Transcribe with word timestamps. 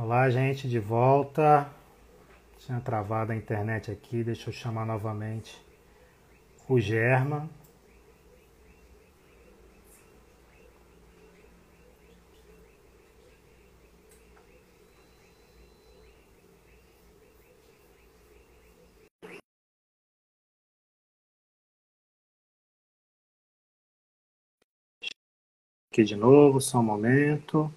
Olá, 0.00 0.30
gente, 0.30 0.68
de 0.68 0.78
volta. 0.78 1.68
Tinha 2.58 2.80
travado 2.80 3.32
a 3.32 3.36
internet 3.36 3.90
aqui, 3.90 4.22
deixa 4.22 4.48
eu 4.48 4.52
chamar 4.52 4.86
novamente 4.86 5.60
o 6.68 6.78
Germa. 6.78 7.50
Aqui 25.90 26.04
de 26.04 26.14
novo, 26.14 26.60
só 26.60 26.78
um 26.78 26.84
momento. 26.84 27.68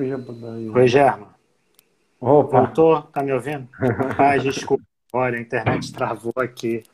Oi, 0.00 0.86
Germa. 0.86 1.28
Opa. 2.20 2.60
Voltou? 2.62 3.02
Tá 3.02 3.22
me 3.22 3.32
ouvindo? 3.32 3.68
Ai, 4.16 4.38
desculpa. 4.38 4.84
Olha, 5.12 5.38
a 5.38 5.40
internet 5.40 5.92
travou 5.92 6.32
aqui. 6.36 6.84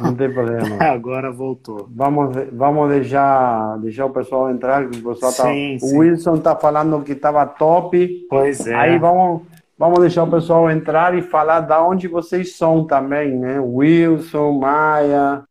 Não 0.00 0.14
tem 0.14 0.32
problema. 0.32 0.76
Agora 0.82 1.32
voltou. 1.32 1.88
Vamos, 1.90 2.36
vamos 2.52 2.90
deixar, 2.90 3.78
deixar 3.78 4.06
o 4.06 4.10
pessoal 4.10 4.50
entrar. 4.50 4.84
O, 4.84 4.88
pessoal 4.88 5.32
tá, 5.32 5.44
Sim, 5.44 5.78
sim. 5.80 5.96
o 5.96 6.00
Wilson 6.00 6.36
está 6.36 6.54
falando 6.54 7.02
que 7.02 7.12
estava 7.12 7.44
top. 7.46 8.26
Pois 8.28 8.66
é. 8.66 8.74
Aí 8.74 8.98
vamos, 8.98 9.42
vamos 9.76 10.00
deixar 10.00 10.24
o 10.24 10.30
pessoal 10.30 10.70
entrar 10.70 11.16
e 11.16 11.22
falar 11.22 11.60
da 11.60 11.82
onde 11.84 12.06
vocês 12.06 12.56
são 12.56 12.84
também, 12.84 13.36
né? 13.36 13.58
Wilson, 13.60 14.52
Maia, 14.52 15.42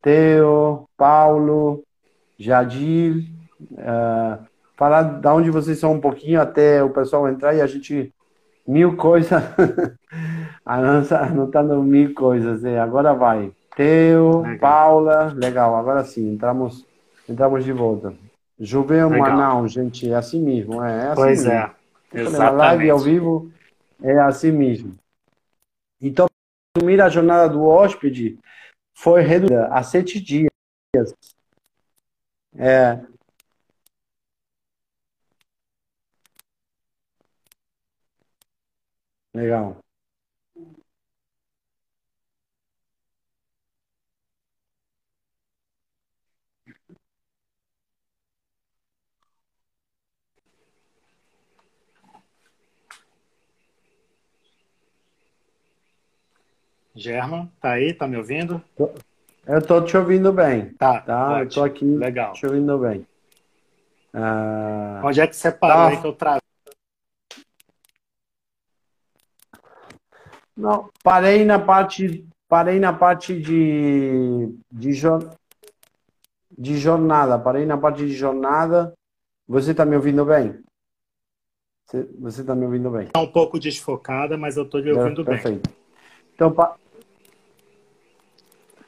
Theo, 0.00 0.88
Paulo, 0.96 1.82
Jadir. 2.38 3.26
eh, 3.76 4.38
falar 4.82 5.02
da 5.02 5.32
onde 5.32 5.48
vocês 5.48 5.78
são 5.78 5.92
um 5.92 6.00
pouquinho 6.00 6.40
até 6.40 6.82
o 6.82 6.90
pessoal 6.90 7.28
entrar 7.28 7.54
e 7.54 7.60
a 7.60 7.66
gente. 7.68 8.12
Mil 8.66 8.96
coisas. 8.96 9.30
a 10.66 11.24
anotando 11.24 11.80
mil 11.82 12.12
coisas. 12.14 12.62
né? 12.62 12.80
Agora 12.80 13.12
vai. 13.14 13.52
Theo, 13.76 14.42
Legal. 14.42 14.58
Paula, 14.58 15.32
legal. 15.34 15.76
Agora 15.76 16.04
sim, 16.04 16.32
entramos, 16.32 16.84
entramos 17.28 17.64
de 17.64 17.72
volta. 17.72 18.12
Juveu 18.58 19.08
Legal. 19.08 19.30
Manão, 19.30 19.68
gente, 19.68 20.10
é 20.10 20.14
assim 20.14 20.42
mesmo. 20.42 20.82
É, 20.82 20.92
é 20.92 21.06
assim 21.06 21.14
Pois 21.14 21.44
mesmo. 21.44 21.52
é. 21.52 22.30
Na 22.38 22.50
live 22.50 22.90
ao 22.90 22.98
Exatamente. 22.98 23.04
vivo 23.04 23.50
é 24.02 24.18
assim 24.18 24.50
mesmo. 24.52 24.94
Então, 26.00 26.26
resumir 26.76 27.00
a 27.00 27.08
jornada 27.08 27.48
do 27.48 27.64
hóspede 27.64 28.38
foi 28.94 29.22
reduzida 29.22 29.68
a 29.68 29.82
sete 29.82 30.20
dias. 30.20 30.50
É. 32.56 33.00
Legal. 39.34 39.76
Germa, 56.94 57.50
tá 57.60 57.72
aí? 57.72 57.94
Tá 57.94 58.06
me 58.06 58.16
ouvindo? 58.16 58.62
Eu 59.46 59.58
estou 59.58 59.84
te 59.84 59.96
ouvindo 59.96 60.32
bem, 60.32 60.72
Tá, 60.74 61.00
tá? 61.00 61.22
Eu 61.22 61.34
ótimo. 61.36 61.48
estou 61.48 61.64
aqui 61.64 61.84
Legal. 61.84 62.32
te 62.34 62.46
ouvindo 62.46 62.78
bem. 62.78 63.06
Ah, 64.14 65.00
Onde 65.04 65.20
é 65.20 65.26
que 65.26 65.34
você 65.34 65.50
parou 65.50 65.76
Tá. 65.76 65.88
aí 65.88 66.00
que 66.00 66.06
eu 66.06 66.12
travei? 66.12 66.41
Não, 70.62 70.88
parei 71.02 71.44
na 71.44 71.58
parte, 71.58 72.24
parei 72.48 72.78
na 72.78 72.92
parte 72.92 73.36
de, 73.40 74.54
de, 74.70 74.92
jor- 74.92 75.34
de 76.56 76.78
jornada, 76.78 77.36
parei 77.36 77.66
na 77.66 77.76
parte 77.76 78.06
de 78.06 78.12
jornada. 78.12 78.94
Você 79.48 79.72
está 79.72 79.84
me 79.84 79.96
ouvindo 79.96 80.24
bem? 80.24 80.62
Você- 82.20 82.40
está 82.40 82.54
me 82.54 82.64
ouvindo 82.64 82.88
bem? 82.92 83.08
Tá 83.08 83.18
um 83.20 83.32
pouco 83.32 83.58
desfocada, 83.58 84.38
mas 84.38 84.56
eu 84.56 84.64
tô 84.64 84.78
lhe 84.78 84.92
ouvindo 84.92 85.24
bem. 85.24 85.34
Perfeito. 85.34 85.68
Então, 86.32 86.52
pa- 86.52 86.76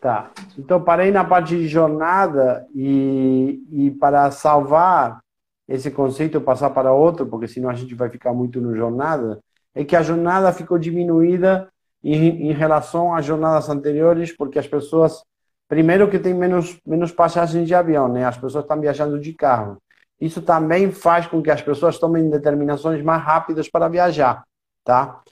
tá. 0.01 0.31
Então, 0.57 0.81
parei 0.81 1.11
na 1.11 1.25
parte 1.25 1.57
de 1.57 1.67
jornada 1.67 2.69
e, 2.73 3.65
e 3.69 3.91
para 3.91 4.31
salvar 4.31 5.19
esse 5.67 5.91
conceito, 5.91 6.41
passar 6.41 6.71
para 6.71 6.93
outro, 6.93 7.27
porque 7.27 7.49
senão 7.49 7.69
a 7.69 7.75
gente 7.75 7.97
vai 7.97 8.09
ficar 8.09 8.33
muito 8.33 8.61
no 8.61 8.77
jornada, 8.77 9.41
é 9.75 9.85
que 9.85 9.97
a 9.97 10.03
jornada 10.03 10.53
ficou 10.53 10.79
diminuída 10.79 11.69
em, 12.03 12.51
em 12.51 12.53
relação 12.53 13.15
às 13.15 13.25
jornadas 13.25 13.69
anteriores, 13.69 14.35
porque 14.37 14.59
as 14.59 14.67
pessoas, 14.67 15.23
primeiro 15.69 16.09
que 16.09 16.19
tem 16.19 16.35
menos, 16.35 16.79
menos 16.87 17.11
passagens 17.11 17.67
de 17.67 17.75
avião, 17.75 18.09
né? 18.09 18.25
As 18.25 18.37
pessoas 18.37 18.65
estão 18.65 18.81
viajando 18.81 19.19
de 19.19 19.33
carro. 19.33 19.79
Isso 20.21 20.41
também 20.43 20.91
faz 20.93 21.27
com 21.27 21.43
que 21.43 21.51
as 21.51 21.61
pessoas 21.61 21.99
tomem 21.99 22.31
determinações 22.31 23.03
mais 23.03 23.23
rápidas 23.23 23.69
para 23.69 23.89
viajar, 23.89 24.45
tá? 24.85 25.23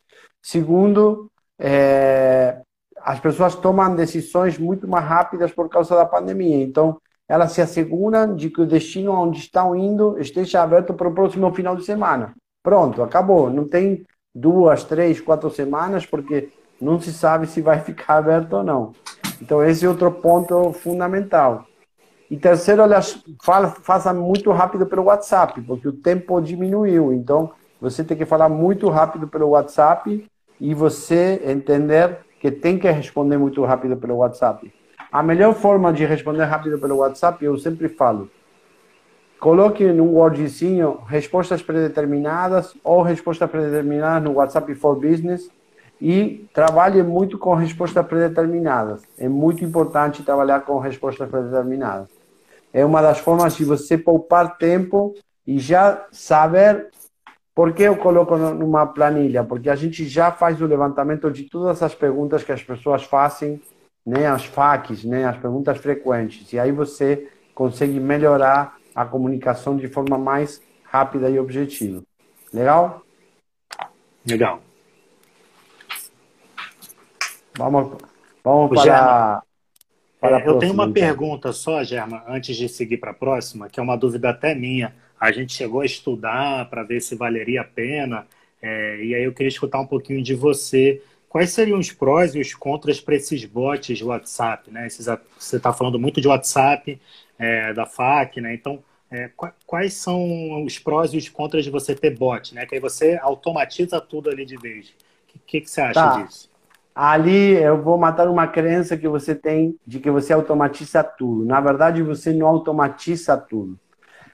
Segundo, 0.43 1.31
é, 1.59 2.61
as 3.01 3.21
pessoas 3.21 3.55
tomam 3.55 3.95
decisões 3.95 4.59
muito 4.59 4.89
mais 4.89 5.05
rápidas 5.05 5.53
por 5.53 5.69
causa 5.69 5.95
da 5.95 6.05
pandemia. 6.05 6.63
Então, 6.63 7.01
elas 7.29 7.53
se 7.53 7.63
asseguram 7.63 8.35
de 8.35 8.51
que 8.51 8.61
o 8.61 8.67
destino 8.67 9.13
onde 9.13 9.39
estão 9.39 9.75
indo 9.75 10.19
esteja 10.19 10.63
aberto 10.63 10.95
para 10.95 11.09
o 11.09 11.15
próximo 11.15 11.53
final 11.55 11.77
de 11.77 11.85
semana. 11.85 12.35
Pronto, 12.63 13.03
acabou. 13.03 13.49
Não 13.49 13.67
tem 13.69 14.05
duas, 14.35 14.85
três, 14.85 15.21
quatro 15.21 15.51
semanas, 15.51 16.07
porque 16.07 16.51
não 16.81 17.01
se 17.01 17.13
sabe 17.13 17.47
se 17.47 17.61
vai 17.61 17.81
ficar 17.85 18.19
aberto 18.19 18.55
ou 18.55 18.65
não. 18.65 18.93
Então, 19.41 19.63
esse 19.65 19.85
é 19.85 19.89
outro 19.89 20.11
ponto 20.11 20.73
fundamental. 20.73 21.67
E 22.31 22.37
terceiro, 22.37 22.83
falam, 23.43 23.71
façam 23.71 24.15
muito 24.15 24.51
rápido 24.53 24.87
pelo 24.87 25.05
WhatsApp, 25.05 25.61
porque 25.63 25.89
o 25.89 25.93
tempo 25.93 26.41
diminuiu. 26.41 27.13
Então, 27.13 27.51
você 27.81 28.03
tem 28.03 28.17
que 28.17 28.25
falar 28.25 28.49
muito 28.49 28.89
rápido 28.89 29.29
pelo 29.29 29.49
WhatsApp 29.49 30.25
e 30.61 30.75
você 30.75 31.43
entender 31.45 32.21
que 32.41 32.51
tem 32.51 32.79
que 32.79 32.91
responder 32.91 33.37
muito 33.37 33.63
rápido 33.65 33.97
pelo 33.97 34.17
WhatsApp. 34.17 34.73
A 35.11 35.23
melhor 35.23 35.53
forma 35.55 35.93
de 35.93 36.07
responder 36.07 36.45
rápido 36.45 36.79
pelo 36.79 36.97
WhatsApp, 36.97 37.45
eu 37.45 37.59
sempre 37.59 37.89
falo, 37.89 38.31
coloque 39.43 39.85
num 39.85 40.15
Wordzinho 40.15 41.01
respostas 41.05 41.61
predeterminadas 41.61 42.77
ou 42.85 43.03
respostas 43.03 43.51
predeterminadas 43.51 44.23
no 44.23 44.35
WhatsApp 44.37 44.73
for 44.77 44.95
Business 44.95 45.51
e 46.01 46.49
trabalhe 46.55 47.03
muito 47.03 47.37
com 47.37 47.53
respostas 47.53 48.07
predeterminadas. 48.07 49.03
É 49.19 49.29
muito 49.29 49.65
importante 49.65 50.23
trabalhar 50.23 50.61
com 50.61 50.79
respostas 50.79 51.29
predeterminadas. 51.29 52.07
É 52.73 52.85
uma 52.85 53.03
das 53.03 53.19
formas 53.19 53.57
de 53.57 53.65
você 53.65 53.99
poupar 53.99 54.59
tempo 54.59 55.13
e 55.45 55.59
já 55.59 56.07
saber 56.13 56.87
por 57.53 57.73
que 57.73 57.83
eu 57.83 57.97
coloco 57.97 58.37
numa 58.37 58.87
planilha? 58.87 59.43
Porque 59.43 59.69
a 59.69 59.75
gente 59.75 60.07
já 60.07 60.31
faz 60.31 60.63
o 60.63 60.67
levantamento 60.67 61.29
de 61.33 61.51
todas 61.51 61.83
as 61.83 61.97
perguntas 61.97 62.45
que 62.45 62.53
as 62.53 62.63
pessoas 62.63 63.03
fazem, 63.03 63.61
né, 64.07 64.25
as 64.29 64.45
FAQs, 64.45 65.05
né, 65.05 65.25
as 65.25 65.37
perguntas 65.37 65.79
frequentes. 65.79 66.53
E 66.53 66.61
aí 66.61 66.71
você 66.71 67.27
consegue 67.57 67.99
melhorar 67.99 68.81
a 68.95 69.05
comunicação 69.05 69.77
de 69.77 69.89
forma 69.89 70.19
mais 70.19 70.61
rápida 70.85 71.31
e 71.31 71.39
objetiva. 71.39 72.03
Legal? 72.53 73.03
Legal. 74.27 74.63
Vamos, 77.57 77.99
vamos 78.43 78.71
Ô, 78.71 78.75
para, 78.75 78.83
Germa, 78.83 79.43
para 80.21 80.37
a 80.37 80.41
É, 80.41 80.49
eu 80.49 80.59
tenho 80.59 80.73
uma 80.73 80.85
então. 80.85 80.95
pergunta 80.95 81.53
só, 81.53 81.83
Germa, 81.83 82.23
antes 82.29 82.57
de 82.57 82.69
seguir 82.69 82.99
para 82.99 83.11
a 83.11 83.15
próxima, 83.15 83.69
que 83.69 83.81
é 83.81 83.83
uma 83.83 83.97
dúvida 83.97 84.31
até 84.31 84.55
minha. 84.55 84.95
A 85.19 85.31
gente 85.33 85.53
chegou 85.53 85.81
a 85.81 85.87
estudar 85.87 86.69
para 86.69 86.83
ver 86.83 87.01
se 87.01 87.15
valeria 87.15 87.61
a 87.61 87.65
pena, 87.65 88.27
é, 88.61 89.05
e 89.05 89.15
aí 89.15 89.25
eu 89.25 89.33
queria 89.33 89.49
escutar 89.49 89.81
um 89.81 89.87
pouquinho 89.87 90.23
de 90.23 90.35
você. 90.35 91.03
Quais 91.29 91.51
seriam 91.51 91.79
os 91.79 91.91
prós 91.91 92.35
e 92.35 92.41
os 92.41 92.55
contras 92.55 93.01
para 93.01 93.17
esses 93.17 93.45
bots 93.45 93.97
de 93.97 94.05
WhatsApp? 94.05 94.71
Né? 94.71 94.87
Esses 94.87 95.07
você 95.39 95.57
está 95.57 95.73
falando 95.73 95.99
muito 95.99 96.21
de 96.21 96.29
WhatsApp, 96.29 97.01
é, 97.43 97.73
da 97.75 97.85
FAQ, 97.87 98.41
né? 98.41 98.55
Então, 98.55 98.79
é, 99.11 99.29
qua- 99.37 99.53
quais 99.67 99.95
são 99.95 100.65
os 100.65 100.79
prós 100.79 101.13
e 101.13 101.19
os 101.19 101.29
contras 101.29 101.65
de 101.65 101.71
você 101.71 101.95
ter 101.95 102.17
bot? 102.17 102.55
Né? 102.55 102.65
Que 102.67 102.77
aí 102.77 102.81
você 102.81 103.19
automatiza 103.21 104.01
tudo 104.01 104.31
ali 104.31 104.45
de 104.47 104.57
vez. 104.57 104.89
O 104.89 104.93
que, 105.33 105.39
que, 105.47 105.61
que 105.63 105.71
você 105.71 105.81
acha 105.81 105.95
Tá. 105.95 106.23
disso? 106.23 106.51
Ali 106.95 107.55
eu 107.55 107.83
vou 107.83 107.97
matar 107.97 108.29
uma 108.29 108.47
crença 108.47 108.97
que 108.99 109.09
você 109.09 109.35
tem 109.35 109.75
de 109.87 109.99
que 109.99 110.11
você 110.11 110.33
automatiza 110.33 111.03
tudo. 111.03 111.45
Na 111.45 111.59
verdade, 111.61 112.03
você 112.03 112.33
não 112.33 112.47
automatiza 112.47 113.37
tudo. 113.37 113.79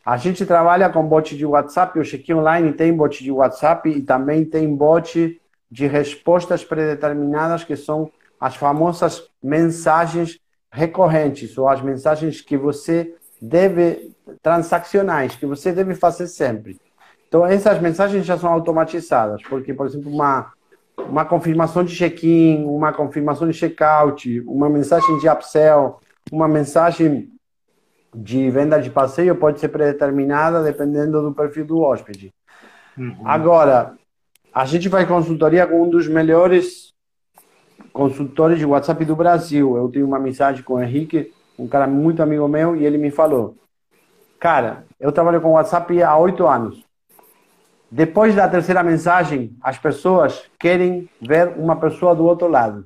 A 0.05 0.17
gente 0.17 0.45
trabalha 0.45 0.89
com 0.89 1.05
bot 1.07 1.37
de 1.37 1.47
WhatsApp, 1.47 1.99
o 1.99 2.05
Check-in 2.05 2.35
Online 2.35 2.73
tem 2.73 2.93
bot 2.93 3.23
de 3.23 3.31
WhatsApp 3.31 3.89
e 3.91 4.01
também 4.03 4.45
tem 4.45 4.75
bot 4.75 5.41
de 5.71 5.87
respostas 5.87 6.65
predeterminadas, 6.65 7.63
que 7.63 7.77
são 7.77 8.11
as 8.41 8.57
famosas 8.57 9.29
mensagens 9.43 10.41
recorrentes, 10.71 11.57
ou 11.57 11.69
as 11.69 11.81
mensagens 11.83 12.41
que 12.41 12.57
você 12.57 13.15
deve, 13.41 14.15
transaccionais, 14.43 15.35
que 15.37 15.47
você 15.47 15.73
deve 15.73 15.95
fazer 15.95 16.27
sempre. 16.27 16.79
Então, 17.27 17.45
essas 17.45 17.81
mensagens 17.81 18.25
já 18.25 18.39
são 18.39 18.51
automatizadas, 18.51 19.43
porque, 19.43 19.75
por 19.75 19.87
exemplo, 19.87 20.11
uma, 20.11 20.53
uma 20.97 21.25
confirmação 21.25 21.85
de 21.85 21.95
check-in, 21.95 22.65
uma 22.65 22.93
confirmação 22.93 23.49
de 23.49 23.57
check-out, 23.57 24.41
uma 24.47 24.69
mensagem 24.69 25.19
de 25.19 25.29
upsell, 25.29 26.01
uma 26.33 26.49
mensagem 26.49 27.31
de 28.15 28.51
venda 28.51 28.81
de 28.81 28.91
passeio 28.91 29.37
pode 29.37 29.61
ser 29.61 29.69
predeterminada 29.69 30.63
dependendo 30.63 31.23
do 31.23 31.35
perfil 31.35 31.67
do 31.67 31.81
hóspede. 31.81 32.33
Uhum. 32.97 33.17
Agora, 33.25 33.95
a 34.53 34.65
gente 34.65 34.89
vai 34.89 35.07
consultoria 35.07 35.67
com 35.67 35.83
um 35.83 35.91
dos 35.91 36.09
melhores 36.09 36.95
consultores 37.93 38.59
de 38.59 38.67
WhatsApp 38.67 39.05
do 39.05 39.17
Brasil. 39.17 39.77
Eu 39.77 39.89
tenho 39.89 40.07
uma 40.07 40.19
mensagem 40.19 40.63
com 40.63 40.75
o 40.75 40.83
Henrique, 40.83 41.33
um 41.59 41.67
cara 41.67 41.87
muito 41.87 42.23
amigo 42.23 42.47
meu, 42.49 42.77
e 42.77 42.85
ele 42.85 42.99
me 42.99 43.11
falou: 43.11 43.57
Cara, 44.39 44.85
eu 45.01 45.13
trabalho 45.13 45.41
com 45.41 45.53
WhatsApp 45.53 46.03
há 46.03 46.17
oito 46.17 46.47
anos. 46.47 46.87
Depois 47.91 48.35
da 48.35 48.49
terceira 48.49 48.83
mensagem, 48.83 49.57
as 49.63 49.79
pessoas 49.79 50.45
querem 50.59 51.09
ver 51.21 51.55
uma 51.57 51.77
pessoa 51.77 52.15
do 52.15 52.25
outro 52.25 52.47
lado. 52.47 52.85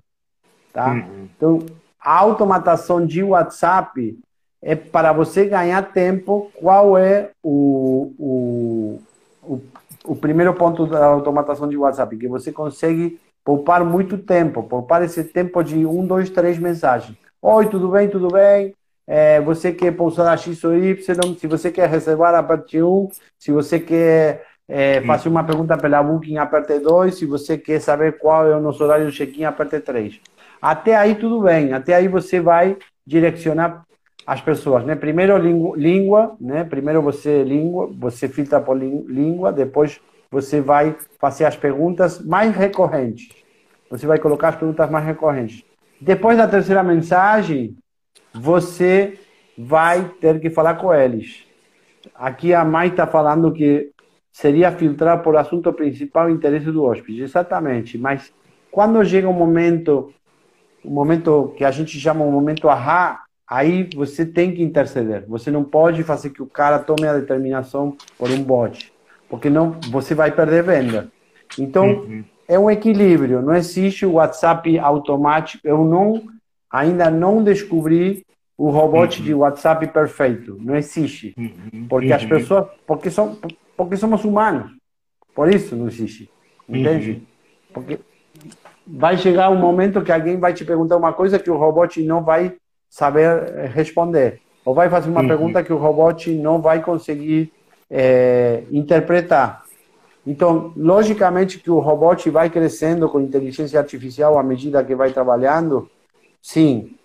Tá? 0.72 0.92
Uhum. 0.92 1.28
Então, 1.36 1.66
a 2.00 2.18
automatação 2.18 3.04
de 3.04 3.22
WhatsApp 3.22 4.18
é 4.62 4.76
para 4.76 5.12
você 5.12 5.46
ganhar 5.46 5.92
tempo. 5.92 6.50
Qual 6.54 6.96
é 6.96 7.30
o, 7.42 8.12
o, 8.18 9.02
o, 9.42 9.62
o 10.04 10.16
primeiro 10.16 10.54
ponto 10.54 10.86
da 10.86 11.04
automatação 11.04 11.68
de 11.68 11.76
WhatsApp? 11.76 12.16
Que 12.16 12.28
você 12.28 12.52
consegue 12.52 13.20
poupar 13.44 13.84
muito 13.84 14.18
tempo, 14.18 14.62
poupar 14.62 15.02
esse 15.02 15.24
tempo 15.24 15.62
de 15.62 15.84
um, 15.86 16.06
dois, 16.06 16.30
três 16.30 16.58
mensagens. 16.58 17.16
Oi, 17.40 17.66
tudo 17.68 17.88
bem, 17.88 18.08
tudo 18.08 18.28
bem? 18.28 18.74
É, 19.06 19.40
você 19.40 19.72
quer 19.72 19.92
pousar 19.92 20.32
a 20.32 20.36
X 20.36 20.62
ou 20.64 20.76
Y? 20.76 21.36
Se 21.36 21.46
você 21.46 21.70
quer 21.70 21.88
reservar, 21.88 22.34
aperte 22.34 22.80
1. 22.80 23.08
Se 23.38 23.50
você 23.50 23.80
quer 23.80 24.46
é, 24.68 25.00
fazer 25.02 25.28
uma 25.28 25.42
pergunta 25.44 25.76
pela 25.76 26.02
Booking, 26.02 26.36
aperte 26.36 26.78
2. 26.78 27.14
Se 27.16 27.26
você 27.26 27.58
quer 27.58 27.80
saber 27.80 28.18
qual 28.18 28.46
é 28.46 28.56
o 28.56 28.60
nosso 28.60 28.82
horário 28.82 29.10
de 29.10 29.16
check-in, 29.16 29.44
aperte 29.44 29.80
3. 29.80 30.20
Até 30.60 30.94
aí 30.94 31.16
tudo 31.16 31.42
bem. 31.42 31.72
Até 31.72 31.94
aí 31.94 32.06
você 32.06 32.40
vai 32.40 32.76
direcionar 33.04 33.84
as 34.24 34.40
pessoas, 34.40 34.84
né? 34.84 34.94
Primeiro 34.94 35.36
língua, 35.36 36.36
né? 36.40 36.62
Primeiro 36.62 37.02
você 37.02 37.42
língua, 37.42 37.90
você 37.98 38.28
filtra 38.28 38.60
por 38.60 38.76
língua, 38.76 39.52
depois 39.52 40.00
você 40.32 40.62
vai 40.62 40.96
fazer 41.20 41.44
as 41.44 41.54
perguntas 41.54 42.18
mais 42.18 42.56
recorrentes. 42.56 43.28
Você 43.90 44.06
vai 44.06 44.18
colocar 44.18 44.48
as 44.48 44.56
perguntas 44.56 44.90
mais 44.90 45.04
recorrentes. 45.04 45.62
Depois 46.00 46.38
da 46.38 46.48
terceira 46.48 46.82
mensagem, 46.82 47.76
você 48.32 49.18
vai 49.56 50.08
ter 50.20 50.40
que 50.40 50.48
falar 50.48 50.74
com 50.76 50.92
eles. 50.92 51.44
Aqui 52.14 52.54
a 52.54 52.64
Mai 52.64 52.88
está 52.88 53.06
falando 53.06 53.52
que 53.52 53.90
seria 54.32 54.72
filtrar 54.72 55.22
por 55.22 55.36
assunto 55.36 55.70
principal 55.74 56.30
e 56.30 56.32
interesse 56.32 56.72
do 56.72 56.82
hóspede. 56.82 57.22
Exatamente. 57.22 57.98
Mas 57.98 58.32
quando 58.70 59.04
chega 59.04 59.28
um 59.28 59.34
momento, 59.34 60.14
um 60.82 60.90
momento 60.90 61.52
que 61.58 61.64
a 61.64 61.70
gente 61.70 62.00
chama 62.00 62.24
um 62.24 62.32
momento 62.32 62.70
ahá, 62.70 63.22
aí 63.46 63.88
você 63.94 64.24
tem 64.24 64.54
que 64.54 64.62
interceder. 64.62 65.26
Você 65.28 65.50
não 65.50 65.62
pode 65.62 66.02
fazer 66.02 66.30
que 66.30 66.42
o 66.42 66.46
cara 66.46 66.78
tome 66.78 67.06
a 67.06 67.18
determinação 67.18 67.94
por 68.18 68.30
um 68.30 68.42
bot, 68.42 68.91
porque 69.32 69.48
não 69.48 69.78
você 69.88 70.14
vai 70.14 70.30
perder 70.30 70.62
venda. 70.62 71.10
Então 71.58 71.86
uhum. 71.86 72.22
é 72.46 72.58
um 72.58 72.70
equilíbrio. 72.70 73.40
Não 73.40 73.54
existe 73.54 74.04
o 74.04 74.12
WhatsApp 74.12 74.78
automático. 74.78 75.66
Eu 75.66 75.82
não 75.86 76.22
ainda 76.70 77.10
não 77.10 77.42
descobri 77.42 78.26
o 78.58 78.68
robô 78.68 79.00
uhum. 79.00 79.06
de 79.06 79.32
WhatsApp 79.32 79.86
perfeito. 79.86 80.58
Não 80.60 80.76
existe, 80.76 81.34
uhum. 81.38 81.86
porque 81.88 82.12
as 82.12 82.22
uhum. 82.24 82.28
pessoas, 82.28 82.66
porque 82.86 83.10
são, 83.10 83.38
porque 83.74 83.96
somos 83.96 84.22
humanos. 84.22 84.70
Por 85.34 85.48
isso 85.48 85.74
não 85.74 85.88
existe, 85.88 86.28
entende? 86.68 87.12
Uhum. 87.12 87.20
Porque 87.72 88.00
vai 88.86 89.16
chegar 89.16 89.48
um 89.48 89.58
momento 89.58 90.02
que 90.02 90.12
alguém 90.12 90.38
vai 90.38 90.52
te 90.52 90.62
perguntar 90.62 90.98
uma 90.98 91.14
coisa 91.14 91.38
que 91.38 91.50
o 91.50 91.56
robô 91.56 91.88
não 92.04 92.22
vai 92.22 92.54
saber 92.90 93.54
eh, 93.54 93.70
responder. 93.74 94.42
Ou 94.62 94.74
vai 94.74 94.90
fazer 94.90 95.08
uma 95.08 95.22
uhum. 95.22 95.28
pergunta 95.28 95.64
que 95.64 95.72
o 95.72 95.78
robô 95.78 96.08
não 96.38 96.60
vai 96.60 96.82
conseguir 96.82 97.50
é, 97.92 98.64
interpretar. 98.70 99.64
Então, 100.26 100.72
logicamente 100.74 101.58
que 101.58 101.70
o 101.70 101.78
robô 101.78 102.14
vai 102.30 102.48
crescendo 102.48 103.08
com 103.08 103.20
inteligência 103.20 103.78
artificial 103.78 104.38
à 104.38 104.42
medida 104.42 104.82
que 104.82 104.94
vai 104.94 105.12
trabalhando. 105.12 105.90
Sim. 106.40 106.96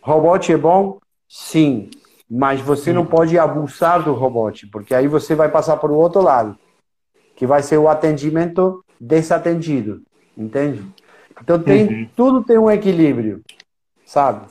Robô 0.00 0.34
é 0.34 0.56
bom? 0.56 0.98
Sim. 1.28 1.90
Mas 2.28 2.60
você 2.60 2.92
não 2.92 3.06
pode 3.06 3.38
abusar 3.38 4.02
do 4.02 4.14
robô, 4.14 4.50
porque 4.70 4.94
aí 4.94 5.06
você 5.06 5.34
vai 5.34 5.50
passar 5.50 5.76
para 5.76 5.92
o 5.92 5.98
outro 5.98 6.22
lado, 6.22 6.58
que 7.36 7.46
vai 7.46 7.62
ser 7.62 7.76
o 7.76 7.88
atendimento 7.88 8.82
desatendido. 8.98 10.02
Entende? 10.36 10.82
Então, 11.42 11.62
tem, 11.62 11.86
uhum. 11.86 12.08
tudo 12.16 12.42
tem 12.42 12.56
um 12.56 12.70
equilíbrio, 12.70 13.42
sabe? 14.06 14.46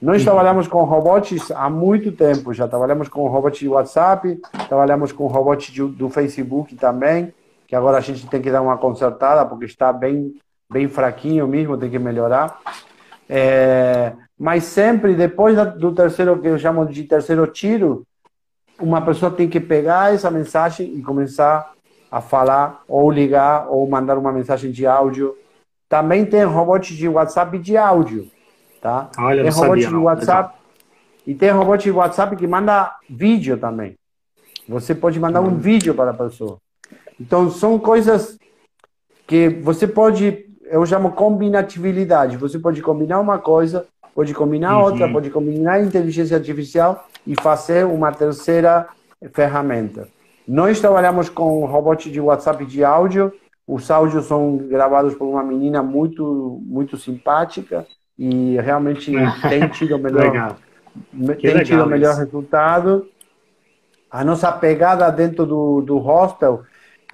Nós 0.00 0.24
trabalhamos 0.24 0.66
com 0.66 0.82
robots 0.84 1.50
há 1.50 1.68
muito 1.68 2.10
tempo, 2.10 2.54
já 2.54 2.66
trabalhamos 2.66 3.06
com 3.06 3.28
robots 3.28 3.60
de 3.60 3.68
WhatsApp, 3.68 4.40
trabalhamos 4.66 5.12
com 5.12 5.26
robots 5.26 5.70
do 5.90 6.08
Facebook 6.08 6.74
também, 6.74 7.34
que 7.68 7.76
agora 7.76 7.98
a 7.98 8.00
gente 8.00 8.26
tem 8.26 8.40
que 8.40 8.50
dar 8.50 8.62
uma 8.62 8.78
consertada, 8.78 9.44
porque 9.44 9.66
está 9.66 9.92
bem, 9.92 10.34
bem 10.72 10.88
fraquinho 10.88 11.46
mesmo, 11.46 11.76
tem 11.76 11.90
que 11.90 11.98
melhorar. 11.98 12.58
É, 13.28 14.14
mas 14.38 14.64
sempre, 14.64 15.14
depois 15.14 15.54
do 15.76 15.92
terceiro, 15.92 16.40
que 16.40 16.48
eu 16.48 16.58
chamo 16.58 16.86
de 16.86 17.04
terceiro 17.04 17.46
tiro, 17.46 18.02
uma 18.80 19.02
pessoa 19.02 19.30
tem 19.30 19.50
que 19.50 19.60
pegar 19.60 20.14
essa 20.14 20.30
mensagem 20.30 20.96
e 20.96 21.02
começar 21.02 21.72
a 22.10 22.22
falar, 22.22 22.82
ou 22.88 23.10
ligar, 23.10 23.66
ou 23.68 23.86
mandar 23.86 24.16
uma 24.16 24.32
mensagem 24.32 24.72
de 24.72 24.86
áudio. 24.86 25.36
Também 25.90 26.24
tem 26.24 26.42
robots 26.44 26.96
de 26.96 27.06
WhatsApp 27.06 27.58
de 27.58 27.76
áudio 27.76 28.30
tá? 28.80 29.10
Olha, 29.18 29.42
tem 29.42 29.52
robô 29.52 29.76
de 29.76 29.94
WhatsApp 29.94 30.54
e 31.26 31.34
tem 31.34 31.50
robô 31.50 31.76
de 31.76 31.90
WhatsApp 31.90 32.34
que 32.36 32.46
manda 32.46 32.96
vídeo 33.08 33.56
também. 33.56 33.94
Você 34.68 34.94
pode 34.94 35.18
mandar 35.20 35.40
um 35.40 35.56
vídeo 35.56 35.94
para 35.94 36.10
a 36.10 36.14
pessoa. 36.14 36.58
Então 37.20 37.50
são 37.50 37.78
coisas 37.78 38.38
que 39.26 39.48
você 39.48 39.86
pode, 39.86 40.46
eu 40.64 40.84
chamo 40.86 41.12
combinatividade. 41.12 42.36
Você 42.36 42.58
pode 42.58 42.80
combinar 42.80 43.20
uma 43.20 43.38
coisa, 43.38 43.86
pode 44.14 44.32
combinar 44.32 44.78
uhum. 44.78 44.84
outra, 44.84 45.08
pode 45.08 45.30
combinar 45.30 45.82
inteligência 45.82 46.36
artificial 46.36 47.06
e 47.26 47.34
fazer 47.40 47.84
uma 47.84 48.12
terceira 48.12 48.88
ferramenta. 49.32 50.08
Nós 50.48 50.80
trabalhamos 50.80 51.28
com 51.28 51.64
robôs 51.66 52.02
de 52.02 52.20
WhatsApp 52.20 52.64
de 52.64 52.82
áudio. 52.82 53.32
Os 53.66 53.90
áudios 53.90 54.26
são 54.26 54.56
gravados 54.56 55.14
por 55.14 55.26
uma 55.26 55.44
menina 55.44 55.82
muito 55.82 56.60
muito 56.64 56.96
simpática 56.96 57.86
e 58.20 58.60
realmente 58.60 59.10
tem 59.48 59.66
tido 59.68 59.96
o 59.96 59.98
melhor, 59.98 60.56
tem 61.40 61.64
tido 61.64 61.84
o 61.84 61.86
melhor 61.86 62.14
resultado. 62.16 63.08
A 64.10 64.22
nossa 64.22 64.52
pegada 64.52 65.10
dentro 65.10 65.46
do, 65.46 65.80
do 65.80 65.96
hostel 65.96 66.62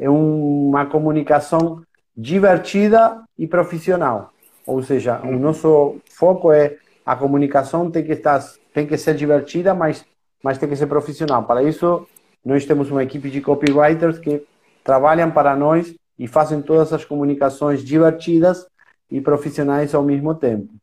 é 0.01 0.11
uma 0.11 0.87
comunicação 0.87 1.83
divertida 2.17 3.23
e 3.39 3.47
profissional. 3.47 4.33
Ou 4.67 4.83
seja, 4.83 5.21
o 5.23 5.39
nosso 5.39 5.97
foco 6.11 6.51
é 6.51 6.77
a 7.05 7.15
comunicação 7.15 7.89
tem 7.89 8.03
que 8.03 8.13
estar 8.13 8.43
tem 8.75 8.85
que 8.85 8.99
ser 8.99 9.15
divertida, 9.15 9.73
mas 9.73 10.05
mas 10.43 10.59
tem 10.59 10.69
que 10.69 10.77
ser 10.77 10.87
profissional. 10.87 11.45
Para 11.45 11.63
isso, 11.63 12.07
nós 12.45 12.65
temos 12.65 12.91
uma 12.91 13.03
equipe 13.03 13.31
de 13.31 13.41
copywriters 13.41 14.19
que 14.19 14.45
trabalham 14.83 15.31
para 15.31 15.55
nós 15.55 15.95
e 16.19 16.27
fazem 16.27 16.61
todas 16.63 16.93
as 16.93 17.05
comunicações 17.05 17.85
divertidas 17.85 18.67
e 19.11 19.21
profissionais 19.21 19.95
ao 19.95 20.03
mesmo 20.03 20.35
tempo. 20.35 20.76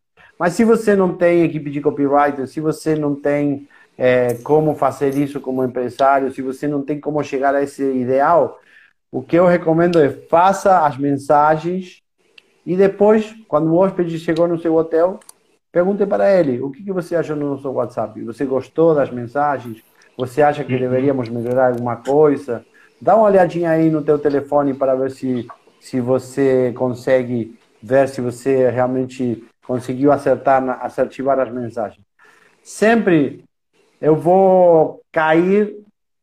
Mas 0.43 0.55
se 0.55 0.65
você 0.65 0.93
não 0.93 1.15
tem 1.15 1.45
equipe 1.45 1.71
de 1.71 1.79
copywriter, 1.79 2.45
se 2.49 2.59
você 2.59 2.97
não 2.97 3.15
tem 3.15 3.65
é, 3.97 4.33
como 4.43 4.75
fazer 4.75 5.15
isso 5.15 5.39
como 5.39 5.63
empresário, 5.63 6.33
se 6.33 6.41
você 6.41 6.67
não 6.67 6.81
tem 6.81 6.99
como 6.99 7.23
chegar 7.23 7.55
a 7.55 7.63
esse 7.63 7.81
ideal, 7.81 8.59
o 9.09 9.21
que 9.23 9.37
eu 9.37 9.47
recomendo 9.47 10.01
é 10.01 10.09
faça 10.09 10.85
as 10.85 10.97
mensagens 10.97 12.01
e 12.65 12.75
depois, 12.75 13.33
quando 13.47 13.67
o 13.67 13.77
hóspede 13.77 14.19
chegou 14.19 14.45
no 14.45 14.59
seu 14.59 14.75
hotel, 14.75 15.17
pergunte 15.71 16.05
para 16.05 16.37
ele 16.37 16.59
o 16.59 16.69
que, 16.69 16.83
que 16.83 16.91
você 16.91 17.15
achou 17.15 17.37
no 17.37 17.51
nosso 17.51 17.71
WhatsApp. 17.71 18.21
Você 18.23 18.43
gostou 18.43 18.93
das 18.93 19.09
mensagens? 19.09 19.81
Você 20.17 20.41
acha 20.41 20.65
que 20.65 20.73
uhum. 20.73 20.79
deveríamos 20.79 21.29
melhorar 21.29 21.69
alguma 21.69 21.95
coisa? 21.95 22.65
Dá 23.01 23.15
uma 23.15 23.27
olhadinha 23.27 23.69
aí 23.69 23.89
no 23.89 24.01
teu 24.01 24.19
telefone 24.19 24.73
para 24.73 24.93
ver 24.93 25.11
se, 25.11 25.47
se 25.79 26.01
você 26.01 26.73
consegue 26.75 27.57
ver 27.81 28.09
se 28.09 28.19
você 28.19 28.69
realmente 28.69 29.47
conseguiu 29.65 30.11
acertar, 30.11 30.61
assertivar 30.83 31.39
as 31.39 31.51
mensagens. 31.51 32.05
Sempre 32.61 33.43
eu 34.01 34.15
vou 34.15 35.01
cair 35.11 35.75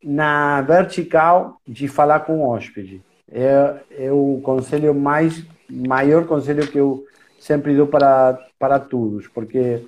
na 0.02 0.60
vertical 0.62 1.60
de 1.66 1.88
falar 1.88 2.20
com 2.20 2.40
o 2.40 2.48
hóspede. 2.48 3.02
É, 3.30 3.74
é 3.98 4.12
o 4.12 4.40
conselho 4.42 4.94
mais 4.94 5.44
maior 5.68 6.26
conselho 6.26 6.66
que 6.66 6.78
eu 6.78 7.04
sempre 7.38 7.76
dou 7.76 7.86
para, 7.86 8.38
para 8.58 8.78
todos, 8.78 9.28
porque 9.28 9.82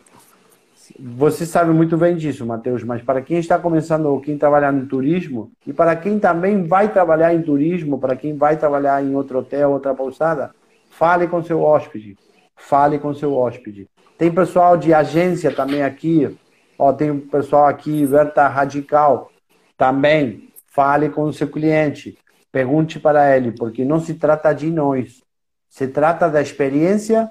você 0.99 1.45
sabe 1.47 1.73
muito 1.73 1.97
bem 1.97 2.17
disso, 2.17 2.47
Matheus, 2.47 2.83
mas 2.85 3.03
para 3.03 3.23
quem 3.23 3.39
está 3.39 3.59
começando 3.59 4.07
ou 4.07 4.21
quem 4.21 4.39
trabalha 4.39 4.71
no 4.71 4.87
turismo, 4.87 5.51
e 5.67 5.73
para 5.73 5.97
quem 5.97 6.19
também 6.19 6.65
vai 6.67 6.93
trabalhar 6.93 7.35
em 7.35 7.43
turismo, 7.43 7.99
para 7.99 8.17
quem 8.17 8.37
vai 8.37 8.57
trabalhar 8.57 9.03
em 9.03 9.15
outro 9.15 9.39
hotel, 9.39 9.71
outra 9.71 9.95
pousada, 9.95 10.55
fale 10.91 11.27
com 11.27 11.43
seu 11.43 11.63
hóspede. 11.63 12.17
Fale 12.57 12.99
com 12.99 13.15
seu 13.15 13.35
hóspede. 13.35 13.89
Tem 14.17 14.33
pessoal 14.33 14.77
de 14.77 14.95
agência 14.95 15.55
também 15.55 15.83
aqui, 15.83 16.37
ó, 16.79 16.93
tem 16.93 17.19
pessoal 17.19 17.67
aqui, 17.67 18.05
Verta 18.07 18.47
Radical, 18.49 19.31
também. 19.77 20.49
Fale 20.67 21.11
com 21.11 21.25
o 21.25 21.33
seu 21.33 21.49
cliente. 21.49 22.17
Pergunte 22.51 23.01
para 23.01 23.37
ele, 23.37 23.53
porque 23.53 23.85
não 23.85 24.01
se 24.01 24.15
trata 24.15 24.53
de 24.53 24.71
nós. 24.71 25.23
Se 25.69 25.89
trata 25.89 26.29
da 26.29 26.41
experiência 26.41 27.31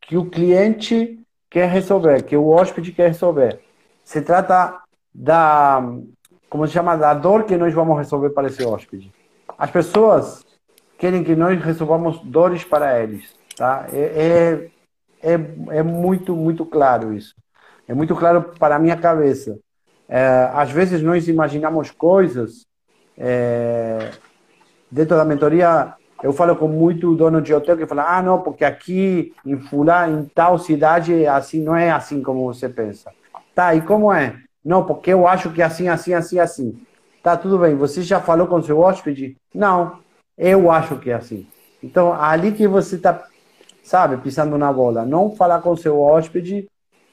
que 0.00 0.16
o 0.16 0.26
cliente 0.26 1.18
quer 1.48 1.68
resolver, 1.68 2.22
que 2.22 2.36
o 2.36 2.48
hóspede 2.48 2.92
quer 2.92 3.08
resolver. 3.08 3.60
Se 4.04 4.22
trata 4.22 4.80
da, 5.14 5.82
como 6.48 6.66
se 6.66 6.72
chama, 6.72 6.96
da 6.96 7.14
dor 7.14 7.44
que 7.44 7.56
nós 7.56 7.74
vamos 7.74 7.98
resolver 7.98 8.30
para 8.30 8.48
esse 8.48 8.62
hóspede. 8.64 9.12
As 9.58 9.70
pessoas 9.70 10.44
querem 10.98 11.24
que 11.24 11.34
nós 11.34 11.62
resolvamos 11.62 12.20
dores 12.20 12.64
para 12.64 13.02
eles, 13.02 13.34
tá? 13.60 13.86
É, 13.92 14.70
é, 15.22 15.32
é, 15.32 15.78
é 15.78 15.82
muito, 15.82 16.34
muito 16.34 16.64
claro 16.64 17.12
isso. 17.12 17.34
É 17.86 17.92
muito 17.92 18.16
claro 18.16 18.54
para 18.58 18.76
a 18.76 18.78
minha 18.78 18.96
cabeça. 18.96 19.58
É, 20.08 20.50
às 20.54 20.70
vezes 20.70 21.02
nós 21.02 21.28
imaginamos 21.28 21.90
coisas 21.90 22.64
é, 23.18 24.12
dentro 24.90 25.14
da 25.14 25.26
mentoria 25.26 25.94
eu 26.22 26.32
falo 26.32 26.54
com 26.54 26.68
muito 26.68 27.14
dono 27.14 27.40
de 27.40 27.52
hotel 27.54 27.78
que 27.78 27.86
fala, 27.86 28.18
ah, 28.18 28.22
não, 28.22 28.42
porque 28.42 28.62
aqui 28.62 29.32
em 29.44 29.58
Fulano, 29.58 30.20
em 30.20 30.24
tal 30.26 30.58
cidade, 30.58 31.26
assim 31.26 31.62
não 31.62 31.74
é 31.74 31.90
assim 31.90 32.22
como 32.22 32.44
você 32.44 32.68
pensa. 32.68 33.10
Tá, 33.54 33.74
e 33.74 33.80
como 33.80 34.12
é? 34.12 34.38
Não, 34.62 34.84
porque 34.84 35.10
eu 35.10 35.26
acho 35.26 35.50
que 35.50 35.62
é 35.62 35.64
assim, 35.64 35.88
assim, 35.88 36.12
assim, 36.12 36.38
assim. 36.38 36.82
Tá, 37.22 37.38
tudo 37.38 37.58
bem. 37.58 37.74
Você 37.74 38.02
já 38.02 38.20
falou 38.20 38.46
com 38.46 38.62
seu 38.62 38.80
hóspede? 38.80 39.36
Não, 39.54 39.98
eu 40.36 40.70
acho 40.70 40.98
que 40.98 41.10
é 41.10 41.14
assim. 41.14 41.46
Então, 41.82 42.12
ali 42.12 42.52
que 42.52 42.68
você 42.68 42.96
está, 42.96 43.26
sabe, 43.82 44.16
pisando 44.18 44.56
na 44.58 44.72
bola. 44.72 45.04
Não 45.04 45.34
falar 45.34 45.60
com 45.60 45.76
seu 45.76 46.00
hóspede 46.00 46.68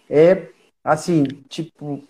é, 0.10 0.48
assim, 0.84 1.24
tipo, 1.50 2.02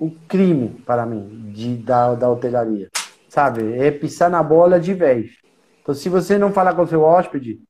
um 0.00 0.10
crime 0.28 0.68
para 0.86 1.04
mim, 1.04 1.52
de, 1.52 1.76
da, 1.76 2.14
da 2.14 2.30
hotelaria. 2.30 2.88
Sabe? 3.28 3.78
É 3.78 3.90
pisar 3.90 4.30
na 4.30 4.42
bola 4.42 4.80
de 4.80 4.94
vez. 4.94 5.32
Então, 5.82 5.94
se 5.94 6.08
você 6.08 6.38
não 6.38 6.52
falar 6.52 6.74
com 6.74 6.82
o 6.82 6.86
seu 6.86 7.02
hóspede, 7.02 7.60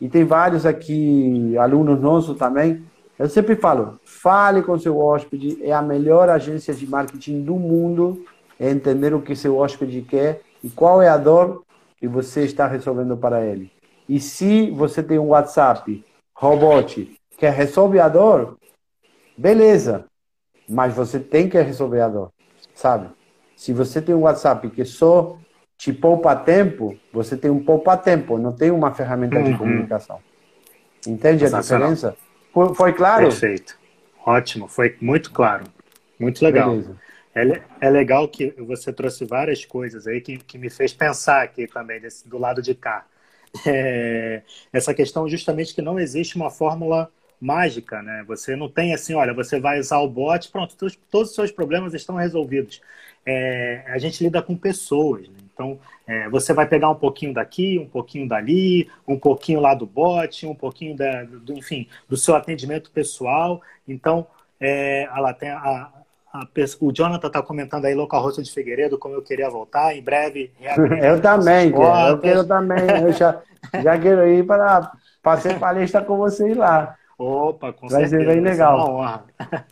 e 0.00 0.08
tem 0.08 0.24
vários 0.24 0.66
aqui, 0.66 1.56
alunos 1.58 2.00
nossos 2.00 2.36
também, 2.36 2.84
eu 3.18 3.28
sempre 3.28 3.56
falo, 3.56 3.98
fale 4.04 4.62
com 4.62 4.78
seu 4.78 4.98
hóspede, 4.98 5.58
é 5.62 5.72
a 5.72 5.80
melhor 5.80 6.28
agência 6.28 6.74
de 6.74 6.86
marketing 6.86 7.42
do 7.42 7.54
mundo, 7.56 8.24
é 8.60 8.70
entender 8.70 9.14
o 9.14 9.22
que 9.22 9.34
seu 9.34 9.56
hóspede 9.56 10.02
quer 10.02 10.42
e 10.62 10.68
qual 10.68 11.00
é 11.00 11.08
a 11.08 11.16
dor 11.16 11.64
que 11.98 12.06
você 12.06 12.44
está 12.44 12.66
resolvendo 12.66 13.16
para 13.16 13.44
ele. 13.44 13.70
E 14.08 14.20
se 14.20 14.70
você 14.70 15.02
tem 15.02 15.18
um 15.18 15.28
WhatsApp, 15.28 16.04
robot, 16.34 17.18
que 17.36 17.48
resolve 17.48 17.98
a 17.98 18.08
dor, 18.08 18.56
beleza, 19.36 20.04
mas 20.68 20.94
você 20.94 21.18
tem 21.18 21.48
que 21.48 21.60
resolver 21.60 22.00
a 22.00 22.08
dor, 22.08 22.30
sabe? 22.74 23.08
Se 23.56 23.72
você 23.72 24.00
tem 24.02 24.14
um 24.14 24.22
WhatsApp 24.22 24.68
que 24.70 24.84
só 24.84 25.38
te 25.76 25.92
poupa 25.92 26.34
tempo, 26.34 26.98
você 27.12 27.36
tem 27.36 27.50
um 27.50 27.62
poupa-tempo, 27.62 28.38
não 28.38 28.52
tem 28.52 28.70
uma 28.70 28.92
ferramenta 28.94 29.36
uhum. 29.36 29.44
de 29.44 29.58
comunicação. 29.58 30.20
Entende 31.06 31.44
a 31.44 31.60
diferença? 31.60 32.16
Foi, 32.52 32.74
foi, 32.74 32.92
claro? 32.92 33.24
Perfeito. 33.24 33.78
Ótimo, 34.24 34.66
foi 34.66 34.96
muito 35.00 35.30
claro. 35.30 35.64
Muito 36.18 36.42
legal. 36.42 36.74
É, 37.34 37.62
é 37.82 37.90
legal 37.90 38.26
que 38.28 38.54
você 38.58 38.92
trouxe 38.92 39.26
várias 39.26 39.64
coisas 39.64 40.06
aí 40.06 40.20
que, 40.20 40.38
que 40.38 40.56
me 40.56 40.70
fez 40.70 40.94
pensar 40.94 41.42
aqui 41.42 41.66
também, 41.66 42.00
desse, 42.00 42.26
do 42.26 42.38
lado 42.38 42.62
de 42.62 42.74
cá. 42.74 43.04
É, 43.66 44.42
essa 44.72 44.94
questão 44.94 45.28
justamente 45.28 45.74
que 45.74 45.82
não 45.82 45.98
existe 45.98 46.36
uma 46.36 46.50
fórmula 46.50 47.10
mágica, 47.40 48.02
né? 48.02 48.24
Você 48.26 48.56
não 48.56 48.68
tem 48.68 48.94
assim, 48.94 49.14
olha, 49.14 49.34
você 49.34 49.60
vai 49.60 49.78
usar 49.78 49.98
o 49.98 50.08
bot, 50.08 50.50
pronto, 50.50 50.76
todos, 50.76 50.96
todos 51.10 51.30
os 51.30 51.34
seus 51.34 51.52
problemas 51.52 51.94
estão 51.94 52.16
resolvidos. 52.16 52.80
É, 53.24 53.84
a 53.88 53.98
gente 53.98 54.22
lida 54.22 54.42
com 54.42 54.56
pessoas, 54.56 55.28
né? 55.28 55.36
Então, 55.52 55.78
é, 56.06 56.28
você 56.28 56.52
vai 56.52 56.68
pegar 56.68 56.90
um 56.90 56.94
pouquinho 56.94 57.32
daqui, 57.32 57.78
um 57.78 57.88
pouquinho 57.88 58.28
dali, 58.28 58.90
um 59.08 59.18
pouquinho 59.18 59.58
lá 59.60 59.74
do 59.74 59.86
bot, 59.86 60.46
um 60.46 60.54
pouquinho 60.54 60.94
da, 60.96 61.24
do, 61.24 61.54
enfim, 61.54 61.88
do 62.08 62.16
seu 62.16 62.34
atendimento 62.36 62.90
pessoal. 62.90 63.62
Então, 63.88 64.26
é, 64.60 65.08
lá 65.16 65.32
tem 65.32 65.50
a, 65.50 65.90
o 66.80 66.92
Jonathan 66.92 67.26
está 67.26 67.42
comentando 67.42 67.84
aí 67.84 67.94
local 67.94 68.22
rosto 68.22 68.42
de 68.42 68.52
Figueiredo, 68.52 68.98
como 68.98 69.14
eu 69.14 69.22
queria 69.22 69.48
voltar, 69.48 69.96
em 69.96 70.02
breve. 70.02 70.50
Eu 71.02 71.20
também, 71.20 71.70
eu 71.70 72.18
quero 72.18 72.44
também. 72.46 72.78
Eu 73.02 73.12
já, 73.12 73.40
já 73.82 73.98
quero 73.98 74.26
ir 74.28 74.44
para 74.44 74.92
fazer 75.22 75.58
palestra 75.58 76.02
com 76.02 76.16
vocês 76.16 76.56
lá. 76.56 76.96
Opa, 77.18 77.72
com 77.72 77.88
vai 77.88 78.02
certeza. 78.02 78.24
Vai 78.24 78.34
ser 78.34 78.40
bem 78.40 78.50
legal. 78.50 79.24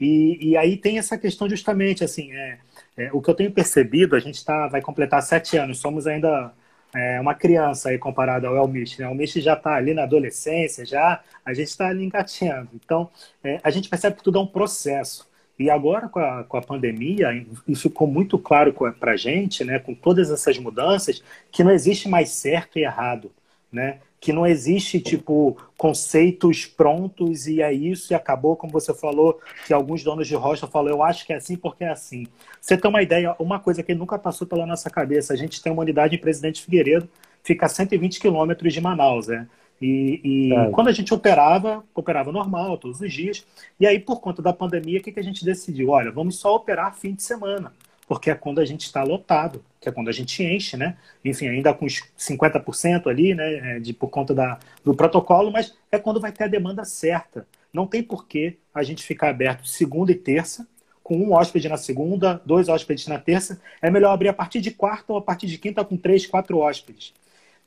E, 0.00 0.50
e 0.50 0.56
aí 0.56 0.76
tem 0.76 0.98
essa 0.98 1.16
questão 1.16 1.48
justamente, 1.48 2.02
assim, 2.02 2.32
é, 2.32 2.58
é, 2.96 3.10
o 3.12 3.22
que 3.22 3.30
eu 3.30 3.34
tenho 3.34 3.52
percebido, 3.52 4.16
a 4.16 4.18
gente 4.18 4.44
tá, 4.44 4.66
vai 4.66 4.80
completar 4.82 5.22
sete 5.22 5.56
anos, 5.56 5.78
somos 5.78 6.08
ainda 6.08 6.52
é, 6.94 7.20
uma 7.20 7.34
criança 7.34 7.88
aí 7.88 7.98
comparado 7.98 8.46
ao 8.46 8.56
Elmich. 8.56 9.00
Né? 9.00 9.06
O 9.06 9.10
Elmich 9.10 9.40
já 9.40 9.54
está 9.54 9.74
ali 9.74 9.94
na 9.94 10.02
adolescência, 10.02 10.84
já 10.84 11.20
a 11.44 11.54
gente 11.54 11.68
está 11.68 11.88
ali 11.88 12.04
engateando. 12.04 12.70
Então, 12.74 13.08
é, 13.42 13.60
a 13.62 13.70
gente 13.70 13.88
percebe 13.88 14.16
que 14.16 14.22
tudo 14.22 14.38
é 14.38 14.42
um 14.42 14.46
processo. 14.46 15.28
E 15.62 15.70
agora, 15.70 16.08
com 16.08 16.18
a, 16.18 16.44
com 16.44 16.56
a 16.56 16.62
pandemia, 16.62 17.28
e 17.66 17.74
ficou 17.74 18.06
muito 18.06 18.38
claro 18.38 18.74
para 18.98 19.12
a 19.12 19.16
gente, 19.16 19.64
né, 19.64 19.78
com 19.78 19.94
todas 19.94 20.30
essas 20.30 20.58
mudanças, 20.58 21.22
que 21.50 21.64
não 21.64 21.70
existe 21.70 22.08
mais 22.08 22.30
certo 22.30 22.78
e 22.78 22.84
errado. 22.84 23.30
Né? 23.70 24.00
que 24.22 24.32
não 24.32 24.46
existe, 24.46 25.00
tipo, 25.00 25.56
conceitos 25.76 26.64
prontos 26.64 27.48
e 27.48 27.60
é 27.60 27.72
isso 27.72 28.12
e 28.12 28.14
acabou, 28.14 28.54
como 28.54 28.72
você 28.72 28.94
falou, 28.94 29.40
que 29.66 29.74
alguns 29.74 30.04
donos 30.04 30.28
de 30.28 30.36
rocha 30.36 30.64
falaram, 30.68 30.96
eu 30.96 31.02
acho 31.02 31.26
que 31.26 31.32
é 31.32 31.36
assim 31.36 31.56
porque 31.56 31.82
é 31.82 31.88
assim. 31.88 32.28
Você 32.60 32.76
tem 32.76 32.88
uma 32.88 33.02
ideia, 33.02 33.34
uma 33.40 33.58
coisa 33.58 33.82
que 33.82 33.92
nunca 33.96 34.16
passou 34.16 34.46
pela 34.46 34.64
nossa 34.64 34.88
cabeça, 34.88 35.32
a 35.32 35.36
gente 35.36 35.60
tem 35.60 35.72
uma 35.72 35.82
unidade 35.82 36.14
em 36.14 36.20
Presidente 36.20 36.62
Figueiredo, 36.62 37.08
fica 37.42 37.66
a 37.66 37.68
120 37.68 38.20
quilômetros 38.20 38.72
de 38.72 38.80
Manaus, 38.80 39.26
né? 39.26 39.48
E, 39.82 40.20
e 40.22 40.54
é. 40.54 40.70
quando 40.70 40.88
a 40.88 40.92
gente 40.92 41.12
operava, 41.12 41.84
operava 41.94 42.30
normal, 42.30 42.78
todos 42.78 43.00
os 43.00 43.12
dias. 43.12 43.44
E 43.80 43.86
aí, 43.86 43.98
por 43.98 44.20
conta 44.20 44.40
da 44.40 44.52
pandemia, 44.52 45.00
o 45.00 45.02
que, 45.02 45.12
que 45.12 45.20
a 45.20 45.24
gente 45.24 45.44
decidiu? 45.44 45.90
Olha, 45.90 46.10
vamos 46.10 46.38
só 46.38 46.54
operar 46.54 46.94
fim 46.94 47.14
de 47.14 47.22
semana 47.22 47.72
porque 48.12 48.30
é 48.30 48.34
quando 48.34 48.60
a 48.60 48.64
gente 48.66 48.82
está 48.82 49.02
lotado, 49.02 49.64
que 49.80 49.88
é 49.88 49.92
quando 49.92 50.08
a 50.08 50.12
gente 50.12 50.42
enche, 50.44 50.76
né? 50.76 50.98
Enfim, 51.24 51.48
ainda 51.48 51.72
com 51.72 51.86
uns 51.86 52.02
50% 52.18 53.06
ali, 53.06 53.34
né? 53.34 53.76
É, 53.76 53.80
de, 53.80 53.94
por 53.94 54.08
conta 54.08 54.34
da, 54.34 54.58
do 54.84 54.94
protocolo, 54.94 55.50
mas 55.50 55.74
é 55.90 55.98
quando 55.98 56.20
vai 56.20 56.30
ter 56.30 56.44
a 56.44 56.46
demanda 56.46 56.84
certa. 56.84 57.46
Não 57.72 57.86
tem 57.86 58.02
porquê 58.02 58.58
a 58.74 58.82
gente 58.82 59.02
ficar 59.02 59.30
aberto 59.30 59.66
segunda 59.66 60.12
e 60.12 60.14
terça, 60.14 60.68
com 61.02 61.16
um 61.16 61.32
hóspede 61.32 61.70
na 61.70 61.78
segunda, 61.78 62.40
dois 62.44 62.68
hóspedes 62.68 63.06
na 63.06 63.18
terça. 63.18 63.60
É 63.80 63.90
melhor 63.90 64.12
abrir 64.12 64.28
a 64.28 64.34
partir 64.34 64.60
de 64.60 64.70
quarta 64.70 65.12
ou 65.12 65.18
a 65.18 65.22
partir 65.22 65.46
de 65.46 65.56
quinta 65.56 65.82
com 65.82 65.96
três, 65.96 66.26
quatro 66.26 66.58
hóspedes. 66.58 67.14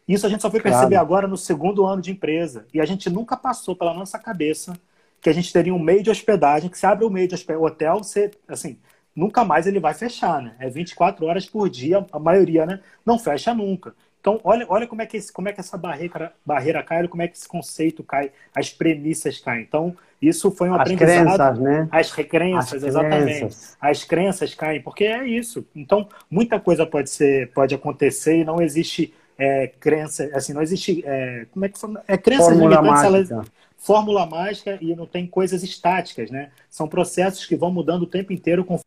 Isso 0.08 0.26
a 0.26 0.30
gente 0.30 0.42
só 0.42 0.52
foi 0.52 0.62
perceber 0.62 0.96
claro. 0.96 1.06
agora 1.06 1.28
no 1.28 1.38
segundo 1.38 1.86
ano 1.86 2.02
de 2.02 2.12
empresa. 2.12 2.66
E 2.74 2.80
a 2.80 2.86
gente 2.86 3.10
nunca 3.10 3.36
passou 3.36 3.76
pela 3.76 3.94
nossa 3.94 4.20
cabeça 4.20 4.74
que 5.20 5.30
a 5.30 5.34
gente 5.34 5.52
teria 5.52 5.74
um 5.74 5.80
meio 5.80 6.04
de 6.04 6.12
hospedagem, 6.12 6.70
que 6.70 6.78
se 6.78 6.86
abre 6.86 7.04
o 7.06 7.10
meio 7.10 7.28
de 7.28 7.34
hospedagem, 7.34 7.64
o 7.64 7.68
hotel, 7.68 7.98
você, 7.98 8.30
assim, 8.48 8.78
nunca 9.16 9.44
mais 9.44 9.66
ele 9.66 9.80
vai 9.80 9.94
fechar, 9.94 10.42
né? 10.42 10.56
É 10.60 10.70
24 10.70 11.26
horas 11.26 11.48
por 11.48 11.68
dia, 11.70 12.06
a 12.12 12.20
maioria, 12.20 12.66
né? 12.66 12.80
Não 13.04 13.18
fecha 13.18 13.54
nunca. 13.54 13.96
Então, 14.20 14.40
olha, 14.44 14.66
olha 14.70 14.88
como, 14.88 15.04
é 15.04 15.06
que 15.06 15.18
esse, 15.18 15.32
como 15.32 15.50
é 15.50 15.54
que 15.54 15.60
essa 15.60 15.78
barreira, 15.78 16.34
barreira 16.44 16.82
cai, 16.82 16.98
olha 16.98 17.08
como 17.08 17.22
é 17.22 17.28
que 17.28 17.38
esse 17.38 17.48
conceito 17.48 18.04
cai, 18.04 18.32
as 18.56 18.72
premissas 18.72 19.40
caem. 19.40 19.62
Então, 19.62 19.96
isso 20.20 20.50
foi 20.50 20.68
um 20.68 20.74
as 20.74 20.82
aprendizado. 20.82 21.60
Crenças, 21.60 21.60
né? 21.60 21.88
As 21.92 22.12
crenças, 22.12 22.84
exatamente. 22.84 23.40
Crenças. 23.40 23.78
As 23.80 24.04
crenças 24.04 24.56
caem, 24.56 24.82
porque 24.82 25.04
é 25.04 25.28
isso. 25.28 25.64
Então, 25.76 26.10
muita 26.30 26.60
coisa 26.60 26.88
pode 26.88 27.12
ser, 27.12 27.52
pode 27.54 27.76
acontecer 27.76 28.38
e 28.38 28.44
não 28.44 28.60
existe 28.60 29.14
é, 29.38 29.68
crença, 29.68 30.30
assim, 30.34 30.54
não 30.54 30.62
existe. 30.62 31.04
É, 31.06 31.46
como 31.52 31.66
é 31.66 31.70
que 31.70 31.78
foi? 31.78 31.94
É 32.08 32.18
crença 32.18 32.44
Fórmula 32.44 32.82
mágica. 32.82 33.08
Elas, 33.08 33.48
fórmula 33.78 34.26
mágica 34.26 34.78
e 34.82 34.96
não 34.96 35.06
tem 35.06 35.28
coisas 35.28 35.62
estáticas, 35.62 36.32
né? 36.32 36.52
São 36.70 36.88
processos 36.88 37.46
que 37.46 37.56
vão 37.56 37.72
mudando 37.72 38.04
o 38.04 38.08
tempo 38.08 38.34
inteiro 38.34 38.66
com 38.66 38.80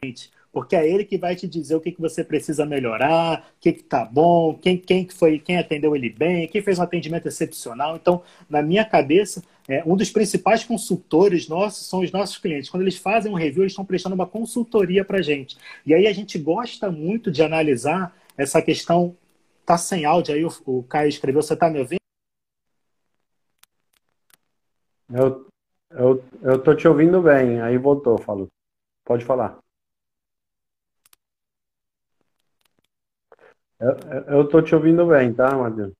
cliente, 0.00 0.30
porque 0.52 0.76
é 0.76 0.88
ele 0.88 1.04
que 1.04 1.18
vai 1.18 1.34
te 1.34 1.48
dizer 1.48 1.74
o 1.74 1.80
que, 1.80 1.90
que 1.90 2.00
você 2.00 2.22
precisa 2.22 2.64
melhorar, 2.64 3.52
o 3.56 3.60
que 3.60 3.70
está 3.70 4.04
bom, 4.04 4.54
quem, 4.54 4.78
quem 4.78 5.08
foi, 5.08 5.38
quem 5.38 5.58
atendeu 5.58 5.96
ele 5.96 6.08
bem, 6.08 6.46
quem 6.46 6.62
fez 6.62 6.78
um 6.78 6.82
atendimento 6.82 7.26
excepcional. 7.26 7.96
Então, 7.96 8.22
na 8.48 8.62
minha 8.62 8.84
cabeça, 8.84 9.42
é, 9.68 9.82
um 9.84 9.96
dos 9.96 10.10
principais 10.10 10.62
consultores 10.62 11.48
nossos 11.48 11.88
são 11.88 12.00
os 12.00 12.12
nossos 12.12 12.38
clientes. 12.38 12.70
Quando 12.70 12.82
eles 12.82 12.96
fazem 12.96 13.32
um 13.32 13.36
review, 13.36 13.62
eles 13.62 13.72
estão 13.72 13.84
prestando 13.84 14.14
uma 14.14 14.26
consultoria 14.26 15.04
para 15.04 15.18
a 15.18 15.22
gente. 15.22 15.56
E 15.84 15.92
aí 15.92 16.06
a 16.06 16.12
gente 16.12 16.38
gosta 16.38 16.90
muito 16.90 17.30
de 17.30 17.42
analisar 17.42 18.16
essa 18.36 18.62
questão. 18.62 19.16
Tá 19.66 19.78
sem 19.78 20.04
áudio 20.04 20.34
aí, 20.34 20.44
o, 20.44 20.50
o 20.66 20.82
Caio 20.82 21.08
escreveu, 21.08 21.42
você 21.42 21.54
está 21.54 21.70
me 21.70 21.80
ouvindo? 21.80 21.98
Eu, 25.10 25.46
eu, 25.90 26.24
eu 26.42 26.62
tô 26.62 26.74
te 26.74 26.86
ouvindo 26.86 27.22
bem, 27.22 27.60
aí 27.60 27.78
voltou, 27.78 28.18
falou. 28.18 28.48
Pode 29.04 29.24
falar. 29.24 29.63
Eu, 33.80 34.48
tô 34.48 34.62
te 34.62 34.74
ouvindo 34.74 35.06
bem, 35.06 35.32
tá, 35.34 35.56
Matheus? 35.56 35.92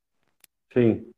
Sim. 0.73 1.14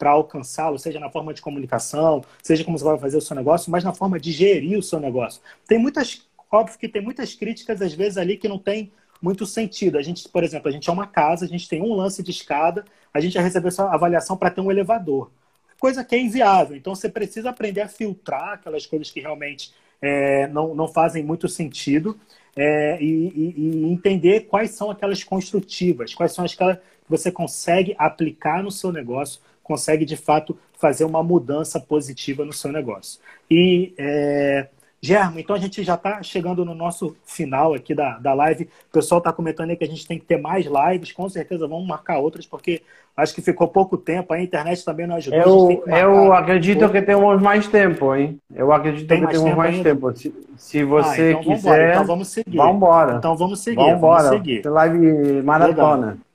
Para 0.00 0.12
alcançá-lo, 0.12 0.78
seja 0.78 0.98
na 0.98 1.10
forma 1.10 1.34
de 1.34 1.42
comunicação, 1.42 2.24
seja 2.42 2.64
como 2.64 2.78
você 2.78 2.84
vai 2.86 2.98
fazer 2.98 3.18
o 3.18 3.20
seu 3.20 3.36
negócio, 3.36 3.70
mas 3.70 3.84
na 3.84 3.92
forma 3.92 4.18
de 4.18 4.32
gerir 4.32 4.78
o 4.78 4.82
seu 4.82 4.98
negócio. 4.98 5.42
Tem 5.68 5.78
muitas, 5.78 6.26
óbvio 6.50 6.78
que 6.78 6.88
tem 6.88 7.02
muitas 7.02 7.34
críticas 7.34 7.82
às 7.82 7.92
vezes 7.92 8.16
ali 8.16 8.38
que 8.38 8.48
não 8.48 8.58
tem 8.58 8.90
muito 9.20 9.44
sentido. 9.44 9.98
A 9.98 10.02
gente, 10.02 10.26
por 10.26 10.42
exemplo, 10.42 10.70
a 10.70 10.72
gente 10.72 10.88
é 10.88 10.92
uma 10.92 11.06
casa, 11.06 11.44
a 11.44 11.48
gente 11.48 11.68
tem 11.68 11.82
um 11.82 11.92
lance 11.92 12.22
de 12.22 12.30
escada, 12.30 12.86
a 13.12 13.20
gente 13.20 13.34
já 13.34 13.42
recebeu 13.42 13.68
essa 13.68 13.90
avaliação 13.90 14.38
para 14.38 14.50
ter 14.50 14.62
um 14.62 14.70
elevador. 14.70 15.30
Coisa 15.78 16.02
que 16.02 16.14
é 16.14 16.18
inviável. 16.18 16.74
Então 16.74 16.94
você 16.94 17.10
precisa 17.10 17.50
aprender 17.50 17.82
a 17.82 17.88
filtrar 17.88 18.54
aquelas 18.54 18.86
coisas 18.86 19.10
que 19.10 19.20
realmente 19.20 19.74
é, 20.00 20.48
não, 20.48 20.74
não 20.74 20.88
fazem 20.88 21.22
muito 21.22 21.46
sentido 21.46 22.18
é, 22.56 22.96
e, 23.02 23.28
e, 23.28 23.54
e, 23.56 23.92
entender 23.92 24.46
quais 24.46 24.70
são 24.70 24.90
aquelas 24.90 25.22
construtivas, 25.22 26.14
quais 26.14 26.32
são 26.32 26.42
aquelas 26.42 26.78
que 26.78 26.82
você 27.06 27.30
consegue 27.30 27.94
aplicar 27.98 28.62
no 28.62 28.70
seu 28.70 28.90
negócio 28.90 29.42
consegue 29.70 30.04
de 30.04 30.16
fato 30.16 30.58
fazer 30.80 31.04
uma 31.04 31.22
mudança 31.22 31.78
positiva 31.78 32.44
no 32.44 32.52
seu 32.52 32.72
negócio. 32.72 33.20
E 33.48 33.94
é, 33.96 34.66
Germo, 35.00 35.38
então 35.38 35.54
a 35.54 35.58
gente 35.60 35.84
já 35.84 35.94
está 35.94 36.20
chegando 36.24 36.64
no 36.64 36.74
nosso 36.74 37.16
final 37.24 37.72
aqui 37.72 37.94
da, 37.94 38.18
da 38.18 38.34
live. 38.34 38.64
O 38.64 38.92
pessoal 38.92 39.18
está 39.18 39.32
comentando 39.32 39.70
aí 39.70 39.76
que 39.76 39.84
a 39.84 39.86
gente 39.86 40.04
tem 40.08 40.18
que 40.18 40.24
ter 40.24 40.38
mais 40.38 40.66
lives, 40.66 41.12
com 41.12 41.28
certeza 41.28 41.68
vamos 41.68 41.86
marcar 41.86 42.18
outras, 42.18 42.44
porque 42.46 42.82
acho 43.16 43.32
que 43.32 43.40
ficou 43.40 43.68
pouco 43.68 43.96
tempo, 43.96 44.34
a 44.34 44.42
internet 44.42 44.84
também 44.84 45.06
não 45.06 45.14
ajudou. 45.14 45.84
Eu, 45.86 45.96
eu 45.96 46.32
acredito 46.32 46.88
que 46.90 47.00
temos 47.00 47.40
mais 47.40 47.68
tempo, 47.68 48.12
hein? 48.12 48.40
Eu 48.52 48.72
acredito 48.72 49.06
Tem 49.06 49.20
que 49.20 49.28
temos 49.28 49.44
tempo 49.44 49.56
mais 49.56 49.74
ainda? 49.76 49.88
tempo. 49.88 50.12
Se, 50.16 50.34
se 50.56 50.82
você 50.82 51.22
ah, 51.22 51.30
então 51.30 51.42
quiser. 51.44 51.92
Então 51.92 52.06
vamos 52.06 52.28
seguir. 52.28 52.56
Vamos 52.56 52.76
embora. 52.76 53.16
Então 53.18 53.36
vamos 53.36 53.60
seguir. 53.60 53.76
Vamos 53.76 53.98
embora. 53.98 54.30
Live 54.32 55.42
maratona. 55.42 56.06
Legal. 56.08 56.29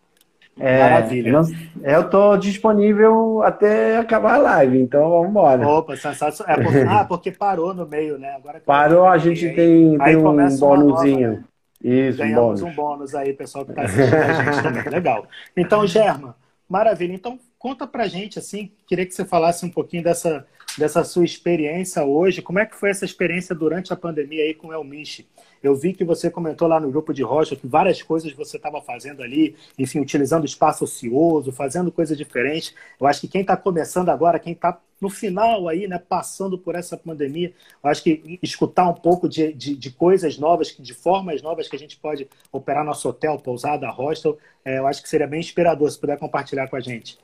É, 0.58 0.80
Maravilha. 0.80 1.42
Eu 1.84 2.02
estou 2.02 2.38
disponível 2.38 3.42
até 3.44 3.98
acabar 3.98 4.36
a 4.36 4.38
live, 4.38 4.80
então 4.80 5.10
vamos 5.10 5.30
embora. 5.30 5.68
Opa, 5.68 5.98
sensacional. 5.98 6.58
É 6.58 6.64
porque, 6.64 6.80
ah, 6.80 7.06
porque 7.06 7.32
parou 7.32 7.74
no 7.74 7.86
meio, 7.86 8.18
né? 8.18 8.34
Agora 8.36 8.62
parou, 8.66 9.06
a 9.06 9.18
gente 9.18 9.50
tem, 9.54 9.98
tem 9.98 10.16
um 10.16 10.58
bônusinho. 10.58 11.32
Né? 11.32 11.44
Isso, 11.84 12.18
Ganhamos 12.18 12.62
um 12.62 12.66
bônus. 12.66 12.74
um 12.74 12.76
bônus 12.76 13.16
aí, 13.16 13.34
pessoal 13.34 13.66
que 13.66 13.72
está 13.72 13.84
assistindo 13.84 14.16
a 14.16 14.44
gente 14.44 14.64
também. 14.64 14.84
Legal. 14.90 15.28
Então, 15.56 15.86
Germa, 15.86 16.36
maravilha. 16.70 17.14
Então, 17.14 17.38
conta 17.60 17.86
pra 17.86 18.08
gente, 18.08 18.40
assim, 18.40 18.72
queria 18.88 19.06
que 19.06 19.14
você 19.14 19.26
falasse 19.26 19.66
um 19.66 19.70
pouquinho 19.70 20.04
dessa, 20.04 20.48
dessa 20.78 21.04
sua 21.04 21.24
experiência 21.24 22.04
hoje. 22.04 22.42
Como 22.42 22.60
é 22.60 22.66
que 22.66 22.76
foi 22.76 22.90
essa 22.90 23.06
experiência 23.06 23.56
durante 23.56 23.94
a 23.94 23.96
pandemia 23.96 24.44
aí 24.44 24.54
com 24.54 24.68
o 24.68 24.74
Elmiche? 24.74 25.28
Eu 25.64 25.76
vi 25.76 25.94
que 25.94 26.04
você 26.04 26.30
comentou 26.30 26.68
lá 26.68 26.80
no 26.80 26.92
grupo 26.92 27.14
de 27.14 27.24
rocha 27.24 27.56
que 27.56 27.68
várias 27.68 28.02
coisas 28.02 28.32
você 28.34 28.58
estava 28.58 28.82
fazendo 28.82 29.24
ali, 29.24 29.56
enfim, 29.80 30.00
utilizando 30.00 30.46
espaço 30.46 30.84
ocioso, 30.84 31.52
fazendo 31.52 31.92
coisas 31.92 32.18
diferentes. 32.18 32.74
Eu 33.00 33.08
acho 33.08 33.22
que 33.22 33.28
quem 33.28 33.42
está 33.42 33.58
começando 33.58 34.10
agora, 34.10 34.40
quem 34.40 34.54
está 34.54 34.80
no 35.00 35.10
final 35.10 35.68
aí, 35.68 35.88
né, 35.88 36.00
passando 36.00 36.58
por 36.58 36.76
essa 36.76 36.96
pandemia, 36.96 37.54
eu 37.84 37.90
acho 37.90 38.04
que 38.04 38.40
escutar 38.42 38.88
um 38.88 38.94
pouco 38.94 39.28
de, 39.28 39.52
de, 39.54 39.76
de, 39.76 39.92
coisas 39.92 40.38
novas, 40.38 40.76
de 40.80 40.94
formas 40.94 41.42
novas 41.42 41.68
que 41.68 41.76
a 41.76 41.80
gente 41.80 41.98
pode 41.98 42.30
operar 42.52 42.84
nosso 42.86 43.10
hotel, 43.10 43.38
pousada, 43.38 43.90
hostel, 43.90 44.38
é, 44.64 44.78
eu 44.78 44.88
acho 44.88 45.02
que 45.02 45.10
seria 45.10 45.28
bem 45.28 45.40
inspirador 45.40 45.90
se 45.90 46.00
puder 46.00 46.18
compartilhar 46.18 46.68
com 46.70 46.76
a 46.76 46.80
gente. 46.80 47.18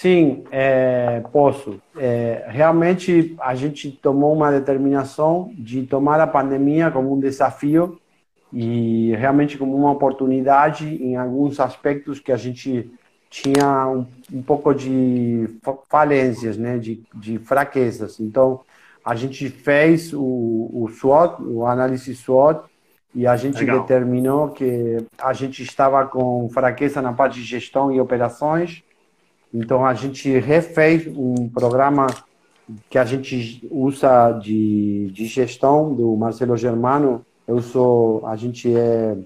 Sim, 0.00 0.44
é, 0.50 1.22
posso. 1.30 1.78
É, 1.94 2.46
realmente 2.48 3.36
a 3.38 3.54
gente 3.54 3.92
tomou 3.92 4.32
uma 4.32 4.50
determinação 4.50 5.52
de 5.58 5.82
tomar 5.82 6.18
a 6.20 6.26
pandemia 6.26 6.90
como 6.90 7.12
um 7.12 7.20
desafio 7.20 8.00
e 8.50 9.14
realmente 9.16 9.58
como 9.58 9.76
uma 9.76 9.90
oportunidade 9.90 10.86
em 10.86 11.16
alguns 11.16 11.60
aspectos 11.60 12.18
que 12.18 12.32
a 12.32 12.36
gente 12.38 12.90
tinha 13.28 13.88
um, 13.88 14.06
um 14.32 14.40
pouco 14.40 14.72
de 14.72 15.50
falências, 15.90 16.56
né, 16.56 16.78
de, 16.78 17.02
de 17.14 17.38
fraquezas. 17.38 18.18
Então 18.20 18.62
a 19.04 19.14
gente 19.14 19.50
fez 19.50 20.14
o, 20.14 20.70
o 20.72 20.88
SWOT, 20.98 21.42
o 21.42 21.66
análise 21.66 22.14
SWOT, 22.14 22.62
e 23.14 23.26
a 23.26 23.36
gente 23.36 23.58
Legal. 23.58 23.82
determinou 23.82 24.48
que 24.48 24.96
a 25.18 25.34
gente 25.34 25.62
estava 25.62 26.06
com 26.06 26.48
fraqueza 26.48 27.02
na 27.02 27.12
parte 27.12 27.34
de 27.34 27.44
gestão 27.44 27.92
e 27.92 28.00
operações 28.00 28.82
então 29.52 29.84
a 29.84 29.94
gente 29.94 30.30
refez 30.38 31.06
um 31.06 31.48
programa 31.48 32.06
que 32.88 32.98
a 32.98 33.04
gente 33.04 33.66
usa 33.70 34.32
de, 34.32 35.10
de 35.12 35.26
gestão 35.26 35.92
do 35.92 36.16
Marcelo 36.16 36.56
Germano. 36.56 37.24
Eu 37.46 37.60
sou, 37.60 38.24
a 38.26 38.36
gente 38.36 38.72
é, 38.74 39.16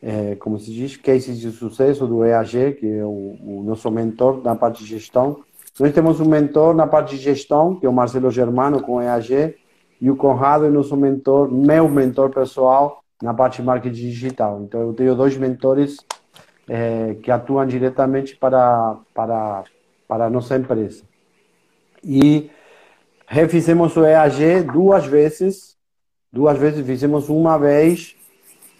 é 0.00 0.34
como 0.36 0.58
se 0.58 0.72
diz, 0.72 0.96
case 0.96 1.34
de 1.34 1.50
sucesso 1.50 2.06
do 2.06 2.24
EAG, 2.24 2.74
que 2.78 2.86
é 2.86 3.04
o, 3.04 3.36
o 3.42 3.62
nosso 3.64 3.90
mentor 3.90 4.40
na 4.42 4.54
parte 4.54 4.84
de 4.84 4.90
gestão. 4.90 5.40
Nós 5.78 5.92
temos 5.92 6.20
um 6.20 6.28
mentor 6.28 6.74
na 6.74 6.86
parte 6.86 7.16
de 7.16 7.22
gestão, 7.22 7.74
que 7.74 7.86
é 7.86 7.88
o 7.88 7.92
Marcelo 7.92 8.30
Germano 8.30 8.82
com 8.82 8.96
o 8.96 9.02
EAG, 9.02 9.56
e 10.00 10.10
o 10.10 10.16
Conrado 10.16 10.64
é 10.64 10.70
nosso 10.70 10.96
mentor, 10.96 11.50
meu 11.50 11.88
mentor 11.88 12.30
pessoal 12.30 13.02
na 13.22 13.34
parte 13.34 13.56
de 13.56 13.62
marketing 13.62 13.94
digital. 13.94 14.62
Então 14.62 14.80
eu 14.80 14.92
tenho 14.94 15.14
dois 15.14 15.36
mentores 15.36 15.98
é, 16.72 17.16
que 17.20 17.32
atuam 17.32 17.66
diretamente 17.66 18.36
para, 18.36 18.96
para, 19.12 19.64
para 20.06 20.26
a 20.26 20.30
nossa 20.30 20.56
empresa. 20.56 21.02
E 22.02 22.48
refizemos 23.26 23.96
o 23.96 24.04
EAG 24.04 24.62
duas 24.72 25.04
vezes, 25.04 25.76
duas 26.32 26.56
vezes 26.56 26.86
fizemos 26.86 27.28
uma 27.28 27.58
vez, 27.58 28.14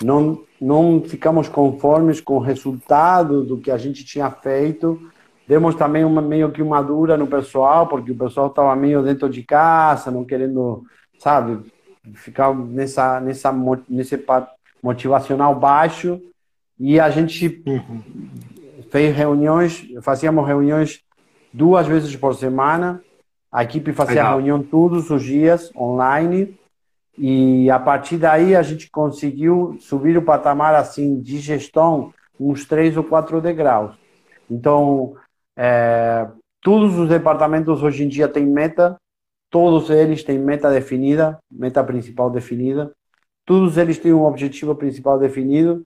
não, 0.00 0.40
não 0.60 1.02
ficamos 1.04 1.48
conformes 1.48 2.20
com 2.20 2.34
o 2.34 2.38
resultado 2.38 3.42
do 3.42 3.58
que 3.58 3.72
a 3.72 3.76
gente 3.76 4.04
tinha 4.04 4.30
feito, 4.30 5.10
demos 5.48 5.74
também 5.74 6.04
uma, 6.04 6.22
meio 6.22 6.52
que 6.52 6.62
uma 6.62 6.80
dura 6.80 7.16
no 7.16 7.26
pessoal, 7.26 7.88
porque 7.88 8.12
o 8.12 8.16
pessoal 8.16 8.46
estava 8.46 8.76
meio 8.76 9.02
dentro 9.02 9.28
de 9.28 9.42
casa, 9.42 10.12
não 10.12 10.24
querendo, 10.24 10.84
sabe, 11.18 11.60
ficar 12.14 12.54
nessa, 12.54 13.18
nessa, 13.18 13.52
nesse 13.88 14.24
motivacional 14.80 15.56
baixo. 15.56 16.20
E 16.80 16.98
a 16.98 17.10
gente 17.10 17.62
uhum. 17.66 18.02
fez 18.90 19.14
reuniões, 19.14 19.86
fazíamos 20.00 20.46
reuniões 20.46 21.02
duas 21.52 21.86
vezes 21.86 22.16
por 22.16 22.34
semana. 22.34 23.04
A 23.52 23.62
equipe 23.62 23.92
fazia 23.92 24.14
Legal. 24.14 24.36
reunião 24.36 24.62
todos 24.62 25.10
os 25.10 25.22
dias, 25.22 25.70
online. 25.76 26.58
E 27.18 27.70
a 27.70 27.78
partir 27.78 28.16
daí 28.16 28.56
a 28.56 28.62
gente 28.62 28.90
conseguiu 28.90 29.76
subir 29.78 30.16
o 30.16 30.22
patamar 30.22 30.74
assim 30.74 31.20
de 31.20 31.38
gestão 31.38 32.14
uns 32.38 32.64
três 32.64 32.96
ou 32.96 33.04
quatro 33.04 33.42
degraus. 33.42 33.94
Então, 34.50 35.14
é, 35.54 36.26
todos 36.62 36.98
os 36.98 37.10
departamentos 37.10 37.82
hoje 37.82 38.04
em 38.04 38.08
dia 38.08 38.26
têm 38.26 38.46
meta, 38.46 38.96
todos 39.50 39.90
eles 39.90 40.24
têm 40.24 40.38
meta 40.38 40.70
definida, 40.70 41.38
meta 41.50 41.84
principal 41.84 42.30
definida, 42.30 42.90
todos 43.44 43.76
eles 43.76 43.98
têm 43.98 44.14
um 44.14 44.24
objetivo 44.24 44.74
principal 44.74 45.18
definido 45.18 45.84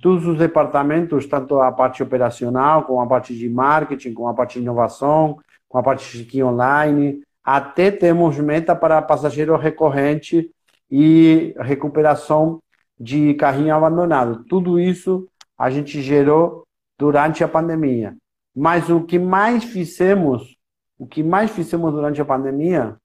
todos 0.00 0.26
os 0.26 0.38
departamentos, 0.38 1.26
tanto 1.26 1.60
a 1.60 1.70
parte 1.70 2.02
operacional, 2.02 2.84
como 2.84 3.00
a 3.00 3.06
parte 3.06 3.36
de 3.36 3.48
marketing, 3.48 4.14
com 4.14 4.28
a 4.28 4.34
parte 4.34 4.54
de 4.54 4.60
inovação, 4.60 5.38
com 5.68 5.78
a 5.78 5.82
parte 5.82 6.24
de 6.24 6.42
online, 6.42 7.22
até 7.42 7.90
temos 7.90 8.38
meta 8.38 8.74
para 8.74 9.02
passageiro 9.02 9.56
recorrente 9.56 10.50
e 10.90 11.54
recuperação 11.58 12.62
de 12.98 13.34
carrinho 13.34 13.74
abandonado. 13.74 14.44
Tudo 14.44 14.78
isso 14.78 15.28
a 15.58 15.70
gente 15.70 16.00
gerou 16.00 16.64
durante 16.98 17.44
a 17.44 17.48
pandemia. 17.48 18.16
Mas 18.54 18.88
o 18.88 19.02
que 19.02 19.18
mais 19.18 19.64
fizemos, 19.64 20.56
o 20.98 21.06
que 21.06 21.22
mais 21.22 21.50
fizemos 21.50 21.92
durante 21.92 22.20
a 22.20 22.24
pandemia, 22.24 22.96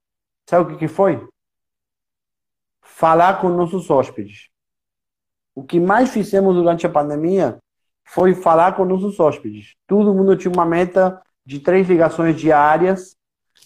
sabe 0.48 0.64
o 0.64 0.68
que, 0.68 0.78
que 0.78 0.88
foi? 0.88 1.26
Falar 2.82 3.40
com 3.40 3.48
nossos 3.48 3.90
hóspedes. 3.90 4.49
O 5.54 5.62
que 5.62 5.80
mais 5.80 6.10
fizemos 6.10 6.54
durante 6.54 6.86
a 6.86 6.90
pandemia 6.90 7.58
foi 8.04 8.34
falar 8.34 8.76
com 8.76 8.84
nossos 8.84 9.18
hóspedes. 9.20 9.74
Todo 9.86 10.14
mundo 10.14 10.36
tinha 10.36 10.52
uma 10.52 10.66
meta 10.66 11.20
de 11.44 11.60
três 11.60 11.88
ligações 11.88 12.36
diárias 12.36 13.16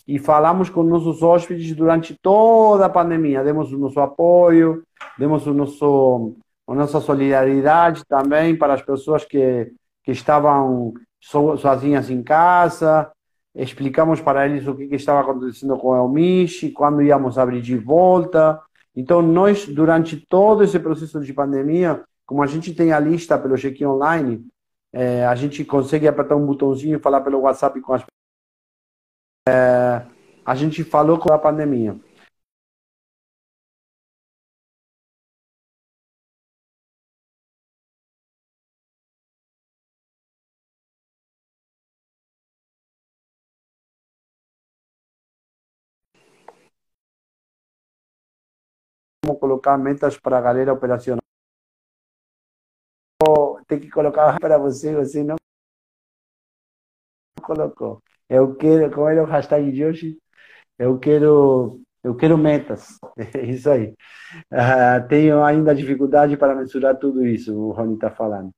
e 0.07 0.18
falamos 0.18 0.68
com 0.68 0.83
nossos 0.83 1.23
hóspedes 1.23 1.75
durante 1.75 2.16
toda 2.20 2.87
a 2.87 2.90
pandemia. 2.90 3.42
Demos 3.42 3.73
o 3.73 3.79
nosso 3.79 4.01
apoio, 4.01 4.83
demos 5.18 5.47
o 5.47 5.55
nosso, 5.55 6.35
a 6.66 6.75
nossa 6.75 7.01
solidariedade 7.01 8.05
também 8.07 8.57
para 8.57 8.75
as 8.75 8.83
pessoas 8.83 9.25
que, 9.25 9.73
que 10.03 10.12
estavam 10.12 10.94
so, 11.20 11.57
sozinhas 11.57 12.11
em 12.11 12.23
casa. 12.23 13.11
Explicamos 13.55 14.20
para 14.20 14.47
eles 14.47 14.66
o 14.66 14.75
que, 14.75 14.88
que 14.88 14.97
estava 14.97 15.20
acontecendo 15.20 15.77
com 15.79 15.90
o 15.90 16.09
Michi, 16.09 16.70
quando 16.70 17.03
íamos 17.03 17.38
abrir 17.38 17.62
de 17.62 17.77
volta. 17.77 18.61
Então, 18.97 19.21
nós, 19.21 19.67
durante 19.67 20.17
todo 20.17 20.63
esse 20.63 20.79
processo 20.79 21.21
de 21.21 21.33
pandemia, 21.33 22.05
como 22.25 22.43
a 22.43 22.47
gente 22.47 22.73
tem 22.75 22.93
a 22.93 23.01
lista 23.01 23.39
pelo 23.39 23.57
check-in 23.57 23.87
online, 23.87 24.47
é, 24.93 25.27
a 25.27 25.35
gente 25.35 25.65
consegue 25.65 26.07
apertar 26.07 26.37
um 26.37 26.47
botãozinho 26.47 26.97
e 26.97 27.03
falar 27.03 27.21
pelo 27.21 27.41
WhatsApp 27.41 27.81
com 27.81 27.93
as 27.93 28.05
é, 29.49 30.03
a 30.45 30.55
gente 30.55 30.85
falou 30.85 31.19
com 31.19 31.33
a 31.33 31.39
pandemia. 31.39 31.97
Colocar 49.45 49.77
metas 49.77 50.17
para 50.19 50.39
a 50.39 50.41
galera 50.41 50.73
operacional. 50.73 51.21
Tem 53.67 53.79
que 53.79 53.91
colocar 53.91 54.39
para 54.41 54.57
você, 54.57 54.95
você 54.95 55.23
não 55.23 55.37
colocou. 57.43 58.03
Eu 58.29 58.55
quero, 58.57 58.91
como 58.91 59.09
era 59.09 59.23
o 59.23 59.27
hashtag 59.27 59.71
de 59.71 59.85
hoje? 59.85 60.19
Eu 60.79 60.99
quero, 60.99 61.81
eu 62.03 62.17
quero 62.17 62.39
metas. 62.39 62.99
É 63.19 63.45
isso 63.45 63.69
aí. 63.71 63.95
Uh, 64.51 65.07
tenho 65.09 65.45
ainda 65.45 65.75
dificuldade 65.75 66.37
para 66.39 66.55
mensurar 66.55 66.97
tudo 66.97 67.27
isso, 67.27 67.55
o 67.55 67.73
Rony 67.73 67.95
está 67.95 68.11
falando. 68.11 68.51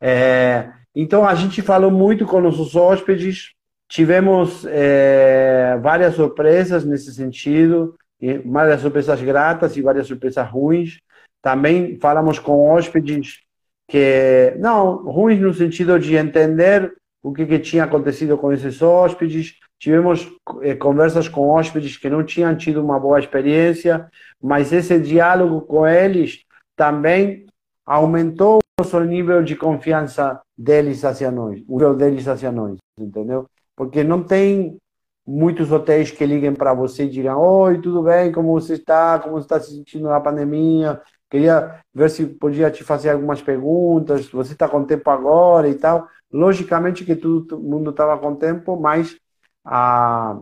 É, 0.00 0.72
então, 0.94 1.26
a 1.26 1.34
gente 1.34 1.62
falou 1.62 1.90
muito 1.90 2.26
com 2.26 2.40
nossos 2.40 2.74
hóspedes, 2.74 3.52
tivemos 3.88 4.66
é, 4.66 5.78
várias 5.80 6.16
surpresas 6.16 6.84
nesse 6.84 7.14
sentido, 7.14 7.96
várias 8.44 8.80
surpresas 8.80 9.20
gratas 9.20 9.76
e 9.76 9.82
várias 9.82 10.06
surpresas 10.06 10.48
ruins. 10.48 11.00
Também 11.42 11.98
falamos 12.00 12.38
com 12.38 12.70
hóspedes 12.70 13.40
que, 13.88 14.54
não, 14.58 14.96
ruins 14.96 15.40
no 15.40 15.52
sentido 15.52 15.98
de 15.98 16.16
entender 16.16 16.92
o 17.22 17.32
que, 17.32 17.46
que 17.46 17.58
tinha 17.58 17.84
acontecido 17.84 18.36
com 18.36 18.52
esses 18.52 18.80
hóspedes. 18.82 19.54
Tivemos 19.78 20.30
eh, 20.62 20.74
conversas 20.74 21.28
com 21.28 21.48
hóspedes 21.48 21.96
que 21.96 22.08
não 22.08 22.24
tinham 22.24 22.56
tido 22.56 22.82
uma 22.82 22.98
boa 22.98 23.18
experiência, 23.18 24.08
mas 24.40 24.72
esse 24.72 24.98
diálogo 24.98 25.62
com 25.62 25.86
eles 25.86 26.44
também 26.76 27.46
aumentou 27.84 28.58
o 28.58 28.82
nosso 28.82 29.00
nível 29.00 29.42
de 29.42 29.56
confiança 29.56 30.40
deles 30.56 31.04
hacia 31.04 31.30
nós, 31.30 31.62
o 31.68 31.76
nível 31.76 31.94
deles 31.94 32.26
hacia 32.26 32.50
nós, 32.50 32.76
entendeu? 32.98 33.46
Porque 33.76 34.02
não 34.02 34.22
tem 34.22 34.78
muitos 35.26 35.72
hotéis 35.72 36.10
que 36.10 36.24
liguem 36.26 36.54
para 36.54 36.74
você 36.74 37.04
e 37.04 37.10
digam: 37.10 37.38
Oi, 37.40 37.80
tudo 37.80 38.02
bem? 38.02 38.32
Como 38.32 38.52
você 38.52 38.74
está? 38.74 39.18
Como 39.18 39.34
você 39.34 39.44
está 39.44 39.60
se 39.60 39.72
sentindo 39.72 40.08
na 40.08 40.20
pandemia? 40.20 41.00
Queria 41.30 41.80
ver 41.92 42.10
se 42.10 42.26
podia 42.26 42.70
te 42.70 42.84
fazer 42.84 43.10
algumas 43.10 43.42
perguntas. 43.42 44.28
Você 44.30 44.52
está 44.52 44.68
com 44.68 44.84
tempo 44.84 45.10
agora 45.10 45.68
e 45.68 45.74
tal. 45.74 46.06
Logicamente 46.32 47.04
que 47.04 47.16
todo 47.16 47.60
mundo 47.60 47.90
estava 47.90 48.18
com 48.18 48.34
tempo, 48.36 48.78
mas 48.78 49.16
ah, 49.64 50.40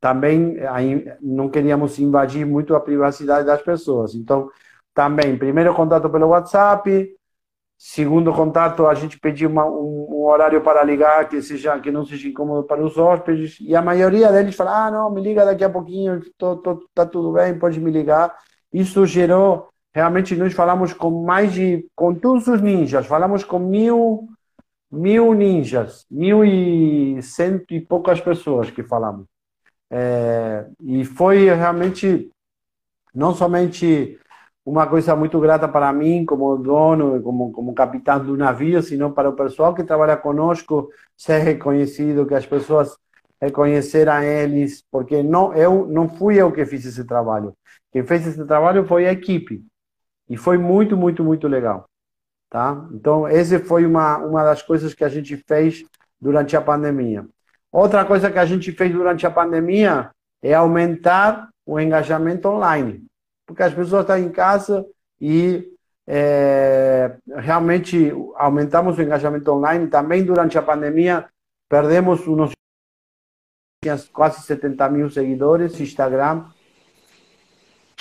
também 0.00 0.56
não 1.20 1.48
queríamos 1.48 1.98
invadir 1.98 2.46
muito 2.46 2.74
a 2.74 2.80
privacidade 2.80 3.46
das 3.46 3.62
pessoas. 3.62 4.14
Então, 4.14 4.50
também, 4.94 5.36
primeiro 5.36 5.74
contato 5.74 6.08
pelo 6.08 6.28
WhatsApp, 6.28 7.15
segundo 7.78 8.32
contato, 8.32 8.86
a 8.86 8.94
gente 8.94 9.18
pediu 9.18 9.48
uma, 9.50 9.66
um, 9.66 10.06
um, 10.10 10.24
horário 10.24 10.60
para 10.62 10.82
ligar 10.82 11.28
que 11.28 11.42
seja 11.42 11.78
que 11.78 11.90
não 11.90 12.04
seja 12.04 12.28
incômodo 12.28 12.64
para 12.64 12.84
os 12.84 12.96
hóspedes, 12.96 13.58
e 13.60 13.74
a 13.76 13.82
maioria 13.82 14.32
deles 14.32 14.56
fala, 14.56 14.86
ah, 14.86 14.90
não, 14.90 15.10
me 15.10 15.20
liga 15.20 15.44
daqui 15.44 15.64
a 15.64 15.70
pouquinho, 15.70 16.20
tô, 16.38 16.56
tô, 16.56 16.88
tá 16.94 17.04
tudo 17.04 17.32
bem, 17.32 17.58
pode 17.58 17.78
me 17.80 17.90
ligar. 17.90 18.34
Isso 18.72 19.04
gerou, 19.06 19.68
realmente 19.94 20.34
nós 20.36 20.52
falamos 20.52 20.92
com 20.92 21.22
mais 21.24 21.52
de, 21.52 21.86
com 21.94 22.14
todos 22.14 22.46
os 22.48 22.60
ninjas, 22.60 23.06
falamos 23.06 23.44
com 23.44 23.58
mil 23.58 24.28
mil 24.90 25.34
ninjas, 25.34 26.06
mil 26.10 26.44
e 26.44 27.20
cento 27.22 27.74
e 27.74 27.80
poucas 27.80 28.20
pessoas 28.20 28.70
que 28.70 28.82
falamos. 28.82 29.26
É, 29.90 30.66
e 30.80 31.04
foi 31.04 31.44
realmente 31.46 32.30
não 33.14 33.34
somente 33.34 34.18
uma 34.66 34.84
coisa 34.88 35.14
muito 35.14 35.38
grata 35.38 35.68
para 35.68 35.92
mim, 35.92 36.24
como 36.24 36.58
dono, 36.58 37.22
como, 37.22 37.52
como 37.52 37.72
capitão 37.72 38.18
do 38.18 38.36
navio, 38.36 38.82
sino 38.82 39.12
para 39.12 39.28
o 39.28 39.32
pessoal 39.32 39.72
que 39.72 39.84
trabalha 39.84 40.16
conosco 40.16 40.90
ser 41.16 41.38
reconhecido, 41.38 42.26
que 42.26 42.34
as 42.34 42.44
pessoas 42.44 42.98
reconheceram 43.40 44.20
eles, 44.22 44.82
porque 44.90 45.22
não 45.22 45.54
eu 45.54 45.86
não 45.86 46.08
fui 46.08 46.34
eu 46.34 46.50
que 46.50 46.66
fiz 46.66 46.84
esse 46.84 47.04
trabalho. 47.04 47.54
Quem 47.92 48.04
fez 48.04 48.26
esse 48.26 48.44
trabalho 48.44 48.84
foi 48.84 49.06
a 49.06 49.12
equipe. 49.12 49.64
E 50.28 50.36
foi 50.36 50.58
muito, 50.58 50.96
muito, 50.96 51.22
muito 51.22 51.46
legal. 51.46 51.88
Tá? 52.50 52.88
Então, 52.92 53.28
esse 53.28 53.60
foi 53.60 53.86
uma, 53.86 54.18
uma 54.18 54.42
das 54.42 54.62
coisas 54.62 54.92
que 54.94 55.04
a 55.04 55.08
gente 55.08 55.36
fez 55.46 55.84
durante 56.20 56.56
a 56.56 56.60
pandemia. 56.60 57.24
Outra 57.70 58.04
coisa 58.04 58.32
que 58.32 58.38
a 58.38 58.44
gente 58.44 58.72
fez 58.72 58.92
durante 58.92 59.24
a 59.26 59.30
pandemia 59.30 60.10
é 60.42 60.54
aumentar 60.54 61.50
o 61.64 61.78
engajamento 61.78 62.48
online, 62.48 63.05
porque 63.46 63.62
as 63.62 63.72
pessoas 63.72 64.02
estão 64.02 64.18
em 64.18 64.30
casa 64.30 64.84
e 65.20 65.72
é, 66.06 67.16
realmente 67.36 68.12
aumentamos 68.34 68.98
o 68.98 69.02
engajamento 69.02 69.50
online. 69.52 69.86
Também 69.86 70.24
durante 70.24 70.58
a 70.58 70.62
pandemia 70.62 71.26
perdemos 71.68 72.26
uns 72.26 72.52
quase 74.12 74.42
70 74.42 74.88
mil 74.90 75.10
seguidores 75.10 75.78
no 75.78 75.84
Instagram. 75.84 76.44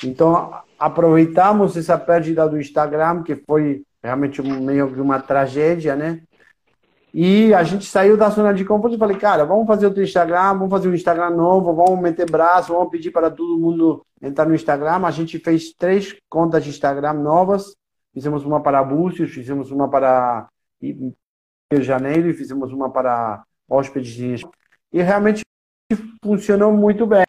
Então 0.03 0.53
aproveitamos 0.77 1.77
essa 1.77 1.97
perda 1.97 2.49
do 2.49 2.59
Instagram 2.59 3.23
que 3.23 3.35
foi 3.35 3.83
realmente 4.03 4.41
meio 4.41 4.93
que 4.93 4.99
uma 4.99 5.19
tragédia, 5.19 5.95
né? 5.95 6.21
E 7.17 7.53
a 7.53 7.63
gente 7.63 7.85
saiu 7.85 8.17
da 8.17 8.27
zona 8.27 8.53
de 8.53 8.65
conforto 8.65 8.97
e 8.97 8.99
falei, 8.99 9.15
cara, 9.15 9.45
vamos 9.45 9.65
fazer 9.65 9.85
outro 9.85 10.03
Instagram, 10.03 10.55
vamos 10.55 10.69
fazer 10.69 10.89
um 10.89 10.93
Instagram 10.93 11.29
novo, 11.29 11.73
vamos 11.73 11.97
meter 12.01 12.29
braço, 12.29 12.73
vamos 12.73 12.89
pedir 12.89 13.09
para 13.09 13.31
todo 13.31 13.57
mundo 13.57 14.05
entrar 14.21 14.45
no 14.45 14.53
Instagram. 14.53 15.05
A 15.05 15.11
gente 15.11 15.39
fez 15.39 15.71
três 15.71 16.13
contas 16.27 16.61
de 16.65 16.71
Instagram 16.71 17.13
novas. 17.13 17.73
Fizemos 18.13 18.43
uma 18.43 18.61
para 18.61 18.83
Búzios, 18.83 19.31
fizemos 19.31 19.71
uma 19.71 19.89
para 19.89 20.49
Rio 20.81 21.13
de 21.71 21.83
Janeiro 21.83 22.29
e 22.29 22.33
fizemos 22.33 22.73
uma 22.73 22.89
para 22.89 23.45
hóspedes. 23.69 24.41
E 24.91 25.01
realmente 25.01 25.41
funcionou 26.21 26.73
muito 26.73 27.07
bem. 27.07 27.23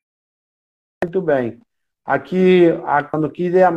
Muito 1.05 1.22
bem. 1.22 1.61
Aqui, 2.05 2.70
a 2.85 3.05
Quando 3.05 3.31
que 3.31 3.44
ideia 3.44 3.70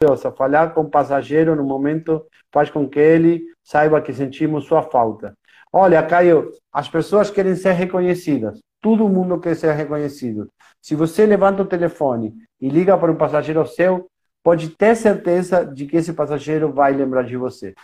maravilhosa 0.00 0.30
Falar 0.32 0.74
com 0.74 0.82
o 0.82 0.90
passageiro 0.90 1.56
no 1.56 1.64
momento 1.64 2.26
faz 2.52 2.70
com 2.70 2.88
que 2.88 2.98
ele 2.98 3.44
saiba 3.62 4.00
que 4.00 4.12
sentimos 4.12 4.64
sua 4.64 4.82
falta. 4.82 5.36
Olha, 5.72 6.02
Caio, 6.02 6.50
as 6.72 6.88
pessoas 6.88 7.30
querem 7.30 7.54
ser 7.54 7.72
reconhecidas. 7.72 8.60
Todo 8.80 9.08
mundo 9.08 9.40
quer 9.40 9.56
ser 9.56 9.72
reconhecido. 9.72 10.48
Se 10.80 10.94
você 10.94 11.26
levanta 11.26 11.62
o 11.62 11.66
telefone 11.66 12.34
e 12.60 12.68
liga 12.68 12.96
para 12.96 13.10
um 13.10 13.16
passageiro 13.16 13.66
seu, 13.66 14.08
pode 14.42 14.70
ter 14.70 14.94
certeza 14.94 15.64
de 15.64 15.86
que 15.86 15.96
esse 15.96 16.12
passageiro 16.12 16.72
vai 16.72 16.92
lembrar 16.92 17.22
de 17.22 17.36
você. 17.36 17.74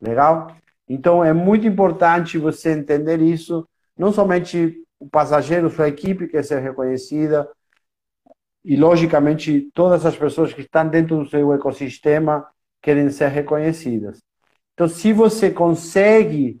Legal? 0.00 0.48
Então 0.88 1.24
é 1.24 1.32
muito 1.32 1.66
importante 1.66 2.36
você 2.36 2.72
entender 2.72 3.20
isso. 3.20 3.66
Não 3.96 4.12
somente 4.12 4.82
o 5.00 5.08
passageiro, 5.08 5.70
sua 5.70 5.88
equipe 5.88 6.28
quer 6.28 6.44
ser 6.44 6.60
reconhecida, 6.60 7.48
e, 8.64 8.76
logicamente, 8.76 9.70
todas 9.74 10.06
as 10.06 10.16
pessoas 10.16 10.52
que 10.52 10.62
estão 10.62 10.88
dentro 10.88 11.18
do 11.18 11.28
seu 11.28 11.52
ecossistema 11.52 12.46
querem 12.80 13.10
ser 13.10 13.28
reconhecidas. 13.28 14.22
Então, 14.72 14.88
se 14.88 15.12
você 15.12 15.50
consegue 15.50 16.58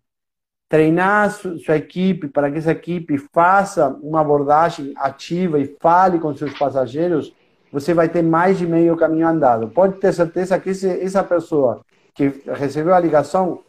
treinar 0.68 1.30
sua 1.30 1.76
equipe 1.76 2.28
para 2.28 2.50
que 2.50 2.58
essa 2.58 2.72
equipe 2.72 3.16
faça 3.32 3.88
uma 4.02 4.20
abordagem 4.20 4.92
ativa 4.96 5.58
e 5.58 5.76
fale 5.80 6.18
com 6.18 6.34
seus 6.34 6.56
passageiros, 6.58 7.32
você 7.72 7.92
vai 7.92 8.08
ter 8.08 8.22
mais 8.22 8.58
de 8.58 8.66
meio 8.66 8.96
caminho 8.96 9.26
andado. 9.26 9.68
Pode 9.68 9.98
ter 9.98 10.12
certeza 10.12 10.58
que 10.58 10.70
esse, 10.70 10.88
essa 10.88 11.22
pessoa 11.24 11.84
que 12.14 12.32
recebeu 12.54 12.94
a 12.94 13.00
ligação, 13.00 13.62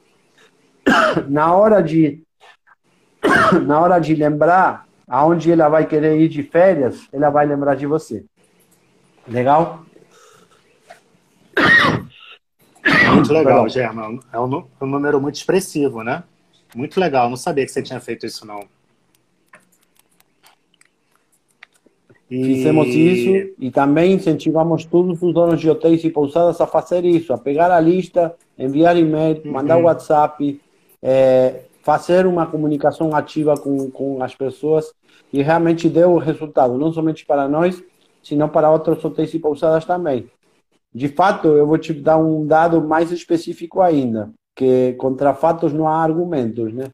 na 1.27 1.53
hora 1.53 1.81
de 1.81 2.23
na 3.65 3.79
hora 3.79 3.99
de 3.99 4.13
lembrar 4.13 4.87
aonde 5.07 5.51
ela 5.51 5.69
vai 5.69 5.85
querer 5.85 6.19
ir 6.19 6.29
de 6.29 6.43
férias, 6.43 7.07
ela 7.11 7.29
vai 7.29 7.45
lembrar 7.45 7.75
de 7.75 7.85
você. 7.85 8.25
Legal? 9.27 9.85
Muito 13.13 13.33
legal, 13.33 13.67
German. 13.69 14.19
É 14.31 14.39
um, 14.39 14.63
um 14.81 14.85
número 14.85 15.19
muito 15.21 15.35
expressivo, 15.35 16.03
né? 16.03 16.23
Muito 16.75 16.99
legal. 16.99 17.29
Não 17.29 17.37
sabia 17.37 17.65
que 17.65 17.71
você 17.71 17.81
tinha 17.81 17.99
feito 17.99 18.25
isso, 18.25 18.45
não. 18.45 18.67
E... 22.29 22.43
Fizemos 22.43 22.87
isso 22.87 23.53
e 23.59 23.71
também 23.71 24.13
incentivamos 24.13 24.83
todos 24.83 25.21
os 25.21 25.33
donos 25.33 25.59
de 25.59 25.69
hotéis 25.69 26.03
e 26.03 26.09
pousadas 26.09 26.59
a 26.59 26.65
fazer 26.65 27.05
isso, 27.05 27.31
a 27.31 27.37
pegar 27.37 27.71
a 27.71 27.79
lista, 27.79 28.35
enviar 28.57 28.97
e-mail, 28.97 29.41
uhum. 29.45 29.51
mandar 29.51 29.77
WhatsApp, 29.77 30.59
é, 31.01 31.61
fazer 31.85 32.25
uma 32.25 32.47
comunicação 32.47 33.15
ativa 33.15 33.55
com, 33.55 33.91
com 33.91 34.23
as 34.23 34.33
pessoas 34.33 34.91
e 35.31 35.43
realmente 35.43 35.87
deu 35.87 36.17
resultado, 36.17 36.79
não 36.79 36.91
somente 36.91 37.23
para 37.23 37.47
nós, 37.47 37.81
senão 38.23 38.49
para 38.49 38.71
outros 38.71 39.05
hotéis 39.05 39.31
e 39.35 39.39
pousadas 39.39 39.85
também. 39.85 40.27
De 40.91 41.07
fato, 41.07 41.47
eu 41.49 41.67
vou 41.67 41.77
te 41.77 41.93
dar 41.93 42.17
um 42.17 42.43
dado 42.43 42.81
mais 42.81 43.11
específico 43.11 43.81
ainda, 43.81 44.31
que 44.55 44.93
contra 44.93 45.35
fatos 45.35 45.71
não 45.73 45.87
há 45.87 46.01
argumentos, 46.01 46.73
né? 46.73 46.89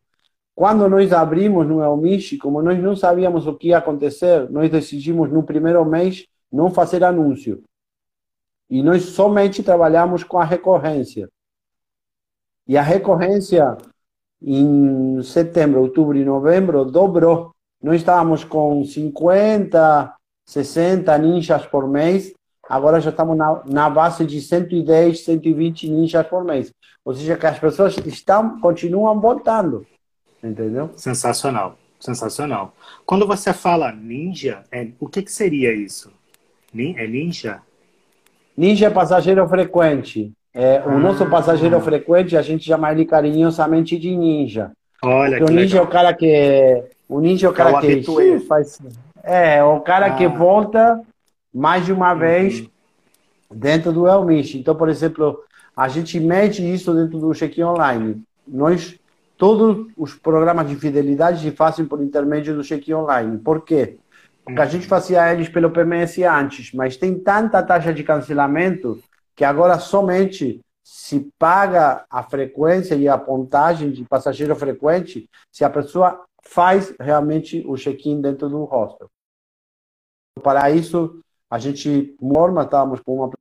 Quando 0.53 0.89
nós 0.89 1.13
abrimos 1.13 1.65
no 1.65 1.81
Elmish, 1.81 2.37
como 2.37 2.61
nós 2.61 2.77
não 2.77 2.93
sabíamos 2.93 3.47
o 3.47 3.55
que 3.55 3.69
ia 3.69 3.77
acontecer, 3.77 4.49
nós 4.49 4.69
decidimos 4.69 5.31
no 5.31 5.41
primeiro 5.41 5.85
mês 5.85 6.27
não 6.51 6.69
fazer 6.69 7.01
anúncio. 7.01 7.63
E 8.69 8.83
nós 8.83 9.03
somente 9.03 9.63
trabalhamos 9.63 10.25
com 10.25 10.37
a 10.37 10.43
recorrência. 10.43 11.29
E 12.67 12.77
a 12.77 12.81
recorrência 12.81 13.77
em 14.41 15.21
setembro, 15.23 15.81
outubro 15.81 16.17
e 16.17 16.25
novembro 16.25 16.83
dobrou. 16.83 17.51
Nós 17.81 17.97
estávamos 17.97 18.43
com 18.43 18.83
50, 18.83 20.13
60 20.45 21.17
ninjas 21.17 21.65
por 21.65 21.87
mês, 21.87 22.33
agora 22.67 22.99
já 22.99 23.09
estamos 23.09 23.37
na, 23.37 23.61
na 23.65 23.89
base 23.89 24.25
de 24.25 24.41
110, 24.41 25.23
120 25.23 25.89
ninjas 25.89 26.27
por 26.27 26.43
mês. 26.43 26.71
Ou 27.03 27.13
seja, 27.13 27.35
que 27.35 27.47
as 27.47 27.59
pessoas 27.59 27.97
estão, 28.05 28.59
continuam 28.59 29.19
voltando. 29.19 29.85
Entendeu? 30.43 30.91
Sensacional, 30.95 31.77
sensacional. 31.99 32.73
Quando 33.05 33.25
você 33.25 33.53
fala 33.53 33.91
ninja, 33.91 34.63
é, 34.71 34.87
o 34.99 35.07
que, 35.07 35.21
que 35.21 35.31
seria 35.31 35.73
isso? 35.73 36.11
É 36.75 37.07
ninja? 37.07 37.61
Ninja 38.55 38.87
é 38.87 38.89
passageiro 38.89 39.47
frequente. 39.47 40.31
É, 40.53 40.81
o 40.85 40.99
nosso 40.99 41.25
passageiro 41.27 41.79
frequente, 41.79 42.35
a 42.35 42.41
gente 42.41 42.65
chama 42.65 42.91
ele 42.91 43.05
carinhosamente 43.05 43.97
de 43.97 44.15
ninja. 44.15 44.71
Olha 45.01 45.37
Porque 45.37 45.51
o 45.51 45.55
ninja 45.55 45.81
legal. 45.81 45.85
é 45.85 45.87
o 45.87 45.91
cara 45.91 46.13
que. 46.13 46.83
O 47.07 47.19
ninja 47.19 47.47
é 47.47 47.49
o 47.49 47.53
cara 47.53 47.71
é 47.71 47.73
o 47.73 47.79
que 47.79 48.39
faz. 48.47 48.79
É, 49.23 49.63
o 49.63 49.79
cara 49.79 50.07
ah. 50.07 50.15
que 50.15 50.27
volta 50.27 51.01
mais 51.53 51.85
de 51.85 51.93
uma 51.93 52.13
uhum. 52.13 52.19
vez 52.19 52.67
dentro 53.49 53.91
do 53.91 54.07
Elmish. 54.07 54.55
Então, 54.55 54.75
por 54.75 54.89
exemplo, 54.89 55.43
a 55.75 55.87
gente 55.87 56.19
mede 56.19 56.61
isso 56.61 56.93
dentro 56.93 57.19
do 57.19 57.33
check-in 57.33 57.63
online. 57.63 58.21
Nós, 58.47 58.99
todos 59.37 59.87
os 59.97 60.13
programas 60.13 60.69
de 60.69 60.75
fidelidade 60.75 61.41
se 61.41 61.51
fazem 61.51 61.85
por 61.85 62.01
intermédio 62.01 62.55
do 62.55 62.63
check-in 62.63 62.93
online. 62.93 63.37
Por 63.37 63.61
quê? 63.61 63.97
Porque 64.43 64.61
a 64.61 64.65
gente 64.65 64.87
fazia 64.87 65.31
eles 65.31 65.49
pelo 65.49 65.69
PMS 65.69 66.23
antes, 66.23 66.73
mas 66.73 66.97
tem 66.97 67.17
tanta 67.17 67.61
taxa 67.61 67.93
de 67.93 68.03
cancelamento 68.03 68.99
que 69.41 69.45
agora 69.45 69.79
somente 69.79 70.63
se 70.83 71.31
paga 71.39 72.05
a 72.07 72.21
frequência 72.21 72.93
e 72.93 73.07
a 73.07 73.17
pontagem 73.17 73.89
de 73.91 74.05
passageiro 74.05 74.55
frequente 74.55 75.27
se 75.51 75.63
a 75.63 75.69
pessoa 75.71 76.27
faz 76.43 76.93
realmente 76.99 77.65
o 77.65 77.75
check-in 77.75 78.21
dentro 78.21 78.47
do 78.47 78.65
hostel. 78.65 79.09
Para 80.43 80.69
isso, 80.69 81.23
a 81.49 81.57
gente, 81.57 82.15
norma, 82.21 82.61
estávamos 82.61 82.99
com 82.99 83.15
uma 83.15 83.31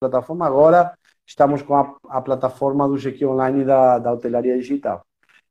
plataforma, 0.00 0.46
agora 0.46 0.98
estamos 1.26 1.60
com 1.60 1.74
a, 1.74 1.94
a 2.08 2.22
plataforma 2.22 2.88
do 2.88 2.96
check-in 2.96 3.26
online 3.26 3.66
da, 3.66 3.98
da 3.98 4.10
hotelaria 4.10 4.56
digital. 4.56 5.04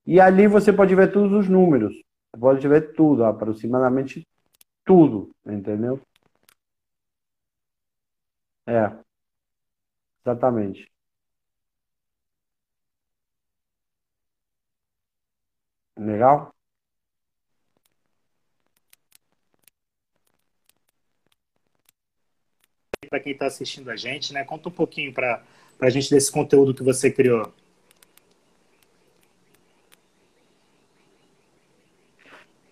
E 0.04 0.20
ali 0.20 0.48
você 0.48 0.74
pode 0.74 0.96
ver 0.96 1.12
todos 1.12 1.32
os 1.32 1.48
números, 1.48 1.94
pode 2.40 2.68
ver 2.68 2.96
tudo, 2.96 3.24
aproximadamente 3.24 4.28
tudo, 4.84 5.30
entendeu? 5.46 6.02
É. 8.66 9.07
Exatamente. 10.28 10.92
Legal? 15.98 16.54
Para 23.10 23.20
quem 23.20 23.34
está 23.34 23.48
assistindo 23.48 23.90
a 23.90 23.96
gente, 23.96 24.34
né? 24.34 24.44
Conta 24.44 24.70
um 24.70 24.72
pouquinho 24.72 25.14
para 25.14 25.44
a 25.80 25.90
gente 25.90 26.10
desse 26.10 26.32
conteúdo 26.32 26.74
que 26.74 26.84
você 26.84 27.12
criou. 27.12 27.54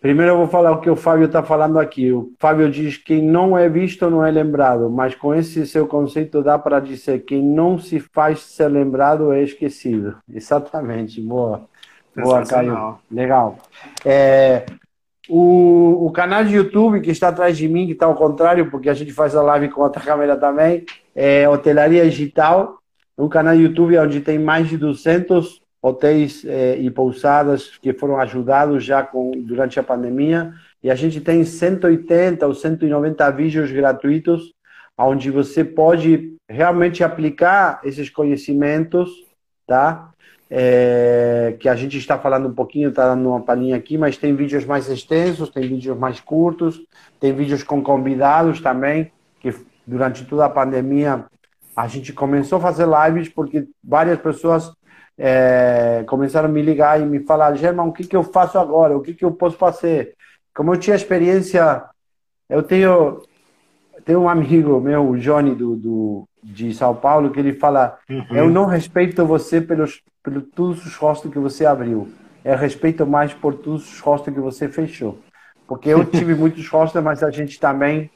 Primeiro 0.06 0.34
eu 0.34 0.38
vou 0.38 0.48
falar 0.48 0.72
o 0.72 0.80
que 0.80 0.88
o 0.88 0.96
Fábio 0.96 1.26
está 1.26 1.42
falando 1.42 1.80
aqui. 1.80 2.12
O 2.12 2.32
Fábio 2.38 2.70
diz 2.70 2.96
que 2.96 3.06
quem 3.06 3.24
não 3.24 3.58
é 3.58 3.68
visto 3.68 4.08
não 4.08 4.24
é 4.24 4.30
lembrado, 4.30 4.88
mas 4.88 5.16
com 5.16 5.34
esse 5.34 5.66
seu 5.66 5.88
conceito 5.88 6.44
dá 6.44 6.60
para 6.60 6.80
dizer 6.80 7.22
que 7.22 7.34
quem 7.34 7.42
não 7.42 7.80
se 7.80 8.00
faz 8.00 8.42
ser 8.42 8.68
lembrado 8.68 9.34
é 9.34 9.42
esquecido. 9.42 10.16
Exatamente, 10.32 11.20
boa. 11.20 11.68
Boa, 12.16 12.46
Caio. 12.46 13.00
Legal. 13.10 13.58
É, 14.06 14.68
o, 15.28 16.06
o 16.06 16.12
canal 16.12 16.44
de 16.44 16.54
YouTube 16.54 17.02
que 17.02 17.10
está 17.10 17.30
atrás 17.30 17.58
de 17.58 17.68
mim, 17.68 17.88
que 17.88 17.94
está 17.94 18.06
ao 18.06 18.14
contrário, 18.14 18.70
porque 18.70 18.92
a 18.92 18.94
gente 18.94 19.12
faz 19.12 19.36
a 19.36 19.42
live 19.42 19.70
com 19.70 19.82
outra 19.82 20.04
câmera 20.04 20.38
também, 20.38 20.86
é 21.16 21.50
Hotelaria 21.50 22.08
Digital, 22.08 22.78
um 23.18 23.28
canal 23.28 23.56
de 23.56 23.64
YouTube 23.64 23.98
onde 23.98 24.22
tem 24.22 24.38
mais 24.38 24.70
de 24.70 24.78
200 24.78 25.65
hotéis 25.86 26.44
eh, 26.44 26.78
e 26.80 26.90
pousadas 26.90 27.78
que 27.78 27.94
foram 27.94 28.20
ajudados 28.20 28.84
já 28.84 29.04
com, 29.04 29.32
durante 29.32 29.80
a 29.80 29.84
pandemia. 29.84 30.52
E 30.82 30.90
a 30.90 30.96
gente 30.96 31.22
tem 31.22 31.46
180 31.46 32.46
ou 32.48 32.56
190 32.56 33.32
vídeos 33.32 33.72
gratuitos, 33.72 34.52
onde 34.98 35.30
você 35.30 35.64
pode 35.64 36.34
realmente 36.50 37.04
aplicar 37.04 37.82
esses 37.84 38.10
conhecimentos, 38.10 39.10
tá? 39.68 40.10
É, 40.50 41.56
que 41.60 41.70
a 41.70 41.76
gente 41.76 41.98
está 41.98 42.18
falando 42.18 42.48
um 42.48 42.54
pouquinho, 42.54 42.90
está 42.90 43.14
dando 43.14 43.30
uma 43.30 43.42
palhinha 43.42 43.76
aqui, 43.76 43.96
mas 43.96 44.18
tem 44.18 44.36
vídeos 44.36 44.66
mais 44.66 44.90
extensos, 44.90 45.50
tem 45.50 45.68
vídeos 45.68 45.98
mais 45.98 46.20
curtos, 46.20 46.82
tem 47.20 47.32
vídeos 47.32 47.62
com 47.62 47.82
convidados 47.84 48.60
também, 48.60 49.12
que 49.40 49.54
durante 49.86 50.26
toda 50.26 50.46
a 50.46 50.50
pandemia 50.50 51.26
a 51.76 51.88
gente 51.88 52.14
começou 52.14 52.58
a 52.58 52.62
fazer 52.62 52.88
lives 52.88 53.30
porque 53.30 53.68
várias 53.84 54.20
pessoas 54.20 54.72
é, 55.18 56.04
começaram 56.08 56.50
a 56.50 56.52
me 56.52 56.62
ligar 56.62 57.00
e 57.00 57.06
me 57.06 57.20
falar, 57.20 57.56
Germão, 57.56 57.88
o 57.88 57.94
que, 57.94 58.06
que 58.06 58.16
eu 58.16 58.24
faço 58.24 58.58
agora? 58.58 58.96
O 58.96 59.02
que, 59.02 59.14
que 59.14 59.24
eu 59.24 59.32
posso 59.32 59.58
fazer? 59.58 60.16
Como 60.54 60.74
eu 60.74 60.80
tinha 60.80 60.96
experiência, 60.96 61.84
eu 62.50 62.62
tenho, 62.64 63.22
tenho 64.04 64.22
um 64.22 64.30
amigo 64.30 64.80
meu, 64.80 65.10
o 65.10 65.18
Johnny, 65.18 65.56
do, 65.56 65.76
do, 65.76 66.28
de 66.44 66.74
São 66.74 66.96
Paulo, 66.96 67.32
que 67.32 67.40
ele 67.40 67.54
fala, 67.54 67.98
uhum. 68.10 68.26
eu 68.32 68.50
não 68.50 68.66
respeito 68.66 69.26
você 69.26 69.62
pelos, 69.62 70.02
pelos 70.22 70.44
todos 70.54 70.86
os 70.86 70.96
rostos 70.96 71.32
que 71.32 71.40
você 71.40 71.66
abriu, 71.66 72.10
eu 72.44 72.58
respeito 72.58 73.06
mais 73.06 73.34
por 73.34 73.56
todos 73.56 73.92
os 73.92 74.00
rostos 74.00 74.34
que 74.34 74.40
você 74.40 74.68
fechou. 74.68 75.20
Porque 75.68 75.90
eu 75.90 76.06
tive 76.06 76.36
muitos 76.36 76.68
rostos, 76.70 77.02
mas 77.02 77.24
a 77.24 77.32
gente 77.32 77.60
também 77.60 78.12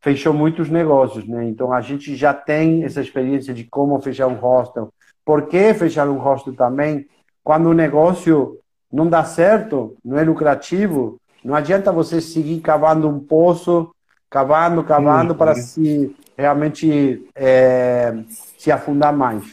fechou 0.00 0.32
muitos 0.32 0.68
negócios, 0.68 1.26
né? 1.26 1.44
Então 1.48 1.72
a 1.72 1.80
gente 1.80 2.14
já 2.16 2.32
tem 2.32 2.84
essa 2.84 3.00
experiência 3.00 3.52
de 3.54 3.64
como 3.64 4.00
fechar 4.00 4.26
um 4.26 4.34
hostel, 4.34 4.92
por 5.28 5.42
que 5.42 5.74
fechar 5.74 6.08
um 6.08 6.16
hostel 6.16 6.54
também? 6.54 7.06
Quando 7.44 7.66
o 7.66 7.74
negócio 7.74 8.56
não 8.90 9.06
dá 9.06 9.22
certo, 9.24 9.94
não 10.02 10.18
é 10.18 10.24
lucrativo, 10.24 11.20
não 11.44 11.54
adianta 11.54 11.92
você 11.92 12.18
seguir 12.18 12.60
cavando 12.60 13.06
um 13.06 13.20
poço, 13.20 13.94
cavando, 14.30 14.82
cavando, 14.82 15.34
para 15.34 15.54
se 15.54 16.16
realmente 16.34 17.28
é, 17.34 18.14
se 18.56 18.72
afundar 18.72 19.12
mais. 19.12 19.44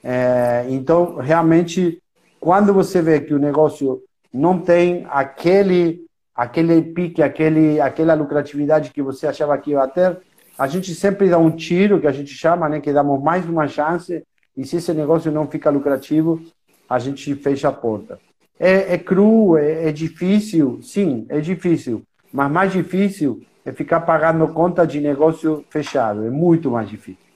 É, 0.00 0.64
então, 0.68 1.16
realmente, 1.16 2.00
quando 2.38 2.72
você 2.72 3.02
vê 3.02 3.18
que 3.18 3.34
o 3.34 3.38
negócio 3.40 4.00
não 4.32 4.60
tem 4.60 5.08
aquele 5.10 6.06
aquele 6.36 6.80
pique, 6.80 7.20
aquele, 7.20 7.80
aquela 7.80 8.14
lucratividade 8.14 8.92
que 8.92 9.02
você 9.02 9.26
achava 9.26 9.58
que 9.58 9.72
ia 9.72 9.88
ter, 9.88 10.18
a 10.56 10.68
gente 10.68 10.94
sempre 10.94 11.28
dá 11.28 11.36
um 11.36 11.50
tiro, 11.50 12.00
que 12.00 12.06
a 12.06 12.12
gente 12.12 12.30
chama, 12.30 12.68
né, 12.68 12.78
que 12.78 12.92
damos 12.92 13.20
mais 13.20 13.44
uma 13.44 13.66
chance 13.66 14.22
e 14.56 14.64
se 14.64 14.76
esse 14.76 14.92
negócio 14.92 15.30
não 15.30 15.46
fica 15.46 15.70
lucrativo, 15.70 16.40
a 16.88 16.98
gente 16.98 17.34
fecha 17.34 17.68
a 17.68 17.72
porta. 17.72 18.18
é, 18.58 18.94
é 18.94 18.98
cru, 18.98 19.56
é, 19.56 19.88
é 19.88 19.92
difícil, 19.92 20.80
sim, 20.82 21.26
é 21.28 21.40
difícil, 21.40 22.02
mas 22.32 22.50
mais 22.50 22.72
difícil 22.72 23.42
é 23.64 23.72
ficar 23.72 24.00
pagando 24.00 24.48
conta 24.48 24.86
de 24.86 25.00
negócio 25.00 25.64
fechado, 25.68 26.24
é 26.24 26.30
muito 26.30 26.70
mais 26.70 26.88
difícil. 26.88 27.26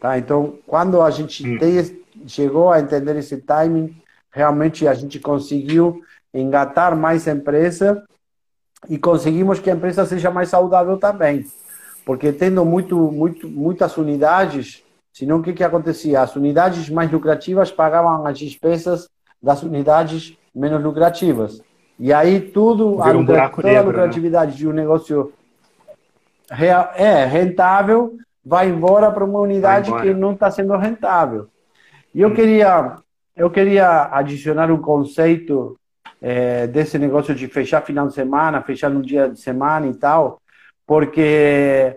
Tá? 0.00 0.18
Então, 0.18 0.58
quando 0.66 1.02
a 1.02 1.10
gente 1.10 1.46
hum. 1.46 1.58
tem, 1.58 2.02
chegou 2.26 2.70
a 2.70 2.80
entender 2.80 3.16
esse 3.16 3.36
timing, 3.38 3.94
realmente 4.30 4.86
a 4.88 4.94
gente 4.94 5.20
conseguiu 5.20 6.00
engatar 6.32 6.96
mais 6.96 7.26
empresa 7.26 8.02
e 8.88 8.98
conseguimos 8.98 9.58
que 9.58 9.70
a 9.70 9.74
empresa 9.74 10.06
seja 10.06 10.30
mais 10.30 10.48
saudável 10.48 10.96
também. 10.96 11.46
Porque 12.04 12.32
tendo 12.32 12.64
muito, 12.64 12.96
muito, 13.12 13.48
muitas 13.48 13.96
unidades, 13.96 14.82
senão 15.12 15.38
o 15.38 15.42
que, 15.42 15.52
que 15.52 15.64
acontecia? 15.64 16.20
As 16.20 16.34
unidades 16.34 16.88
mais 16.88 17.10
lucrativas 17.10 17.70
pagavam 17.70 18.26
as 18.26 18.38
despesas 18.38 19.08
das 19.42 19.62
unidades 19.62 20.36
menos 20.54 20.82
lucrativas. 20.82 21.62
E 21.98 22.12
aí 22.12 22.40
tudo, 22.40 23.02
a, 23.02 23.10
um 23.10 23.24
toda 23.24 23.42
negro, 23.42 23.60
a 23.60 23.72
né? 23.72 23.80
lucratividade 23.82 24.52
né? 24.52 24.56
de 24.56 24.68
um 24.68 24.72
negócio 24.72 25.32
real, 26.50 26.90
é 26.94 27.24
rentável 27.24 28.16
vai 28.44 28.68
embora 28.68 29.10
para 29.10 29.24
uma 29.24 29.38
unidade 29.38 29.92
que 30.00 30.12
não 30.12 30.32
está 30.32 30.50
sendo 30.50 30.76
rentável. 30.76 31.48
E 32.14 32.20
eu 32.20 32.30
hum. 32.30 32.34
queria 32.34 32.96
eu 33.34 33.50
queria 33.50 34.10
adicionar 34.12 34.70
um 34.70 34.80
conceito 34.80 35.78
é, 36.20 36.66
desse 36.66 36.98
negócio 36.98 37.34
de 37.34 37.48
fechar 37.48 37.80
final 37.80 38.06
de 38.06 38.14
semana, 38.14 38.60
fechar 38.60 38.90
no 38.90 39.00
dia 39.00 39.30
de 39.30 39.40
semana 39.40 39.86
e 39.86 39.94
tal, 39.94 40.40
porque 40.86 41.96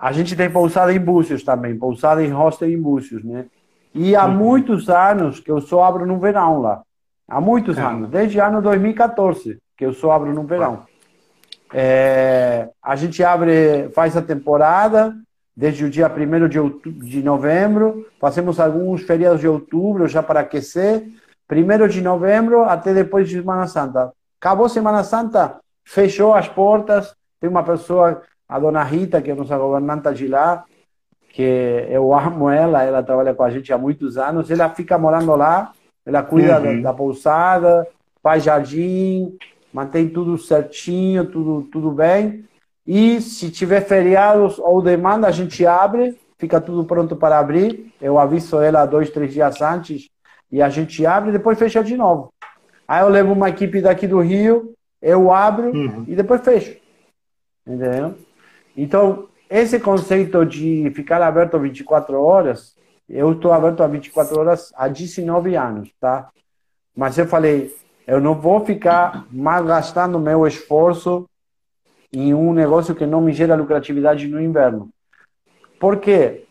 a 0.00 0.12
gente 0.12 0.36
tem 0.36 0.50
pousada 0.50 0.92
em 0.92 1.00
Búzios 1.00 1.42
também, 1.42 1.76
pousada 1.76 2.22
em 2.22 2.30
hostel 2.30 2.70
em 2.70 2.80
Búzios, 2.80 3.24
né? 3.24 3.46
E 3.94 4.14
há 4.14 4.26
uhum. 4.26 4.34
muitos 4.34 4.88
anos 4.88 5.40
que 5.40 5.50
eu 5.50 5.60
só 5.60 5.84
abro 5.84 6.06
no 6.06 6.18
verão 6.18 6.60
lá. 6.60 6.82
Há 7.26 7.40
muitos 7.40 7.76
é. 7.76 7.82
anos, 7.82 8.08
desde 8.08 8.38
o 8.38 8.44
ano 8.44 8.62
2014 8.62 9.58
que 9.78 9.86
eu 9.86 9.94
só 9.94 10.10
abro 10.10 10.34
no 10.34 10.42
verão. 10.42 10.82
É, 11.72 12.68
a 12.82 12.96
gente 12.96 13.22
abre, 13.22 13.88
faz 13.90 14.16
a 14.16 14.22
temporada, 14.22 15.14
desde 15.56 15.84
o 15.84 15.90
dia 15.90 16.08
1 16.08 16.48
de, 16.48 16.90
de 17.08 17.22
novembro, 17.22 18.06
fazemos 18.20 18.58
alguns 18.58 19.02
feriados 19.02 19.40
de 19.40 19.46
outubro 19.46 20.08
já 20.08 20.20
para 20.22 20.40
aquecer, 20.40 21.06
1 21.50 21.88
de 21.88 22.02
novembro 22.02 22.64
até 22.64 22.92
depois 22.92 23.28
de 23.28 23.38
Semana 23.38 23.68
Santa. 23.68 24.12
Acabou 24.40 24.68
Semana 24.68 25.04
Santa, 25.04 25.60
fechou 25.84 26.34
as 26.34 26.48
portas, 26.48 27.14
tem 27.40 27.48
uma 27.48 27.62
pessoa, 27.62 28.22
a 28.48 28.58
dona 28.58 28.82
Rita, 28.82 29.20
que 29.20 29.30
é 29.30 29.34
nossa 29.34 29.58
governanta 29.58 30.12
de 30.14 30.26
lá, 30.26 30.64
que 31.28 31.42
eu 31.90 32.14
amo 32.14 32.48
ela, 32.48 32.82
ela 32.82 33.02
trabalha 33.02 33.34
com 33.34 33.42
a 33.42 33.50
gente 33.50 33.72
há 33.72 33.78
muitos 33.78 34.16
anos, 34.16 34.50
ela 34.50 34.70
fica 34.70 34.96
morando 34.96 35.34
lá, 35.36 35.72
ela 36.04 36.22
cuida 36.22 36.58
uhum. 36.58 36.82
da, 36.82 36.90
da 36.90 36.96
pousada, 36.96 37.86
faz 38.22 38.44
jardim, 38.44 39.36
mantém 39.72 40.08
tudo 40.08 40.38
certinho, 40.38 41.26
tudo, 41.26 41.68
tudo 41.70 41.90
bem. 41.90 42.44
E 42.86 43.20
se 43.20 43.50
tiver 43.50 43.82
feriados 43.82 44.58
ou 44.58 44.80
demanda, 44.80 45.26
a 45.26 45.30
gente 45.30 45.66
abre, 45.66 46.18
fica 46.38 46.58
tudo 46.60 46.84
pronto 46.84 47.14
para 47.14 47.38
abrir. 47.38 47.92
Eu 48.00 48.18
aviso 48.18 48.60
ela 48.60 48.86
dois, 48.86 49.10
três 49.10 49.32
dias 49.32 49.60
antes 49.60 50.08
e 50.50 50.62
a 50.62 50.70
gente 50.70 51.04
abre 51.04 51.28
e 51.28 51.32
depois 51.32 51.58
fecha 51.58 51.84
de 51.84 51.96
novo. 51.96 52.32
Aí 52.86 53.02
eu 53.02 53.10
levo 53.10 53.32
uma 53.34 53.50
equipe 53.50 53.82
daqui 53.82 54.06
do 54.06 54.20
Rio, 54.20 54.72
eu 55.02 55.30
abro 55.30 55.70
uhum. 55.70 56.04
e 56.08 56.16
depois 56.16 56.40
fecho. 56.40 56.74
Entendeu? 57.66 58.14
Então, 58.80 59.26
esse 59.50 59.80
conceito 59.80 60.46
de 60.46 60.88
ficar 60.94 61.20
aberto 61.20 61.58
24 61.58 62.22
horas, 62.22 62.76
eu 63.08 63.32
estou 63.32 63.52
aberto 63.52 63.82
a 63.82 63.88
24 63.88 64.38
horas 64.38 64.72
há 64.76 64.86
19 64.86 65.56
anos, 65.56 65.90
tá? 66.00 66.28
Mas 66.96 67.18
eu 67.18 67.26
falei, 67.26 67.74
eu 68.06 68.20
não 68.20 68.36
vou 68.36 68.64
ficar 68.64 69.26
malgastando 69.32 70.20
meu 70.20 70.46
esforço 70.46 71.28
em 72.12 72.32
um 72.32 72.52
negócio 72.52 72.94
que 72.94 73.04
não 73.04 73.20
me 73.20 73.32
gera 73.32 73.56
lucratividade 73.56 74.28
no 74.28 74.40
inverno. 74.40 74.90
Por 75.80 75.96
quê? 75.96 76.44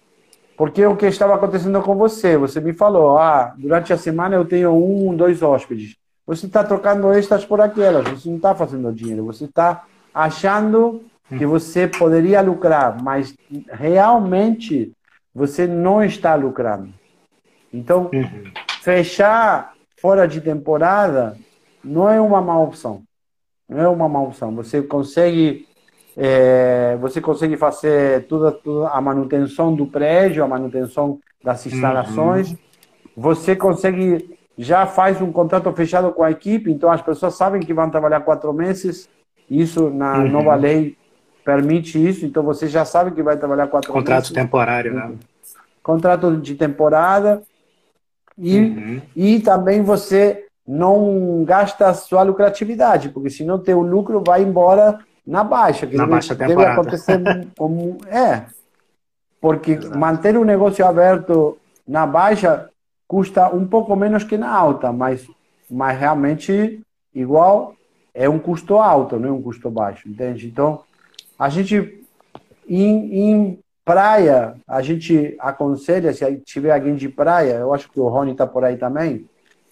Porque 0.58 0.86
o 0.86 0.98
que 0.98 1.06
estava 1.06 1.34
acontecendo 1.34 1.82
com 1.82 1.96
você, 1.96 2.36
você 2.36 2.60
me 2.60 2.74
falou, 2.74 3.18
ah, 3.18 3.54
durante 3.58 3.94
a 3.94 3.98
semana 3.98 4.36
eu 4.36 4.44
tenho 4.44 4.76
um, 4.76 5.16
dois 5.16 5.42
hóspedes. 5.42 5.96
Você 6.26 6.46
está 6.46 6.62
trocando 6.62 7.10
estas 7.14 7.46
por 7.46 7.62
aquelas, 7.62 8.06
você 8.06 8.28
não 8.28 8.36
está 8.36 8.54
fazendo 8.54 8.92
dinheiro, 8.92 9.24
você 9.24 9.46
está 9.46 9.86
achando 10.14 11.06
que 11.30 11.46
você 11.46 11.88
poderia 11.88 12.42
lucrar, 12.42 13.02
mas 13.02 13.36
realmente 13.70 14.94
você 15.34 15.68
não 15.68 16.04
está 16.04 16.36
lucrando. 16.36 16.94
Então, 17.74 18.10
uhum. 18.14 18.52
fechar 18.82 19.74
fora 20.00 20.28
de 20.28 20.40
temporada 20.40 21.38
não 21.84 22.10
é 22.10 22.20
uma 22.22 22.42
má 22.42 22.58
opção 22.60 23.04
não 23.68 23.82
é 23.82 23.88
uma 23.88 24.08
má 24.08 24.22
opção. 24.22 24.56
Você 24.56 24.82
consegue 24.82 25.68
é, 26.16 26.98
você 27.00 27.22
consegue 27.22 27.58
fazer 27.58 28.26
toda, 28.26 28.52
toda, 28.52 28.90
a 28.90 29.00
manutenção 29.00 29.76
do 29.76 29.86
prédio, 29.86 30.44
a 30.44 30.48
manutenção 30.48 31.20
das 31.44 31.66
instalações. 31.66 32.52
Uhum. 32.52 32.58
Você 33.16 33.56
consegue 33.56 34.38
já 34.58 34.88
faz 34.88 35.22
um 35.22 35.32
contrato 35.32 35.72
fechado 35.74 36.12
com 36.12 36.24
a 36.24 36.32
equipe, 36.32 36.72
então 36.72 36.92
as 36.92 37.02
pessoas 37.02 37.36
sabem 37.36 37.62
que 37.62 37.74
vão 37.74 37.90
trabalhar 37.90 38.22
quatro 38.22 38.52
meses. 38.54 39.08
Isso 39.50 39.90
na 39.90 40.20
uhum. 40.20 40.30
nova 40.30 40.56
lei 40.56 40.98
permite 41.48 41.98
isso, 41.98 42.26
então 42.26 42.44
você 42.44 42.68
já 42.68 42.84
sabe 42.84 43.12
que 43.12 43.24
vai 43.24 43.38
trabalhar 43.38 43.68
quatro 43.68 43.94
Contrato 43.94 44.16
meses. 44.16 44.30
Contrato 44.32 44.46
temporário, 44.46 44.94
né? 44.94 45.14
Contrato 45.82 46.36
de 46.36 46.56
temporada. 46.56 47.42
E, 48.38 48.60
uhum. 48.60 49.02
e 49.16 49.40
também 49.40 49.82
você 49.82 50.46
não 50.68 51.46
gasta 51.46 51.88
a 51.88 51.94
sua 51.94 52.22
lucratividade, 52.24 53.08
porque 53.08 53.30
senão 53.30 53.58
teu 53.58 53.80
lucro 53.80 54.22
vai 54.28 54.44
embora 54.44 55.00
na 55.26 55.42
baixa. 55.42 55.88
Que 55.88 55.96
na 55.96 56.04
deve, 56.04 56.12
baixa 56.12 56.36
temporada. 56.36 56.66
Deve 56.66 56.82
acontecer 56.82 57.48
como... 57.58 57.98
É, 58.08 58.44
porque 59.40 59.72
Exato. 59.72 59.98
manter 59.98 60.36
o 60.36 60.44
negócio 60.44 60.86
aberto 60.86 61.58
na 61.88 62.06
baixa 62.06 62.70
custa 63.08 63.48
um 63.56 63.66
pouco 63.66 63.96
menos 63.96 64.26
que 64.26 64.38
na 64.38 64.52
alta, 64.52 64.92
mas, 64.92 65.26
mas 65.72 65.98
realmente 65.98 66.82
igual 67.16 67.74
é 68.14 68.28
um 68.28 68.38
custo 68.38 68.78
alto, 68.78 69.18
não 69.18 69.30
é 69.30 69.32
um 69.32 69.42
custo 69.42 69.70
baixo, 69.70 70.10
entende? 70.10 70.46
Então, 70.48 70.82
a 71.38 71.50
gente 71.50 72.04
em, 72.68 73.30
em 73.30 73.60
praia, 73.86 74.56
a 74.68 74.82
gente 74.82 75.36
aconselha, 75.40 76.14
se 76.14 76.26
tiver 76.46 76.72
alguém 76.72 76.96
de 76.96 77.08
praia, 77.08 77.54
eu 77.54 77.74
acho 77.74 77.90
que 77.90 78.00
o 78.00 78.08
Rony 78.08 78.34
está 78.34 78.46
por 78.46 78.66
aí 78.66 78.76
também, 78.76 79.26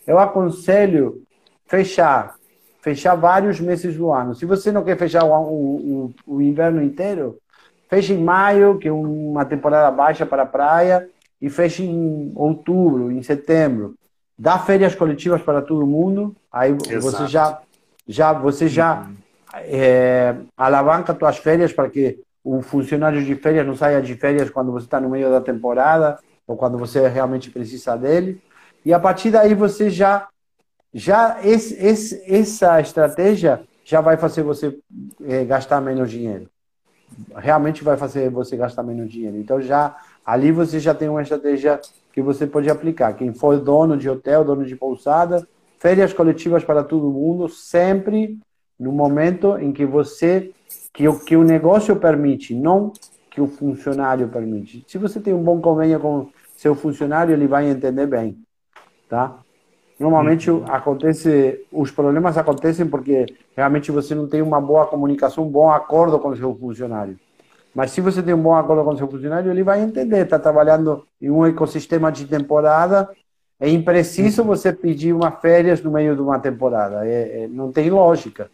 eu 0.08 0.18
aconselho 0.18 1.22
fechar, 1.66 2.36
fechar 2.82 3.16
vários 3.16 3.60
meses 3.60 3.98
do 3.98 4.12
ano. 4.12 4.34
Se 4.34 4.46
você 4.46 4.72
não 4.72 4.84
quer 4.84 4.98
fechar 4.98 5.26
o, 5.26 5.34
o, 5.34 6.14
o 6.26 6.42
inverno 6.42 6.82
inteiro, 6.82 7.38
feche 7.90 8.14
em 8.14 8.24
maio, 8.24 8.78
que 8.78 8.88
é 8.88 8.92
uma 8.92 9.44
temporada 9.44 9.92
baixa 9.92 10.26
para 10.26 10.44
a 10.44 10.48
praia, 10.48 11.10
e 11.42 11.50
feche 11.50 11.84
em 11.84 12.32
outubro, 12.36 13.12
em 13.12 13.22
setembro. 13.22 13.96
Dá 14.38 14.58
férias 14.60 14.96
coletivas 14.96 15.42
para 15.42 15.62
todo 15.62 15.86
mundo, 15.86 16.36
aí 16.52 16.72
Exato. 16.72 17.02
você 17.02 17.28
já, 17.28 17.62
já, 18.08 18.34
você 18.34 18.68
já 18.68 19.02
uhum. 19.02 19.16
É, 19.62 20.36
alavanca 20.58 21.16
suas 21.18 21.38
férias 21.38 21.72
para 21.72 21.90
que 21.90 22.20
o 22.44 22.62
funcionário 22.62 23.24
de 23.24 23.36
férias 23.36 23.66
não 23.66 23.76
saia 23.76 24.02
de 24.02 24.16
férias 24.16 24.50
quando 24.50 24.72
você 24.72 24.86
está 24.86 25.00
no 25.00 25.10
meio 25.10 25.30
da 25.30 25.42
temporada 25.42 26.20
ou 26.46 26.56
quando 26.56 26.78
você 26.78 27.08
realmente 27.08 27.50
precisa 27.50 27.96
dele. 27.96 28.42
E 28.86 28.94
a 28.94 29.00
partir 29.00 29.32
daí 29.32 29.56
você 29.56 29.90
já, 29.90 30.28
já 30.94 31.40
esse, 31.44 31.74
esse, 31.84 32.24
essa 32.32 32.80
estratégia 32.80 33.64
já 33.84 34.02
vai 34.02 34.18
fazer 34.18 34.44
você 34.44 34.78
é, 35.24 35.44
gastar 35.44 35.82
menos 35.82 36.10
dinheiro. 36.12 36.48
Realmente 37.36 37.84
vai 37.84 37.98
fazer 37.98 38.30
você 38.30 38.56
gastar 38.58 38.84
menos 38.84 39.10
dinheiro. 39.12 39.38
Então 39.38 39.60
já 39.62 39.96
ali 40.26 40.52
você 40.52 40.80
já 40.80 40.94
tem 40.94 41.10
uma 41.10 41.22
estratégia 41.22 41.80
que 42.14 42.22
você 42.22 42.46
pode 42.46 42.70
aplicar. 42.70 43.14
Quem 43.14 43.34
for 43.34 43.60
dono 43.60 43.98
de 43.98 44.10
hotel, 44.10 44.46
dono 44.46 44.66
de 44.66 44.76
pousada, 44.76 45.48
férias 45.80 46.14
coletivas 46.14 46.64
para 46.64 46.84
todo 46.84 47.12
mundo, 47.12 47.50
sempre 47.50 48.40
no 48.80 48.92
momento 48.92 49.58
em 49.58 49.72
que 49.72 49.86
você 49.86 50.52
que 50.94 51.08
o 51.08 51.20
que 51.20 51.36
o 51.36 51.44
negócio 51.44 51.96
permite, 51.98 52.56
não 52.56 52.94
que 53.30 53.42
o 53.42 53.48
funcionário 53.48 54.30
permite. 54.30 54.84
Se 54.88 54.98
você 54.98 55.20
tem 55.20 55.34
um 55.34 55.44
bom 55.44 55.60
convênio 55.60 56.00
com 56.00 56.30
seu 56.56 56.74
funcionário, 56.74 57.34
ele 57.34 57.48
vai 57.48 57.70
entender 57.70 58.08
bem 58.08 58.46
tá? 59.08 59.40
Normalmente 60.00 60.52
uhum. 60.52 60.66
acontece, 60.68 61.66
os 61.72 61.90
problemas 61.90 62.38
acontecem 62.38 62.86
porque 62.86 63.26
realmente 63.56 63.92
você 63.92 64.14
não 64.14 64.28
tem 64.28 64.42
uma 64.42 64.60
boa 64.60 64.86
comunicação, 64.88 65.46
um 65.46 65.50
bom 65.50 65.72
acordo 65.72 66.20
com 66.20 66.30
o 66.30 66.36
seu 66.36 66.54
funcionário. 66.56 67.18
Mas 67.74 67.92
se 67.92 68.02
você 68.02 68.22
tem 68.22 68.34
um 68.34 68.42
bom 68.42 68.56
acordo 68.56 68.84
com 68.84 68.92
o 68.92 68.98
seu 68.98 69.08
funcionário, 69.08 69.52
ele 69.52 69.64
vai 69.64 69.82
entender. 69.82 70.24
Está 70.24 70.40
trabalhando 70.40 71.06
em 71.22 71.30
um 71.30 71.46
ecossistema 71.46 72.12
de 72.12 72.26
temporada, 72.26 73.10
é 73.60 73.70
impreciso 73.70 74.42
uhum. 74.42 74.50
você 74.50 74.74
pedir 74.74 75.14
uma 75.14 75.32
férias 75.32 75.82
no 75.82 75.92
meio 75.92 76.16
de 76.16 76.22
uma 76.22 76.40
temporada. 76.40 77.08
É, 77.08 77.44
é, 77.44 77.48
não 77.48 77.72
tem 77.72 77.90
lógica. 77.90 78.50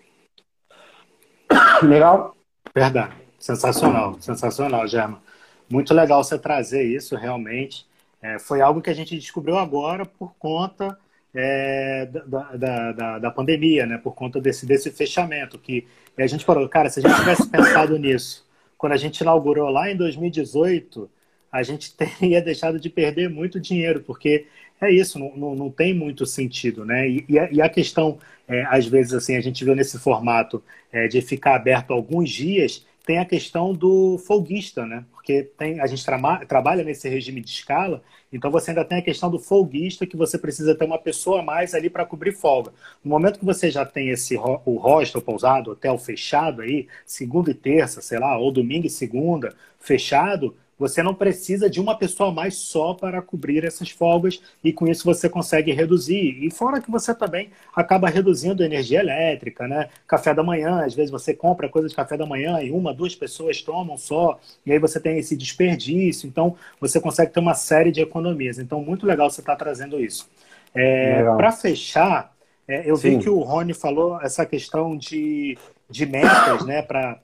Legal? 1.84 2.36
Verdade. 2.74 3.16
Sensacional, 3.40 4.18
sensacional, 4.22 4.88
Germa. 4.88 5.22
Muito 5.70 5.94
legal 5.94 6.24
você 6.24 6.38
trazer 6.38 6.84
isso 6.84 7.16
realmente. 7.16 7.86
É, 8.22 8.38
foi 8.38 8.62
algo 8.62 8.82
que 8.82 8.90
a 8.90 8.94
gente 8.94 9.18
descobriu 9.18 9.58
agora 9.58 10.06
por 10.06 10.34
conta 10.38 10.98
é, 11.34 12.06
da, 12.06 12.56
da, 12.56 12.92
da, 12.92 13.20
da, 13.20 13.32
pandemia, 13.32 13.86
né? 13.86 13.98
Por 13.98 14.14
conta 14.14 14.40
desse, 14.40 14.66
desse 14.66 14.92
fechamento. 14.92 15.58
Que 15.58 15.88
a 16.18 16.28
gente 16.28 16.46
falou, 16.46 16.68
cara, 16.70 16.90
se 16.90 17.00
a 17.00 17.08
gente 17.08 17.20
tivesse 17.20 17.50
pensado 17.50 17.98
nisso 17.98 18.46
quando 18.82 18.94
a 18.94 18.98
gente 18.98 19.20
inaugurou 19.20 19.70
lá 19.70 19.92
em 19.92 19.96
2018, 19.96 21.08
a 21.52 21.62
gente 21.62 21.94
teria 21.96 22.42
deixado 22.42 22.80
de 22.80 22.90
perder 22.90 23.30
muito 23.30 23.60
dinheiro, 23.60 24.02
porque 24.02 24.48
é 24.82 24.92
isso, 24.92 25.20
não, 25.20 25.38
não, 25.38 25.56
não 25.56 25.70
tem 25.70 25.94
muito 25.94 26.26
sentido, 26.26 26.84
né? 26.84 27.08
E, 27.08 27.24
e, 27.30 27.38
a, 27.38 27.52
e 27.52 27.62
a, 27.62 27.70
questão, 27.70 28.18
é, 28.52 28.66
às 28.70 28.86
vezes, 28.86 29.14
assim, 29.14 29.38
a 29.38 29.42
gente 29.42 29.64
viu 29.64 29.74
nesse 29.74 29.98
formato 29.98 30.62
é, 30.92 31.08
de 31.08 31.22
ficar 31.22 31.56
aberto 31.56 31.92
alguns 31.92 32.30
dias, 32.30 32.86
tem 33.06 33.18
a 33.18 33.26
questão 33.26 33.74
do 33.74 34.18
folguista, 34.18 34.86
né? 34.86 35.06
Porque 35.12 35.44
tem, 35.58 35.80
a 35.80 35.88
gente 35.88 36.06
tra 36.06 36.46
trabalha 36.46 36.84
nesse 36.84 37.08
regime 37.08 37.40
de 37.40 37.50
escala, 37.50 38.04
então 38.32 38.52
você 38.52 38.72
ainda 38.72 38.84
tem 38.84 38.98
a 38.98 39.02
questão 39.02 39.32
do 39.32 39.40
folguista, 39.40 40.06
que 40.06 40.18
você 40.18 40.38
precisa 40.38 40.76
ter 40.76 40.84
uma 40.84 41.00
pessoa 41.00 41.40
a 41.40 41.44
mais 41.44 41.74
ali 41.74 41.90
para 41.90 42.06
cobrir 42.06 42.34
folga. 42.34 42.74
No 43.04 43.10
momento 43.10 43.40
que 43.40 43.46
você 43.46 43.72
já 43.72 43.86
tem 43.86 44.10
esse 44.10 44.36
o 44.38 44.76
hostel, 44.78 45.22
pousado, 45.22 45.72
hotel 45.72 45.98
fechado 45.98 46.62
aí, 46.62 46.88
segunda 47.06 47.52
e 47.52 47.56
terça, 47.56 48.02
sei 48.02 48.20
lá, 48.20 48.38
ou 48.38 48.52
domingo 48.52 48.86
e 48.86 48.90
segunda, 48.90 49.56
fechado, 49.80 50.56
você 50.82 51.04
não 51.04 51.14
precisa 51.14 51.70
de 51.70 51.80
uma 51.80 51.96
pessoa 51.96 52.32
mais 52.32 52.56
só 52.56 52.96
para 52.96 53.22
cobrir 53.22 53.64
essas 53.64 53.92
folgas 53.92 54.42
e 54.64 54.74
com 54.74 54.88
isso 54.88 55.06
você 55.06 55.30
consegue 55.30 55.72
reduzir. 55.72 56.44
E 56.44 56.50
fora 56.50 56.82
que 56.82 56.90
você 56.90 57.14
também 57.14 57.52
acaba 57.76 58.10
reduzindo 58.10 58.64
a 58.64 58.66
energia 58.66 59.00
elétrica, 59.00 59.68
né? 59.68 59.90
Café 60.08 60.34
da 60.34 60.42
manhã, 60.42 60.84
às 60.84 60.96
vezes 60.96 61.12
você 61.12 61.36
compra 61.36 61.70
coisa 61.70 61.88
de 61.88 61.96
café 61.96 62.18
da 62.18 62.26
manhã 62.26 62.60
e 62.64 62.72
uma, 62.72 62.96
duas 62.96 63.16
pessoas 63.16 63.62
tomam 63.62 63.96
só, 63.96 64.40
e 64.66 64.72
aí 64.72 64.80
você 64.80 65.00
tem 65.00 65.20
esse 65.20 65.38
desperdício. 65.38 66.28
Então 66.28 66.56
você 66.80 67.00
consegue 67.00 67.32
ter 67.32 67.40
uma 67.40 67.54
série 67.54 67.92
de 67.92 68.02
economias. 68.02 68.58
Então, 68.58 68.84
muito 68.84 69.06
legal 69.06 69.30
você 69.30 69.42
estar 69.42 69.56
tá 69.56 69.64
trazendo 69.64 70.00
isso. 70.00 70.28
É, 70.74 71.24
para 71.36 71.52
fechar, 71.52 72.34
é, 72.68 72.90
eu 72.90 72.96
Sim. 72.96 73.18
vi 73.18 73.24
que 73.24 73.30
o 73.30 73.40
Rony 73.42 73.76
falou 73.76 74.20
essa 74.20 74.48
questão 74.48 74.98
de, 74.98 75.58
de 75.88 76.06
metas 76.08 76.66
né, 76.66 76.82
para 76.82 77.20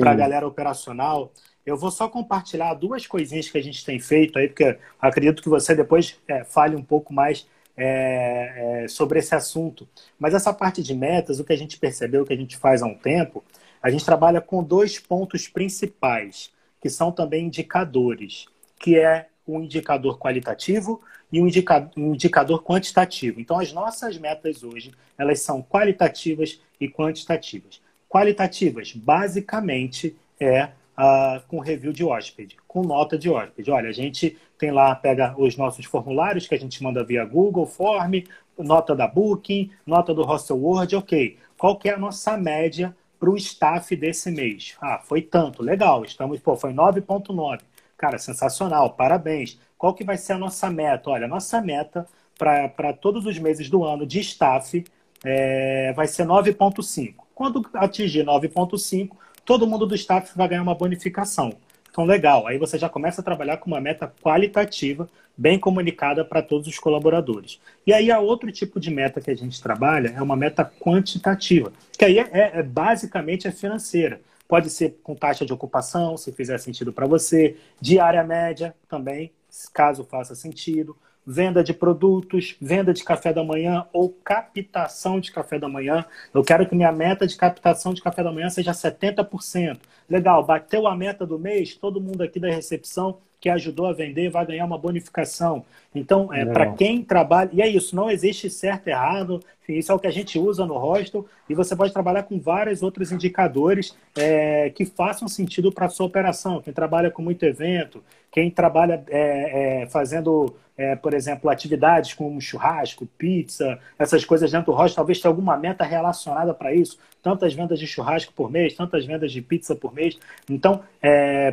a 0.00 0.14
galera 0.14 0.46
operacional. 0.46 1.32
Eu 1.64 1.76
vou 1.76 1.90
só 1.90 2.08
compartilhar 2.08 2.74
duas 2.74 3.06
coisinhas 3.06 3.48
que 3.48 3.58
a 3.58 3.62
gente 3.62 3.84
tem 3.84 4.00
feito 4.00 4.38
aí, 4.38 4.48
porque 4.48 4.78
acredito 5.00 5.42
que 5.42 5.48
você 5.48 5.74
depois 5.74 6.18
é, 6.26 6.42
fale 6.44 6.74
um 6.74 6.82
pouco 6.82 7.12
mais 7.12 7.46
é, 7.76 8.82
é, 8.84 8.88
sobre 8.88 9.18
esse 9.18 9.34
assunto. 9.34 9.88
Mas 10.18 10.34
essa 10.34 10.52
parte 10.52 10.82
de 10.82 10.94
metas, 10.94 11.38
o 11.38 11.44
que 11.44 11.52
a 11.52 11.58
gente 11.58 11.78
percebeu, 11.78 12.22
o 12.22 12.26
que 12.26 12.32
a 12.32 12.36
gente 12.36 12.56
faz 12.56 12.82
há 12.82 12.86
um 12.86 12.94
tempo, 12.94 13.44
a 13.82 13.90
gente 13.90 14.04
trabalha 14.04 14.40
com 14.40 14.62
dois 14.62 14.98
pontos 14.98 15.48
principais, 15.48 16.52
que 16.80 16.90
são 16.90 17.12
também 17.12 17.46
indicadores, 17.46 18.46
que 18.78 18.98
é 18.98 19.28
um 19.46 19.62
indicador 19.62 20.18
qualitativo 20.18 21.00
e 21.32 21.40
um 21.40 21.46
indicador, 21.46 21.90
um 21.96 22.14
indicador 22.14 22.62
quantitativo. 22.62 23.40
Então, 23.40 23.58
as 23.58 23.72
nossas 23.72 24.18
metas 24.18 24.62
hoje, 24.62 24.92
elas 25.16 25.40
são 25.40 25.62
qualitativas 25.62 26.60
e 26.80 26.88
quantitativas. 26.88 27.80
Qualitativas, 28.08 28.92
basicamente, 28.92 30.16
é 30.38 30.70
uh, 30.98 31.40
com 31.48 31.60
review 31.60 31.92
de 31.92 32.04
hóspede, 32.04 32.56
com 32.66 32.82
nota 32.82 33.18
de 33.18 33.30
hóspede. 33.30 33.70
Olha, 33.70 33.88
a 33.88 33.92
gente 33.92 34.38
tem 34.58 34.70
lá, 34.70 34.94
pega 34.94 35.34
os 35.38 35.56
nossos 35.56 35.84
formulários 35.86 36.46
que 36.46 36.54
a 36.54 36.58
gente 36.58 36.82
manda 36.82 37.04
via 37.04 37.24
Google 37.24 37.66
Form, 37.66 38.22
nota 38.58 38.94
da 38.94 39.06
Booking, 39.06 39.70
nota 39.86 40.12
do 40.12 40.22
Hostel 40.22 40.58
World, 40.58 40.96
ok. 40.96 41.38
Qual 41.56 41.76
que 41.76 41.88
é 41.88 41.94
a 41.94 41.98
nossa 41.98 42.36
média 42.36 42.94
para 43.18 43.30
o 43.30 43.36
staff 43.36 43.94
desse 43.96 44.30
mês? 44.30 44.76
Ah, 44.80 45.00
foi 45.02 45.22
tanto, 45.22 45.62
legal, 45.62 46.04
estamos, 46.04 46.40
pô, 46.40 46.56
foi 46.56 46.72
9.9. 46.72 47.60
Cara, 47.96 48.18
sensacional, 48.18 48.90
parabéns. 48.90 49.58
Qual 49.76 49.94
que 49.94 50.04
vai 50.04 50.16
ser 50.16 50.34
a 50.34 50.38
nossa 50.38 50.70
meta? 50.70 51.10
Olha, 51.10 51.26
a 51.26 51.28
nossa 51.28 51.60
meta 51.60 52.06
para 52.38 52.92
todos 52.94 53.26
os 53.26 53.38
meses 53.38 53.68
do 53.68 53.84
ano 53.84 54.06
de 54.06 54.20
staff 54.20 54.82
é, 55.24 55.92
vai 55.92 56.06
ser 56.06 56.24
9.5. 56.24 57.14
Quando 57.34 57.66
atingir 57.74 58.24
9.5, 58.24 59.10
todo 59.50 59.66
mundo 59.66 59.84
do 59.84 59.96
staff 59.96 60.30
vai 60.36 60.46
ganhar 60.46 60.62
uma 60.62 60.76
bonificação. 60.76 61.52
Então, 61.90 62.04
legal. 62.04 62.46
Aí 62.46 62.56
você 62.56 62.78
já 62.78 62.88
começa 62.88 63.20
a 63.20 63.24
trabalhar 63.24 63.56
com 63.56 63.66
uma 63.66 63.80
meta 63.80 64.06
qualitativa, 64.22 65.10
bem 65.36 65.58
comunicada 65.58 66.24
para 66.24 66.40
todos 66.40 66.68
os 66.68 66.78
colaboradores. 66.78 67.60
E 67.84 67.92
aí, 67.92 68.12
a 68.12 68.20
outro 68.20 68.52
tipo 68.52 68.78
de 68.78 68.92
meta 68.92 69.20
que 69.20 69.28
a 69.28 69.34
gente 69.34 69.60
trabalha 69.60 70.14
é 70.16 70.22
uma 70.22 70.36
meta 70.36 70.64
quantitativa, 70.64 71.72
que 71.98 72.04
aí 72.04 72.20
é, 72.20 72.28
é, 72.30 72.50
é 72.60 72.62
basicamente 72.62 73.48
é 73.48 73.50
financeira. 73.50 74.20
Pode 74.46 74.70
ser 74.70 75.00
com 75.02 75.16
taxa 75.16 75.44
de 75.44 75.52
ocupação, 75.52 76.16
se 76.16 76.30
fizer 76.30 76.58
sentido 76.58 76.92
para 76.92 77.08
você, 77.08 77.56
diária 77.80 78.22
média 78.22 78.72
também, 78.88 79.32
caso 79.74 80.04
faça 80.04 80.36
sentido 80.36 80.96
venda 81.30 81.62
de 81.62 81.72
produtos, 81.72 82.56
venda 82.60 82.92
de 82.92 83.04
café 83.04 83.32
da 83.32 83.44
manhã 83.44 83.86
ou 83.92 84.08
captação 84.08 85.20
de 85.20 85.30
café 85.30 85.60
da 85.60 85.68
manhã. 85.68 86.04
Eu 86.34 86.42
quero 86.42 86.66
que 86.66 86.74
minha 86.74 86.90
meta 86.90 87.24
de 87.24 87.36
captação 87.36 87.94
de 87.94 88.02
café 88.02 88.24
da 88.24 88.32
manhã 88.32 88.50
seja 88.50 88.72
70%. 88.72 89.78
Legal, 90.08 90.44
bateu 90.44 90.88
a 90.88 90.96
meta 90.96 91.24
do 91.24 91.38
mês, 91.38 91.76
todo 91.76 92.00
mundo 92.00 92.22
aqui 92.22 92.40
da 92.40 92.50
recepção 92.50 93.18
que 93.40 93.48
ajudou 93.48 93.86
a 93.86 93.92
vender 93.92 94.28
vai 94.28 94.44
ganhar 94.44 94.66
uma 94.66 94.76
bonificação. 94.76 95.64
Então, 95.94 96.34
é, 96.34 96.44
para 96.44 96.72
quem 96.72 97.02
trabalha, 97.02 97.48
e 97.52 97.62
é 97.62 97.68
isso, 97.68 97.96
não 97.96 98.10
existe 98.10 98.50
certo 98.50 98.88
e 98.88 98.90
errado, 98.90 99.40
enfim, 99.70 99.78
isso 99.78 99.92
é 99.92 99.94
o 99.94 99.98
que 99.98 100.06
a 100.06 100.10
gente 100.10 100.38
usa 100.38 100.66
no 100.66 100.76
hostel, 100.76 101.26
e 101.48 101.54
você 101.54 101.76
pode 101.76 101.92
trabalhar 101.92 102.24
com 102.24 102.38
vários 102.38 102.82
outros 102.82 103.12
indicadores 103.12 103.96
é, 104.16 104.70
que 104.70 104.84
façam 104.84 105.28
sentido 105.28 105.72
para 105.72 105.86
a 105.86 105.88
sua 105.88 106.06
operação. 106.06 106.60
Quem 106.60 106.72
trabalha 106.72 107.10
com 107.10 107.22
muito 107.22 107.44
evento, 107.44 108.02
quem 108.30 108.50
trabalha 108.50 109.04
é, 109.08 109.82
é 109.82 109.86
fazendo 109.86 110.54
por 111.02 111.12
exemplo, 111.12 111.50
atividades 111.50 112.14
como 112.14 112.40
churrasco, 112.40 113.04
pizza, 113.18 113.78
essas 113.98 114.24
coisas 114.24 114.50
dentro 114.50 114.72
do 114.72 114.78
hostel, 114.78 114.96
talvez 114.96 115.20
tenha 115.20 115.30
alguma 115.30 115.54
meta 115.54 115.84
relacionada 115.84 116.54
para 116.54 116.74
isso. 116.74 116.98
Tantas 117.22 117.52
vendas 117.52 117.78
de 117.78 117.86
churrasco 117.86 118.32
por 118.32 118.50
mês, 118.50 118.72
tantas 118.72 119.04
vendas 119.04 119.30
de 119.30 119.42
pizza 119.42 119.76
por 119.76 119.92
mês. 119.92 120.18
Então, 120.48 120.82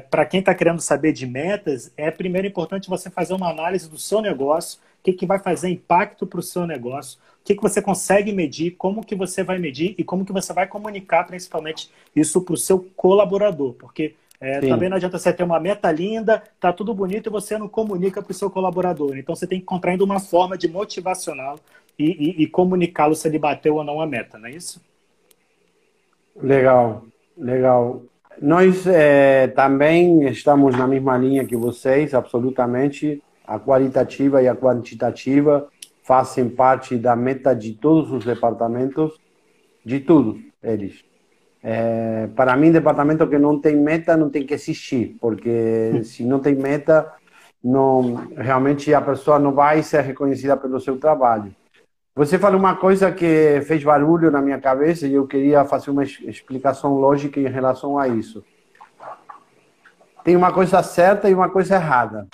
para 0.09 0.25
quem 0.25 0.39
está 0.39 0.55
querendo 0.55 0.79
saber 0.79 1.11
de 1.11 1.27
metas, 1.27 1.91
é 1.97 2.09
primeiro 2.09 2.47
importante 2.47 2.89
você 2.89 3.09
fazer 3.09 3.33
uma 3.33 3.49
análise 3.49 3.89
do 3.89 3.97
seu 3.97 4.21
negócio, 4.21 4.79
o 5.01 5.03
que, 5.03 5.11
que 5.11 5.25
vai 5.25 5.39
fazer 5.39 5.67
impacto 5.67 6.25
para 6.25 6.39
o 6.39 6.43
seu 6.43 6.65
negócio, 6.65 7.19
que, 7.47 7.55
que 7.55 7.61
você 7.61 7.81
consegue 7.81 8.33
medir, 8.33 8.71
como 8.71 9.01
que 9.01 9.15
você 9.15 9.41
vai 9.41 9.57
medir 9.57 9.95
e 9.97 10.03
como 10.03 10.25
que 10.25 10.33
você 10.33 10.51
vai 10.51 10.67
comunicar 10.67 11.23
principalmente 11.23 11.89
isso 12.13 12.41
para 12.41 12.53
o 12.53 12.57
seu 12.57 12.85
colaborador. 12.97 13.73
Porque 13.75 14.15
é, 14.41 14.59
também 14.59 14.89
não 14.89 14.97
adianta 14.97 15.17
você 15.17 15.31
ter 15.31 15.43
uma 15.43 15.57
meta 15.57 15.89
linda, 15.89 16.43
tá 16.59 16.73
tudo 16.73 16.93
bonito 16.93 17.29
e 17.29 17.31
você 17.31 17.57
não 17.57 17.69
comunica 17.69 18.21
para 18.21 18.31
o 18.31 18.35
seu 18.35 18.49
colaborador. 18.49 19.17
Então 19.17 19.33
você 19.33 19.47
tem 19.47 19.59
que 19.59 19.63
encontrar 19.63 19.91
ainda 19.91 20.03
uma 20.03 20.19
forma 20.19 20.57
de 20.57 20.67
motivacioná-lo 20.67 21.59
e, 21.97 22.05
e, 22.05 22.43
e 22.43 22.47
comunicá-lo 22.47 23.15
se 23.15 23.29
ele 23.29 23.39
bateu 23.39 23.75
ou 23.75 23.83
não 23.83 24.01
a 24.01 24.05
meta, 24.05 24.37
não 24.37 24.47
é 24.47 24.51
isso? 24.51 24.81
Legal, 26.35 27.05
legal. 27.37 28.01
Nós 28.41 28.85
é, 28.85 29.47
também 29.47 30.27
estamos 30.27 30.77
na 30.77 30.85
mesma 30.85 31.17
linha 31.17 31.45
que 31.45 31.55
vocês, 31.55 32.13
absolutamente. 32.13 33.23
A 33.47 33.57
qualitativa 33.57 34.43
e 34.43 34.49
a 34.49 34.55
quantitativa 34.55 35.69
fazem 36.07 36.47
parte 36.47 36.97
da 36.97 37.17
meta 37.17 37.53
de 37.53 37.73
todos 37.73 38.13
os 38.13 38.23
departamentos, 38.23 39.19
de 39.85 39.99
todos 39.99 40.39
eles. 40.63 41.03
É, 41.61 42.29
para 42.33 42.55
mim, 42.55 42.71
departamento 42.71 43.27
que 43.27 43.37
não 43.37 43.59
tem 43.59 43.75
meta 43.75 44.15
não 44.15 44.29
tem 44.29 44.45
que 44.45 44.53
existir, 44.53 45.17
porque 45.19 46.01
se 46.05 46.23
não 46.23 46.39
tem 46.39 46.55
meta, 46.55 47.11
não, 47.61 48.29
realmente 48.37 48.93
a 48.93 49.01
pessoa 49.01 49.37
não 49.37 49.51
vai 49.51 49.83
ser 49.83 49.99
reconhecida 49.99 50.55
pelo 50.55 50.79
seu 50.79 50.97
trabalho. 50.97 51.53
Você 52.15 52.39
falou 52.39 52.57
uma 52.57 52.77
coisa 52.77 53.11
que 53.11 53.61
fez 53.65 53.83
barulho 53.83 54.31
na 54.31 54.41
minha 54.41 54.61
cabeça 54.61 55.05
e 55.05 55.13
eu 55.13 55.27
queria 55.27 55.65
fazer 55.65 55.91
uma 55.91 56.03
explicação 56.03 56.93
lógica 56.95 57.37
em 57.37 57.47
relação 57.47 57.99
a 57.99 58.07
isso. 58.07 58.45
Tem 60.23 60.37
uma 60.37 60.53
coisa 60.53 60.81
certa 60.81 61.29
e 61.29 61.33
uma 61.33 61.49
coisa 61.49 61.75
errada. 61.75 62.29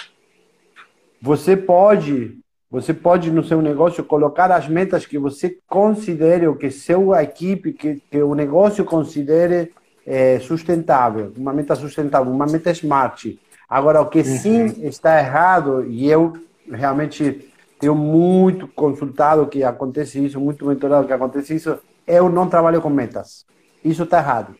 Você 1.19 1.57
pode 1.57 2.42
você 2.73 2.91
pode 2.91 3.29
no 3.29 3.43
seu 3.43 3.61
negócio 3.61 4.03
colocar 4.03 4.51
as 4.51 4.67
metas 4.67 5.05
que 5.05 5.19
você 5.19 5.59
considere 5.67 6.47
ou 6.47 6.55
que 6.55 6.71
sua 6.71 7.21
equipe, 7.21 7.71
que, 7.71 8.01
que 8.09 8.23
o 8.23 8.33
negócio 8.33 8.83
considere 8.83 9.71
é, 10.07 10.39
sustentável, 10.39 11.31
uma 11.37 11.53
meta 11.53 11.75
sustentável, 11.75 12.33
uma 12.33 12.47
meta 12.47 12.71
smart. 12.71 13.39
Agora, 13.69 14.01
o 14.01 14.07
que 14.07 14.17
uhum. 14.17 14.25
sim 14.25 14.65
está 14.87 15.19
errado, 15.19 15.85
e 15.87 16.09
eu 16.09 16.33
realmente 16.67 17.47
tenho 17.79 17.93
muito 17.93 18.67
consultado 18.69 19.45
que 19.45 19.63
acontece 19.63 20.25
isso, 20.25 20.39
muito 20.39 20.65
mentorado 20.65 21.05
que 21.05 21.13
acontece 21.13 21.53
isso, 21.53 21.77
eu 22.07 22.27
não 22.27 22.49
trabalho 22.49 22.81
com 22.81 22.89
metas. 22.89 23.45
Isso 23.85 24.01
está 24.01 24.17
errado. 24.17 24.55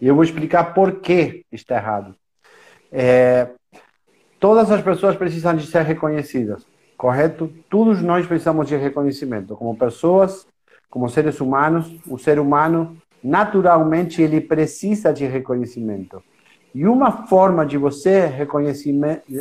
E 0.00 0.08
eu 0.08 0.16
vou 0.16 0.24
explicar 0.24 0.74
por 0.74 0.96
que 0.96 1.44
está 1.52 1.76
errado. 1.76 2.12
É, 2.90 3.50
todas 4.40 4.68
as 4.68 4.82
pessoas 4.82 5.14
precisam 5.14 5.54
de 5.54 5.64
ser 5.64 5.82
reconhecidas 5.82 6.66
correto? 6.96 7.52
Todos 7.68 8.02
nós 8.02 8.26
precisamos 8.26 8.68
de 8.68 8.76
reconhecimento, 8.76 9.54
como 9.56 9.76
pessoas, 9.76 10.46
como 10.88 11.08
seres 11.08 11.40
humanos. 11.40 11.94
O 12.06 12.18
ser 12.18 12.38
humano, 12.38 12.96
naturalmente, 13.22 14.22
ele 14.22 14.40
precisa 14.40 15.12
de 15.12 15.26
reconhecimento. 15.26 16.22
E 16.74 16.86
uma 16.86 17.26
forma 17.26 17.64
de 17.64 17.78
você 17.78 18.30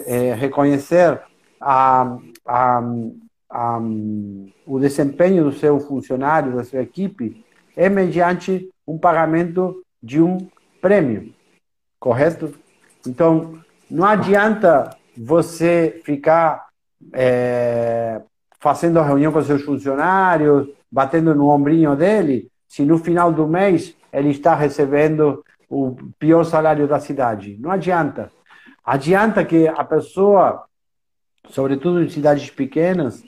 é, 0.05 0.33
reconhecer 0.33 1.21
a, 1.59 2.17
a, 2.45 2.79
um, 3.79 4.51
o 4.65 4.79
desempenho 4.79 5.43
do 5.43 5.51
seu 5.51 5.79
funcionário, 5.79 6.55
da 6.55 6.63
sua 6.63 6.81
equipe, 6.81 7.43
é 7.75 7.89
mediante 7.89 8.69
um 8.87 8.97
pagamento 8.97 9.83
de 10.01 10.21
um 10.21 10.47
prêmio, 10.81 11.33
correto? 11.99 12.53
Então, 13.05 13.59
não 13.89 14.05
adianta 14.05 14.95
você 15.17 16.01
ficar 16.05 16.67
é, 17.13 18.21
fazendo 18.59 19.01
reunião 19.01 19.31
com 19.31 19.41
seus 19.41 19.61
funcionários, 19.61 20.67
batendo 20.91 21.35
no 21.35 21.49
ombrinho 21.49 21.95
dele, 21.95 22.49
se 22.67 22.83
no 22.83 22.97
final 22.97 23.31
do 23.31 23.47
mês 23.47 23.95
ele 24.11 24.29
está 24.29 24.55
recebendo 24.55 25.43
o 25.69 25.95
pior 26.17 26.43
salário 26.43 26.87
da 26.87 26.99
cidade. 26.99 27.57
Não 27.59 27.71
adianta. 27.71 28.31
Adianta 28.83 29.43
que 29.43 29.67
a 29.67 29.83
pessoa, 29.83 30.65
sobretudo 31.49 32.03
em 32.03 32.09
cidades 32.09 32.49
pequenas, 32.49 33.23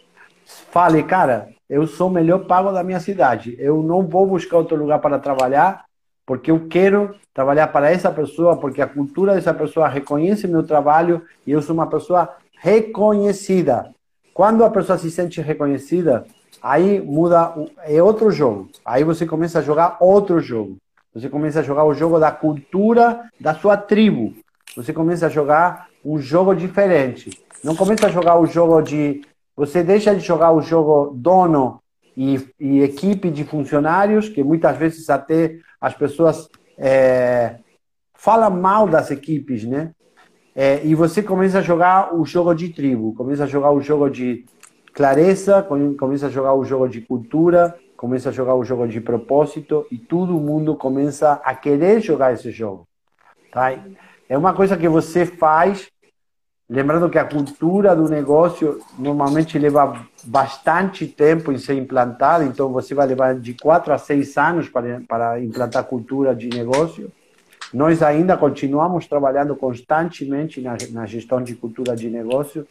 fale, 0.45 1.03
cara, 1.03 1.49
eu 1.69 1.85
sou 1.85 2.09
o 2.09 2.13
melhor 2.13 2.45
pago 2.45 2.71
da 2.71 2.83
minha 2.83 2.99
cidade. 2.99 3.55
Eu 3.59 3.83
não 3.83 4.07
vou 4.07 4.25
buscar 4.25 4.57
outro 4.57 4.77
lugar 4.77 4.99
para 4.99 5.19
trabalhar, 5.19 5.85
porque 6.25 6.51
eu 6.51 6.67
quero 6.67 7.15
trabalhar 7.33 7.67
para 7.67 7.91
essa 7.91 8.11
pessoa, 8.11 8.57
porque 8.57 8.81
a 8.81 8.87
cultura 8.87 9.33
dessa 9.33 9.53
pessoa 9.53 9.87
reconhece 9.87 10.47
meu 10.47 10.63
trabalho 10.63 11.23
e 11.45 11.51
eu 11.51 11.61
sou 11.61 11.73
uma 11.73 11.87
pessoa 11.87 12.35
reconhecida. 12.59 13.93
Quando 14.33 14.63
a 14.63 14.69
pessoa 14.69 14.97
se 14.97 15.09
sente 15.09 15.41
reconhecida, 15.41 16.25
aí 16.61 17.01
muda, 17.01 17.53
é 17.83 18.01
outro 18.01 18.31
jogo. 18.31 18.69
Aí 18.85 19.03
você 19.03 19.25
começa 19.25 19.59
a 19.59 19.63
jogar 19.63 19.97
outro 19.99 20.39
jogo. 20.39 20.77
Você 21.13 21.29
começa 21.29 21.61
a 21.61 21.63
jogar 21.63 21.83
o 21.85 21.93
jogo 21.93 22.19
da 22.19 22.31
cultura 22.31 23.29
da 23.39 23.55
sua 23.55 23.75
tribo. 23.75 24.35
Você 24.75 24.93
começa 24.93 25.25
a 25.25 25.29
jogar 25.29 25.87
um 26.05 26.19
jogo 26.19 26.53
diferente. 26.53 27.31
Não 27.63 27.75
começa 27.75 28.05
a 28.07 28.11
jogar 28.11 28.39
o 28.39 28.45
jogo 28.45 28.81
de. 28.81 29.21
Você 29.55 29.83
deixa 29.83 30.13
de 30.13 30.21
jogar 30.21 30.51
o 30.51 30.61
jogo 30.61 31.15
dono 31.15 31.81
e, 32.15 32.47
e 32.59 32.81
equipe 32.81 33.31
de 33.31 33.43
funcionários, 33.43 34.29
que 34.29 34.43
muitas 34.43 34.77
vezes 34.77 35.09
até 35.09 35.57
as 35.81 35.95
pessoas 35.95 36.47
é, 36.77 37.57
falam 38.13 38.51
mal 38.51 38.87
das 38.87 39.09
equipes, 39.09 39.63
né? 39.63 39.91
É, 40.59 40.83
e 40.83 40.95
você 40.95 41.21
começa 41.21 41.59
a 41.59 41.61
jogar 41.61 42.15
o 42.15 42.25
jogo 42.25 42.51
de 42.55 42.69
tribo, 42.69 43.13
começa 43.13 43.43
a 43.43 43.47
jogar 43.47 43.71
o 43.71 43.79
jogo 43.79 44.09
de 44.09 44.43
clareza, 44.91 45.61
começa 45.99 46.25
a 46.25 46.29
jogar 46.31 46.55
o 46.55 46.65
jogo 46.65 46.89
de 46.89 46.99
cultura, 46.99 47.77
começa 47.95 48.29
a 48.29 48.31
jogar 48.31 48.55
o 48.55 48.63
jogo 48.63 48.87
de 48.87 48.99
propósito 48.99 49.85
e 49.91 49.99
todo 49.99 50.33
mundo 50.39 50.75
começa 50.75 51.33
a 51.43 51.53
querer 51.53 52.01
jogar 52.01 52.33
esse 52.33 52.49
jogo. 52.49 52.87
Tá? 53.51 53.71
É 54.27 54.35
uma 54.35 54.51
coisa 54.51 54.75
que 54.75 54.89
você 54.89 55.27
faz, 55.27 55.91
lembrando 56.67 57.07
que 57.07 57.19
a 57.19 57.25
cultura 57.25 57.95
do 57.95 58.09
negócio 58.09 58.79
normalmente 58.97 59.59
leva 59.59 60.07
bastante 60.23 61.05
tempo 61.05 61.51
em 61.51 61.59
ser 61.59 61.75
implantada, 61.75 62.43
então 62.43 62.73
você 62.73 62.95
vai 62.95 63.05
levar 63.05 63.35
de 63.35 63.53
quatro 63.53 63.93
a 63.93 63.99
seis 63.99 64.35
anos 64.39 64.67
para, 64.67 65.03
para 65.07 65.39
implantar 65.39 65.83
cultura 65.83 66.35
de 66.35 66.49
negócio. 66.49 67.11
Nós 67.73 68.01
ainda 68.01 68.37
continuamos 68.37 69.07
trabalhando 69.07 69.55
constantemente 69.55 70.61
na, 70.61 70.77
na 70.91 71.05
gestão 71.05 71.41
de 71.41 71.55
cultura 71.55 71.95
de 71.95 72.09
negócio, 72.09 72.65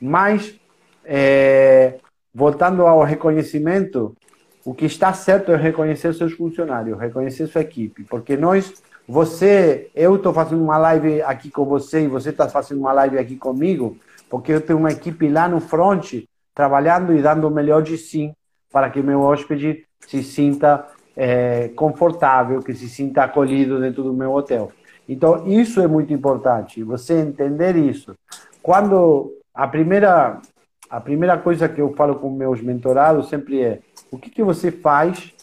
mas 0.00 0.58
é, 1.04 1.98
voltando 2.34 2.86
ao 2.86 3.02
reconhecimento, 3.02 4.16
o 4.64 4.74
que 4.74 4.86
está 4.86 5.12
certo 5.12 5.52
é 5.52 5.56
reconhecer 5.56 6.14
seus 6.14 6.32
funcionários, 6.32 6.98
reconhecer 6.98 7.46
sua 7.46 7.60
equipe, 7.60 8.04
porque 8.04 8.36
nós, 8.36 8.74
você, 9.06 9.90
eu 9.94 10.16
estou 10.16 10.32
fazendo 10.32 10.62
uma 10.62 10.78
live 10.78 11.22
aqui 11.22 11.50
com 11.50 11.64
você 11.64 12.02
e 12.02 12.08
você 12.08 12.30
está 12.30 12.48
fazendo 12.48 12.80
uma 12.80 12.92
live 12.92 13.18
aqui 13.18 13.36
comigo, 13.36 13.96
porque 14.28 14.52
eu 14.52 14.60
tenho 14.60 14.78
uma 14.78 14.92
equipe 14.92 15.28
lá 15.28 15.48
no 15.48 15.60
front 15.60 16.24
trabalhando 16.54 17.14
e 17.14 17.22
dando 17.22 17.46
o 17.46 17.50
melhor 17.50 17.82
de 17.82 17.96
si 17.96 18.32
para 18.70 18.90
que 18.90 19.00
meu 19.00 19.22
hóspede 19.22 19.84
se 20.06 20.22
sinta 20.22 20.86
é, 21.20 21.68
confortável, 21.70 22.62
que 22.62 22.72
se 22.72 22.88
sinta 22.88 23.24
acolhido 23.24 23.80
dentro 23.80 24.04
do 24.04 24.14
meu 24.14 24.32
hotel. 24.32 24.70
Então, 25.08 25.48
isso 25.48 25.80
é 25.80 25.88
muito 25.88 26.12
importante, 26.12 26.84
você 26.84 27.18
entender 27.18 27.74
isso. 27.74 28.14
Quando 28.62 29.32
a 29.52 29.66
primeira, 29.66 30.40
a 30.88 31.00
primeira 31.00 31.36
coisa 31.36 31.68
que 31.68 31.80
eu 31.80 31.92
falo 31.96 32.14
com 32.16 32.30
meus 32.30 32.62
mentorados 32.62 33.28
sempre 33.28 33.60
é 33.60 33.80
o 34.12 34.16
que, 34.16 34.30
que 34.30 34.44
você 34.44 34.70
faz 34.70 35.34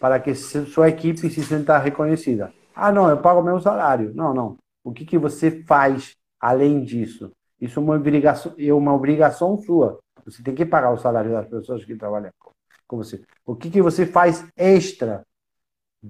para 0.00 0.18
que 0.18 0.34
sua 0.34 0.88
equipe 0.88 1.28
se 1.28 1.42
sinta 1.42 1.76
reconhecida? 1.76 2.50
Ah, 2.74 2.90
não, 2.90 3.10
eu 3.10 3.18
pago 3.18 3.42
meu 3.42 3.60
salário. 3.60 4.12
Não, 4.14 4.32
não. 4.32 4.56
O 4.82 4.92
que, 4.92 5.04
que 5.04 5.18
você 5.18 5.62
faz 5.64 6.14
além 6.40 6.82
disso? 6.82 7.30
Isso 7.60 7.78
é 7.78 7.82
uma 7.82 7.96
obrigação, 7.96 8.54
é 8.56 8.72
uma 8.72 8.94
obrigação 8.94 9.60
sua. 9.60 9.98
Você 10.24 10.42
tem 10.42 10.54
que 10.54 10.64
pagar 10.64 10.92
o 10.92 10.98
salário 10.98 11.32
das 11.32 11.48
pessoas 11.48 11.84
que 11.84 11.96
trabalham 11.96 12.30
com 12.88 12.96
você. 12.96 13.20
O 13.46 13.54
que, 13.54 13.70
que 13.70 13.82
você 13.82 14.06
faz 14.06 14.44
extra 14.56 15.24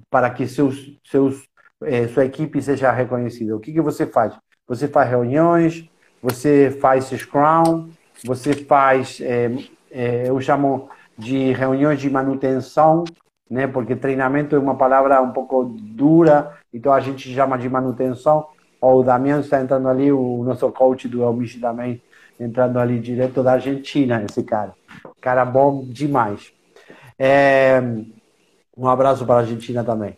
para 0.08 0.30
que 0.30 0.46
seus, 0.46 0.98
seus, 1.04 1.46
eh, 1.82 2.06
sua 2.08 2.24
equipe 2.24 2.62
seja 2.62 2.90
reconhecida? 2.92 3.54
O 3.54 3.60
que, 3.60 3.72
que 3.72 3.80
você 3.80 4.06
faz? 4.06 4.34
Você 4.66 4.86
faz 4.86 5.10
reuniões, 5.10 5.90
você 6.22 6.70
faz 6.80 7.06
Scrum, 7.06 7.90
você 8.24 8.54
faz, 8.54 9.20
eh, 9.20 9.50
eh, 9.90 10.28
eu 10.28 10.40
chamo 10.40 10.88
de 11.16 11.52
reuniões 11.52 12.00
de 12.00 12.08
manutenção, 12.08 13.04
né? 13.50 13.66
Porque 13.66 13.96
treinamento 13.96 14.54
é 14.54 14.58
uma 14.58 14.76
palavra 14.76 15.20
um 15.20 15.32
pouco 15.32 15.64
dura, 15.64 16.56
então 16.72 16.92
a 16.92 17.00
gente 17.00 17.34
chama 17.34 17.58
de 17.58 17.68
manutenção. 17.68 18.46
O 18.80 19.02
Damião 19.02 19.40
está 19.40 19.60
entrando 19.60 19.88
ali, 19.88 20.12
o 20.12 20.44
nosso 20.44 20.70
coach 20.70 21.08
do 21.08 21.22
Elmish 21.22 21.60
também, 21.60 22.00
entrando 22.38 22.78
ali 22.78 23.00
direto 23.00 23.42
da 23.42 23.54
Argentina, 23.54 24.24
esse 24.28 24.44
cara. 24.44 24.72
Cara 25.20 25.44
bom 25.44 25.84
demais. 25.84 26.52
É... 27.18 27.82
Um 28.76 28.86
abraço 28.86 29.26
para 29.26 29.36
a 29.36 29.38
Argentina 29.40 29.82
também. 29.82 30.16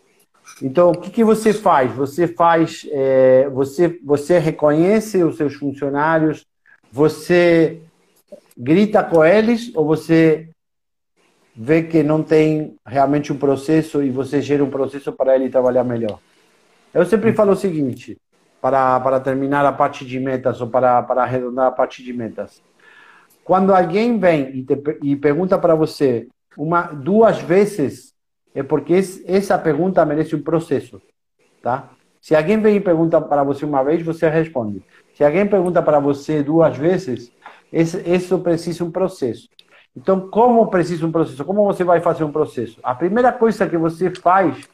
Então, 0.61 0.91
o 0.91 0.97
que, 0.97 1.09
que 1.09 1.23
você 1.23 1.53
faz? 1.53 1.91
Você 1.93 2.27
faz, 2.27 2.87
é... 2.91 3.49
você, 3.49 3.99
você 4.03 4.37
reconhece 4.37 5.23
os 5.23 5.37
seus 5.37 5.55
funcionários, 5.55 6.45
você 6.91 7.81
grita 8.57 9.03
com 9.03 9.23
eles 9.23 9.71
ou 9.75 9.85
você 9.85 10.49
vê 11.55 11.83
que 11.83 12.03
não 12.03 12.23
tem 12.23 12.75
realmente 12.85 13.31
um 13.33 13.37
processo 13.37 14.03
e 14.03 14.09
você 14.09 14.41
gera 14.41 14.63
um 14.63 14.69
processo 14.69 15.11
para 15.11 15.35
ele 15.35 15.49
trabalhar 15.49 15.83
melhor. 15.83 16.19
Eu 16.93 17.05
sempre 17.05 17.33
falo 17.33 17.53
o 17.53 17.55
seguinte, 17.55 18.17
para, 18.61 18.99
para 18.99 19.19
terminar 19.19 19.65
a 19.65 19.71
parte 19.71 20.05
de 20.05 20.19
metas 20.19 20.61
ou 20.61 20.67
para, 20.67 21.01
para 21.03 21.23
arredondar 21.23 21.67
a 21.67 21.71
parte 21.71 22.03
de 22.03 22.13
metas. 22.13 22.61
Quando 23.43 23.73
alguém 23.73 24.19
vem 24.19 24.57
e, 24.57 24.63
te, 24.63 24.77
e 25.01 25.15
pergunta 25.15 25.57
para 25.57 25.73
você 25.73 26.27
uma, 26.57 26.83
duas 26.83 27.39
vezes, 27.39 28.13
é 28.53 28.61
porque 28.61 28.99
essa 29.25 29.57
pergunta 29.57 30.05
merece 30.05 30.35
um 30.35 30.41
processo, 30.41 31.01
tá? 31.61 31.89
Se 32.19 32.35
alguém 32.35 32.59
vem 32.59 32.75
e 32.75 32.81
pergunta 32.81 33.19
para 33.19 33.43
você 33.43 33.65
uma 33.65 33.83
vez, 33.83 34.03
você 34.03 34.29
responde. 34.29 34.83
Se 35.15 35.23
alguém 35.23 35.47
pergunta 35.47 35.81
para 35.81 35.99
você 35.99 36.43
duas 36.43 36.77
vezes, 36.77 37.31
isso 37.71 38.37
precisa 38.39 38.83
um 38.83 38.91
processo. 38.91 39.49
Então, 39.95 40.29
como 40.29 40.67
precisa 40.67 41.05
um 41.05 41.11
processo? 41.11 41.43
Como 41.43 41.65
você 41.65 41.83
vai 41.83 41.99
fazer 41.99 42.23
um 42.23 42.31
processo? 42.31 42.79
A 42.83 42.93
primeira 42.93 43.31
coisa 43.31 43.67
que 43.67 43.77
você 43.77 44.09
faz 44.09 44.69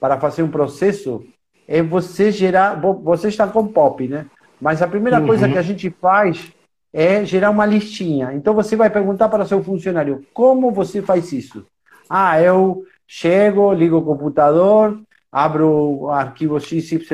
para 0.00 0.18
fazer 0.18 0.42
um 0.42 0.50
processo 0.50 1.24
é 1.66 1.82
você 1.82 2.30
gerar. 2.30 2.74
Você 3.02 3.28
está 3.28 3.46
com 3.46 3.66
pop, 3.66 4.06
né? 4.06 4.26
Mas 4.60 4.82
a 4.82 4.88
primeira 4.88 5.20
uhum. 5.20 5.26
coisa 5.26 5.48
que 5.48 5.56
a 5.56 5.62
gente 5.62 5.88
faz 5.90 6.52
é 6.92 7.24
gerar 7.24 7.50
uma 7.50 7.66
listinha. 7.66 8.32
Então, 8.32 8.54
você 8.54 8.76
vai 8.76 8.90
perguntar 8.90 9.28
para 9.28 9.46
seu 9.46 9.62
funcionário: 9.62 10.24
como 10.32 10.70
você 10.70 11.02
faz 11.02 11.32
isso? 11.32 11.66
Ah, 12.08 12.40
eu 12.40 12.84
chego, 13.06 13.72
ligo 13.72 13.98
o 13.98 14.04
computador, 14.04 14.98
abro 15.30 15.68
o 15.68 16.10
arquivo 16.10 16.58
XYZ 16.58 17.08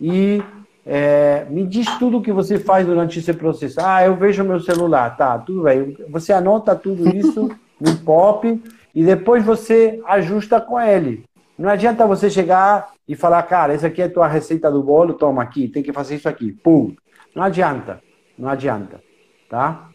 e 0.00 0.42
é, 0.86 1.46
me 1.50 1.66
diz 1.66 1.86
tudo 1.98 2.18
o 2.18 2.22
que 2.22 2.32
você 2.32 2.58
faz 2.58 2.86
durante 2.86 3.18
esse 3.18 3.32
processo. 3.34 3.78
Ah, 3.80 4.04
eu 4.04 4.16
vejo 4.16 4.42
meu 4.42 4.60
celular. 4.60 5.16
Tá, 5.16 5.38
tudo 5.38 5.64
bem. 5.64 5.96
Você 6.08 6.32
anota 6.32 6.74
tudo 6.74 7.08
isso 7.14 7.50
no 7.80 7.96
pop 7.98 8.62
e 8.94 9.04
depois 9.04 9.44
você 9.44 10.00
ajusta 10.06 10.60
com 10.60 10.80
ele. 10.80 11.24
Não 11.58 11.68
adianta 11.68 12.06
você 12.06 12.30
chegar 12.30 12.92
e 13.06 13.16
falar, 13.16 13.42
cara, 13.42 13.74
essa 13.74 13.88
aqui 13.88 14.00
é 14.00 14.04
a 14.04 14.10
tua 14.10 14.28
receita 14.28 14.70
do 14.70 14.82
bolo, 14.82 15.14
toma 15.14 15.42
aqui, 15.42 15.68
tem 15.68 15.82
que 15.82 15.92
fazer 15.92 16.14
isso 16.14 16.28
aqui. 16.28 16.52
Pum. 16.52 16.94
Não 17.34 17.42
adianta. 17.42 18.00
Não 18.38 18.48
adianta. 18.48 19.02
Tá? 19.48 19.88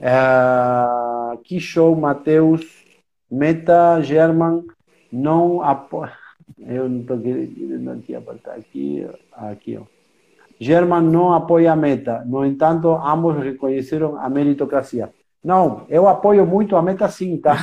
É... 0.00 1.38
Que 1.44 1.58
show, 1.58 1.96
Matheus. 1.96 2.84
Meta, 3.30 4.00
German, 4.00 4.64
não 5.12 5.62
apoia. 5.62 6.12
Eu 6.58 6.88
não 6.88 7.00
estou 7.00 7.18
querendo 7.18 7.90
aqui 7.90 8.14
apertar 8.14 8.54
aqui. 8.54 9.06
Aqui, 9.32 9.78
ó. 9.80 9.84
German 10.60 11.02
não 11.02 11.32
apoia 11.32 11.72
a 11.72 11.76
meta. 11.76 12.24
No 12.26 12.44
entanto, 12.44 12.90
ambos 12.90 13.36
reconheceram 13.38 14.16
a 14.18 14.28
meritocracia. 14.28 15.10
Não, 15.42 15.82
eu 15.88 16.08
apoio 16.08 16.44
muito 16.44 16.74
a 16.74 16.82
meta 16.82 17.08
sim, 17.08 17.36
tá? 17.36 17.56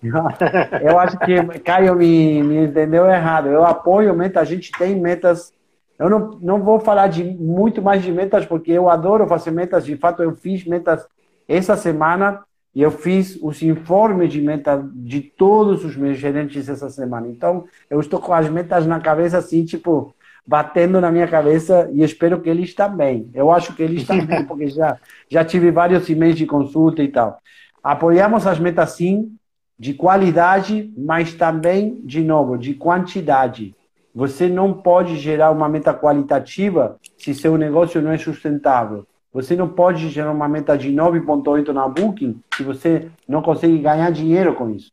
eu 0.80 0.98
acho 0.98 1.18
que 1.18 1.42
Caio 1.60 1.96
me, 1.96 2.42
me 2.42 2.66
entendeu 2.66 3.06
errado. 3.06 3.48
Eu 3.48 3.64
apoio 3.64 4.14
meta, 4.14 4.40
a 4.40 4.44
gente 4.44 4.70
tem 4.72 4.94
metas. 4.94 5.52
Eu 5.98 6.08
não, 6.08 6.38
não 6.40 6.62
vou 6.62 6.78
falar 6.80 7.08
de 7.08 7.24
muito 7.24 7.82
mais 7.82 8.02
de 8.02 8.12
metas, 8.12 8.46
porque 8.46 8.70
eu 8.72 8.88
adoro 8.88 9.26
fazer 9.26 9.50
metas. 9.50 9.84
De 9.84 9.96
fato, 9.96 10.22
eu 10.22 10.34
fiz 10.36 10.64
metas 10.64 11.06
essa 11.48 11.76
semana. 11.76 12.44
e 12.74 12.82
eu 12.82 12.90
fiz 12.90 13.38
os 13.42 13.62
informes 13.62 14.30
de 14.32 14.40
meta 14.40 14.80
de 14.94 15.20
todos 15.20 15.84
os 15.84 15.96
meus 15.96 16.18
gerentes 16.18 16.68
essa 16.68 16.88
semana. 16.90 17.26
Então, 17.28 17.64
eu 17.90 17.98
estou 18.00 18.20
com 18.20 18.32
as 18.32 18.48
metas 18.48 18.86
na 18.86 19.00
cabeça, 19.00 19.38
assim, 19.38 19.64
tipo, 19.64 20.14
batendo 20.46 21.00
na 21.00 21.10
minha 21.10 21.26
cabeça 21.28 21.90
e 21.92 22.02
espero 22.02 22.40
que 22.40 22.48
eles 22.48 22.74
também. 22.74 23.28
Eu 23.34 23.50
acho 23.50 23.74
que 23.74 23.82
eles 23.82 24.04
também, 24.06 24.44
porque 24.44 24.68
já, 24.68 24.96
já 25.28 25.44
tive 25.44 25.70
vários 25.70 26.08
e-mails 26.08 26.36
de 26.36 26.46
consulta 26.46 27.02
e 27.02 27.08
tal. 27.08 27.38
Apoiamos 27.82 28.46
as 28.46 28.58
metas, 28.60 28.92
sim, 28.92 29.36
de 29.78 29.94
qualidade, 29.94 30.92
mas 30.96 31.34
também, 31.34 32.00
de 32.04 32.22
novo, 32.22 32.56
de 32.58 32.74
quantidade. 32.74 33.74
Você 34.14 34.48
não 34.48 34.72
pode 34.72 35.16
gerar 35.16 35.50
uma 35.50 35.68
meta 35.68 35.94
qualitativa 35.94 36.96
se 37.16 37.34
seu 37.34 37.56
negócio 37.56 38.00
não 38.02 38.10
é 38.10 38.18
sustentável. 38.18 39.06
Você 39.32 39.54
não 39.54 39.68
pode 39.68 40.08
gerar 40.08 40.32
uma 40.32 40.48
meta 40.48 40.76
de 40.76 40.90
9,8 40.90 41.68
na 41.68 41.86
Booking 41.86 42.40
se 42.56 42.62
você 42.62 43.08
não 43.28 43.42
consegue 43.42 43.78
ganhar 43.78 44.10
dinheiro 44.10 44.54
com 44.54 44.70
isso. 44.70 44.90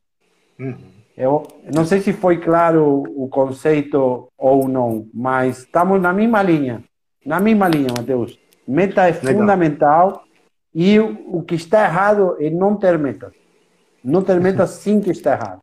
Uhum. 0.60 0.76
Eu 1.18 1.44
não 1.74 1.86
sei 1.86 2.02
se 2.02 2.12
foi 2.12 2.38
claro 2.38 3.04
o 3.16 3.30
conceito 3.30 4.28
ou 4.38 4.68
não, 4.68 5.08
mas 5.14 5.60
estamos 5.60 6.02
na 6.02 6.12
mesma 6.12 6.44
linha. 6.44 6.84
Na 7.26 7.40
mesma 7.40 7.70
linha, 7.70 7.88
Matheus. 7.98 8.38
Meta 8.68 9.08
é 9.08 9.12
Legal. 9.12 9.34
fundamental 9.34 10.24
e 10.74 11.00
o 11.00 11.42
que 11.42 11.56
está 11.56 11.86
errado 11.86 12.36
é 12.40 12.50
não 12.50 12.76
ter 12.76 13.00
meta. 13.00 13.32
Não 14.04 14.22
ter 14.22 14.40
meta 14.42 14.68
sim 14.68 15.00
que 15.00 15.12
está 15.12 15.32
errado. 15.32 15.60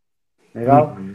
Legal? 0.54 0.96
Uhum. 0.96 1.14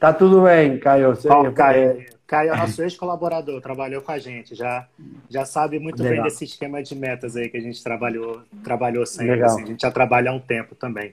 Tá 0.00 0.14
tudo 0.14 0.42
bem, 0.44 0.78
Caio. 0.78 1.10
Você, 1.10 1.28
oh, 1.28 1.52
Caio, 1.52 2.06
Caio 2.26 2.54
é 2.54 2.56
nosso 2.56 2.82
ex-colaborador, 2.82 3.60
trabalhou 3.60 4.00
com 4.00 4.10
a 4.12 4.18
gente, 4.18 4.54
já, 4.54 4.86
já 5.28 5.44
sabe 5.44 5.78
muito 5.78 6.02
Legal. 6.02 6.16
bem 6.16 6.24
desse 6.24 6.44
esquema 6.44 6.82
de 6.82 6.94
metas 6.94 7.36
aí 7.36 7.50
que 7.50 7.58
a 7.58 7.60
gente 7.60 7.84
trabalhou, 7.84 8.40
trabalhou 8.64 9.04
sempre. 9.04 9.42
Assim, 9.42 9.62
a 9.62 9.66
gente 9.66 9.82
já 9.82 9.90
trabalha 9.90 10.30
há 10.30 10.34
um 10.34 10.40
tempo 10.40 10.74
também. 10.74 11.12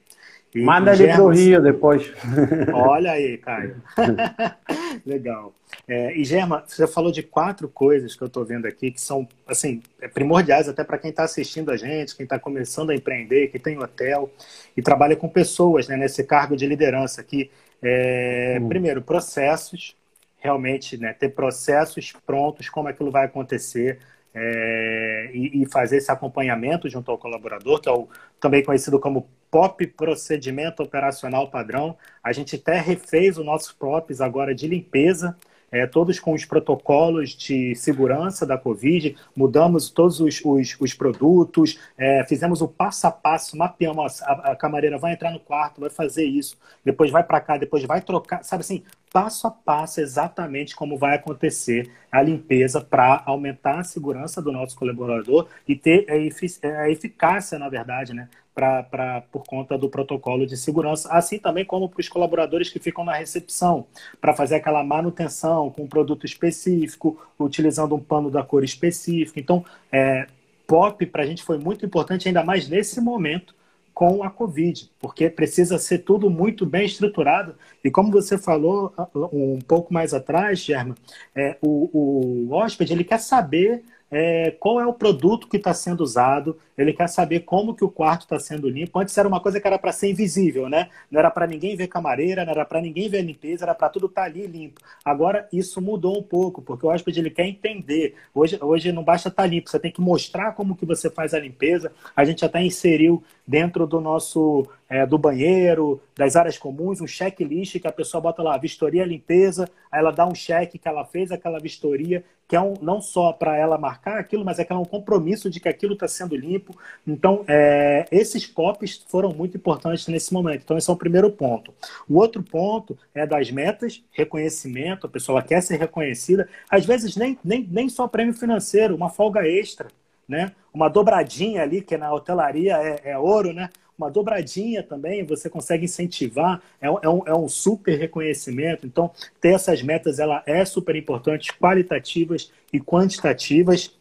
E, 0.55 0.61
Manda 0.61 0.93
ele 0.93 1.07
para 1.07 1.21
o 1.21 1.27
Rio 1.27 1.61
depois. 1.61 2.13
Olha 2.73 3.11
aí, 3.11 3.37
Caio. 3.37 3.75
Legal. 5.05 5.53
É, 5.85 6.15
e 6.15 6.23
Germa, 6.23 6.63
você 6.65 6.87
falou 6.87 7.11
de 7.11 7.21
quatro 7.21 7.67
coisas 7.67 8.15
que 8.15 8.23
eu 8.23 8.27
estou 8.27 8.45
vendo 8.45 8.65
aqui 8.65 8.89
que 8.89 9.01
são 9.01 9.27
assim 9.45 9.81
primordiais 10.13 10.69
até 10.69 10.83
para 10.83 10.97
quem 10.97 11.09
está 11.09 11.23
assistindo 11.23 11.71
a 11.71 11.77
gente, 11.77 12.15
quem 12.15 12.23
está 12.23 12.39
começando 12.39 12.91
a 12.91 12.95
empreender, 12.95 13.49
que 13.49 13.59
tem 13.59 13.77
hotel 13.77 14.31
e 14.77 14.81
trabalha 14.81 15.15
com 15.15 15.27
pessoas 15.27 15.87
né, 15.89 15.97
nesse 15.97 16.23
cargo 16.23 16.55
de 16.55 16.65
liderança 16.65 17.19
aqui. 17.19 17.51
É, 17.81 18.57
hum. 18.59 18.67
Primeiro, 18.67 19.01
processos, 19.01 19.95
realmente 20.37 20.97
né, 20.97 21.13
ter 21.13 21.29
processos 21.29 22.11
prontos, 22.25 22.69
como 22.69 22.87
aquilo 22.87 23.11
vai 23.11 23.25
acontecer 23.25 23.99
é, 24.33 25.31
e, 25.33 25.63
e, 25.63 25.65
fazer 25.65 25.97
esse 25.97 26.11
acompanhamento 26.11 26.87
junto 26.87 27.09
ao 27.09 27.17
colaborador, 27.17 27.81
que 27.81 27.89
é 27.89 27.91
o, 27.91 28.07
também 28.39 28.63
conhecido 28.63 28.99
como 28.99 29.27
POP 29.49 29.87
Procedimento 29.87 30.83
Operacional 30.83 31.49
Padrão. 31.49 31.97
A 32.23 32.31
gente 32.31 32.55
até 32.55 32.79
refez 32.79 33.37
os 33.37 33.45
nossos 33.45 33.71
POPs 33.71 34.21
agora 34.21 34.53
de 34.53 34.67
limpeza, 34.67 35.35
é, 35.71 35.85
todos 35.85 36.19
com 36.19 36.33
os 36.33 36.45
protocolos 36.45 37.31
de 37.31 37.75
segurança 37.75 38.45
da 38.45 38.57
Covid, 38.57 39.15
mudamos 39.35 39.89
todos 39.89 40.19
os, 40.19 40.41
os, 40.43 40.77
os 40.79 40.93
produtos, 40.93 41.79
é, 41.97 42.23
fizemos 42.23 42.61
o 42.61 42.67
passo 42.67 43.07
a 43.07 43.11
passo, 43.11 43.57
mapeamos, 43.57 44.21
a, 44.23 44.51
a, 44.51 44.55
camareira 44.55 44.97
vai 44.97 45.13
entrar 45.13 45.31
no 45.31 45.39
quarto, 45.39 45.81
vai 45.81 45.89
fazer 45.89 46.25
isso, 46.25 46.57
depois 46.83 47.11
vai 47.11 47.23
para 47.23 47.41
cá, 47.41 47.57
depois 47.57 47.83
vai 47.83 48.01
trocar, 48.01 48.43
sabe 48.43 48.61
assim, 48.61 48.83
passo 49.11 49.47
a 49.47 49.51
passo 49.51 49.99
exatamente 49.99 50.75
como 50.75 50.97
vai 50.97 51.15
acontecer 51.15 51.89
a 52.11 52.21
limpeza 52.21 52.81
para 52.81 53.23
aumentar 53.25 53.79
a 53.79 53.83
segurança 53.83 54.41
do 54.41 54.51
nosso 54.51 54.75
colaborador 54.77 55.47
e 55.67 55.75
ter 55.75 56.05
a 56.09 56.89
eficácia, 56.89 57.59
na 57.59 57.69
verdade, 57.69 58.13
né, 58.13 58.29
pra, 58.57 58.81
pra, 58.81 59.21
por 59.31 59.43
conta 59.43 59.77
do 59.77 59.87
protocolo 59.87 60.47
de 60.47 60.57
segurança, 60.57 61.07
assim 61.11 61.37
também 61.37 61.63
como 61.63 61.87
para 61.87 62.01
os 62.01 62.09
colaboradores 62.09 62.71
que 62.71 62.79
ficam 62.79 63.05
na 63.05 63.13
recepção, 63.13 63.85
para 64.19 64.33
fazer 64.33 64.55
aquela 64.55 64.83
manutenção 64.83 65.69
com 65.69 65.83
um 65.83 65.87
produto 65.87 66.25
específico, 66.25 67.21
utilizando 67.39 67.93
um 67.93 67.99
pano 67.99 68.31
da 68.31 68.41
cor 68.41 68.63
específica. 68.63 69.39
Então, 69.39 69.63
é, 69.91 70.25
POP 70.65 71.05
para 71.05 71.21
a 71.21 71.25
gente 71.27 71.43
foi 71.43 71.59
muito 71.59 71.85
importante, 71.85 72.27
ainda 72.27 72.43
mais 72.43 72.67
nesse 72.67 72.99
momento, 72.99 73.53
com 73.93 74.23
a 74.23 74.29
Covid, 74.31 74.89
porque 74.99 75.29
precisa 75.29 75.77
ser 75.77 75.99
tudo 75.99 76.27
muito 76.27 76.65
bem 76.65 76.87
estruturado. 76.87 77.53
E 77.83 77.91
como 77.91 78.11
você 78.11 78.39
falou 78.39 78.91
um 79.31 79.59
pouco 79.59 79.93
mais 79.93 80.15
atrás, 80.15 80.57
Germa, 80.57 80.95
é, 81.35 81.57
o, 81.61 82.47
o 82.49 82.53
hóspede 82.55 82.91
ele 82.91 83.03
quer 83.03 83.19
saber 83.19 83.83
é, 84.09 84.49
qual 84.59 84.81
é 84.81 84.87
o 84.87 84.93
produto 84.93 85.47
que 85.47 85.57
está 85.57 85.75
sendo 85.75 86.01
usado, 86.01 86.57
ele 86.77 86.93
quer 86.93 87.07
saber 87.07 87.41
como 87.41 87.73
que 87.73 87.83
o 87.83 87.89
quarto 87.89 88.21
está 88.21 88.39
sendo 88.39 88.69
limpo. 88.69 88.99
Antes 88.99 89.17
era 89.17 89.27
uma 89.27 89.39
coisa 89.39 89.59
que 89.59 89.65
era 89.65 89.79
para 89.79 89.91
ser 89.91 90.11
invisível, 90.11 90.69
né? 90.69 90.89
Não 91.09 91.19
era 91.19 91.31
para 91.31 91.47
ninguém 91.47 91.75
ver 91.75 91.87
camareira, 91.87 92.45
não 92.45 92.51
era 92.51 92.65
para 92.65 92.79
ninguém 92.79 93.09
ver 93.09 93.23
limpeza, 93.23 93.65
era 93.65 93.73
para 93.73 93.89
tudo 93.89 94.05
estar 94.05 94.21
tá 94.21 94.27
ali 94.27 94.45
limpo. 94.45 94.79
Agora 95.03 95.47
isso 95.51 95.81
mudou 95.81 96.19
um 96.19 96.23
pouco, 96.23 96.61
porque 96.61 96.85
o 96.85 96.89
hóspede 96.89 97.19
ele 97.19 97.31
quer 97.31 97.47
entender. 97.47 98.15
Hoje, 98.33 98.59
hoje 98.61 98.91
não 98.91 99.03
basta 99.03 99.29
estar 99.29 99.43
tá 99.43 99.47
limpo, 99.47 99.69
você 99.69 99.79
tem 99.79 99.91
que 99.91 100.01
mostrar 100.01 100.51
como 100.51 100.75
que 100.75 100.85
você 100.85 101.09
faz 101.09 101.33
a 101.33 101.39
limpeza. 101.39 101.91
A 102.15 102.23
gente 102.23 102.45
até 102.45 102.61
inseriu 102.61 103.23
dentro 103.47 103.87
do 103.87 103.99
nosso 103.99 104.67
é, 104.89 105.05
do 105.05 105.17
banheiro, 105.17 106.01
das 106.15 106.35
áreas 106.35 106.57
comuns, 106.57 107.01
um 107.01 107.07
checklist 107.07 107.79
que 107.79 107.87
a 107.87 107.91
pessoa 107.91 108.21
bota 108.21 108.41
lá, 108.41 108.57
vistoria, 108.57 109.05
limpeza, 109.05 109.69
aí 109.91 109.99
ela 109.99 110.11
dá 110.11 110.25
um 110.25 110.35
cheque 110.35 110.77
que 110.77 110.87
ela 110.87 111.03
fez 111.05 111.31
aquela 111.31 111.59
vistoria, 111.59 112.23
que 112.47 112.55
é 112.55 112.61
um, 112.61 112.75
não 112.81 113.01
só 113.01 113.33
para 113.33 113.57
ela 113.57 113.77
marcar 113.77 114.17
aquilo, 114.17 114.45
mas 114.45 114.59
é 114.59 114.63
que 114.63 114.71
é 114.71 114.75
um 114.75 114.85
compromisso 114.85 115.49
de 115.49 115.59
que 115.59 115.67
aquilo 115.67 115.93
está 115.93 116.07
sendo 116.07 116.35
limpo. 116.35 116.66
Então, 117.05 117.43
é, 117.47 118.05
esses 118.11 118.45
POPs 118.45 119.05
foram 119.07 119.33
muito 119.33 119.57
importantes 119.57 120.07
nesse 120.07 120.33
momento. 120.33 120.61
Então, 120.63 120.77
esse 120.77 120.89
é 120.89 120.93
o 120.93 120.97
primeiro 120.97 121.31
ponto. 121.31 121.73
O 122.07 122.15
outro 122.15 122.41
ponto 122.43 122.97
é 123.13 123.25
das 123.25 123.51
metas, 123.51 124.03
reconhecimento, 124.11 125.07
a 125.07 125.09
pessoa 125.09 125.41
quer 125.41 125.61
ser 125.61 125.77
reconhecida, 125.77 126.47
às 126.69 126.85
vezes 126.85 127.15
nem, 127.15 127.37
nem, 127.43 127.67
nem 127.69 127.89
só 127.89 128.07
prêmio 128.07 128.33
financeiro, 128.33 128.95
uma 128.95 129.09
folga 129.09 129.47
extra. 129.47 129.87
Né? 130.27 130.51
Uma 130.73 130.89
dobradinha 130.89 131.61
ali, 131.61 131.81
que 131.81 131.95
na 131.95 132.13
hotelaria 132.13 132.75
é, 132.77 133.11
é 133.11 133.17
ouro, 133.17 133.53
né? 133.53 133.69
uma 133.97 134.11
dobradinha 134.11 134.83
também, 134.83 135.25
você 135.25 135.49
consegue 135.49 135.85
incentivar, 135.85 136.61
é 136.79 136.87
é 136.87 137.09
um, 137.09 137.23
é 137.25 137.35
um 137.35 137.49
super 137.49 137.97
reconhecimento. 137.97 138.85
Então, 138.85 139.11
ter 139.41 139.53
essas 139.53 139.81
metas 139.81 140.19
ela 140.19 140.43
é 140.45 140.63
super 140.63 140.95
importante, 140.95 141.51
qualitativas 141.57 142.51
e 142.71 142.79
quantitativas. 142.79 143.96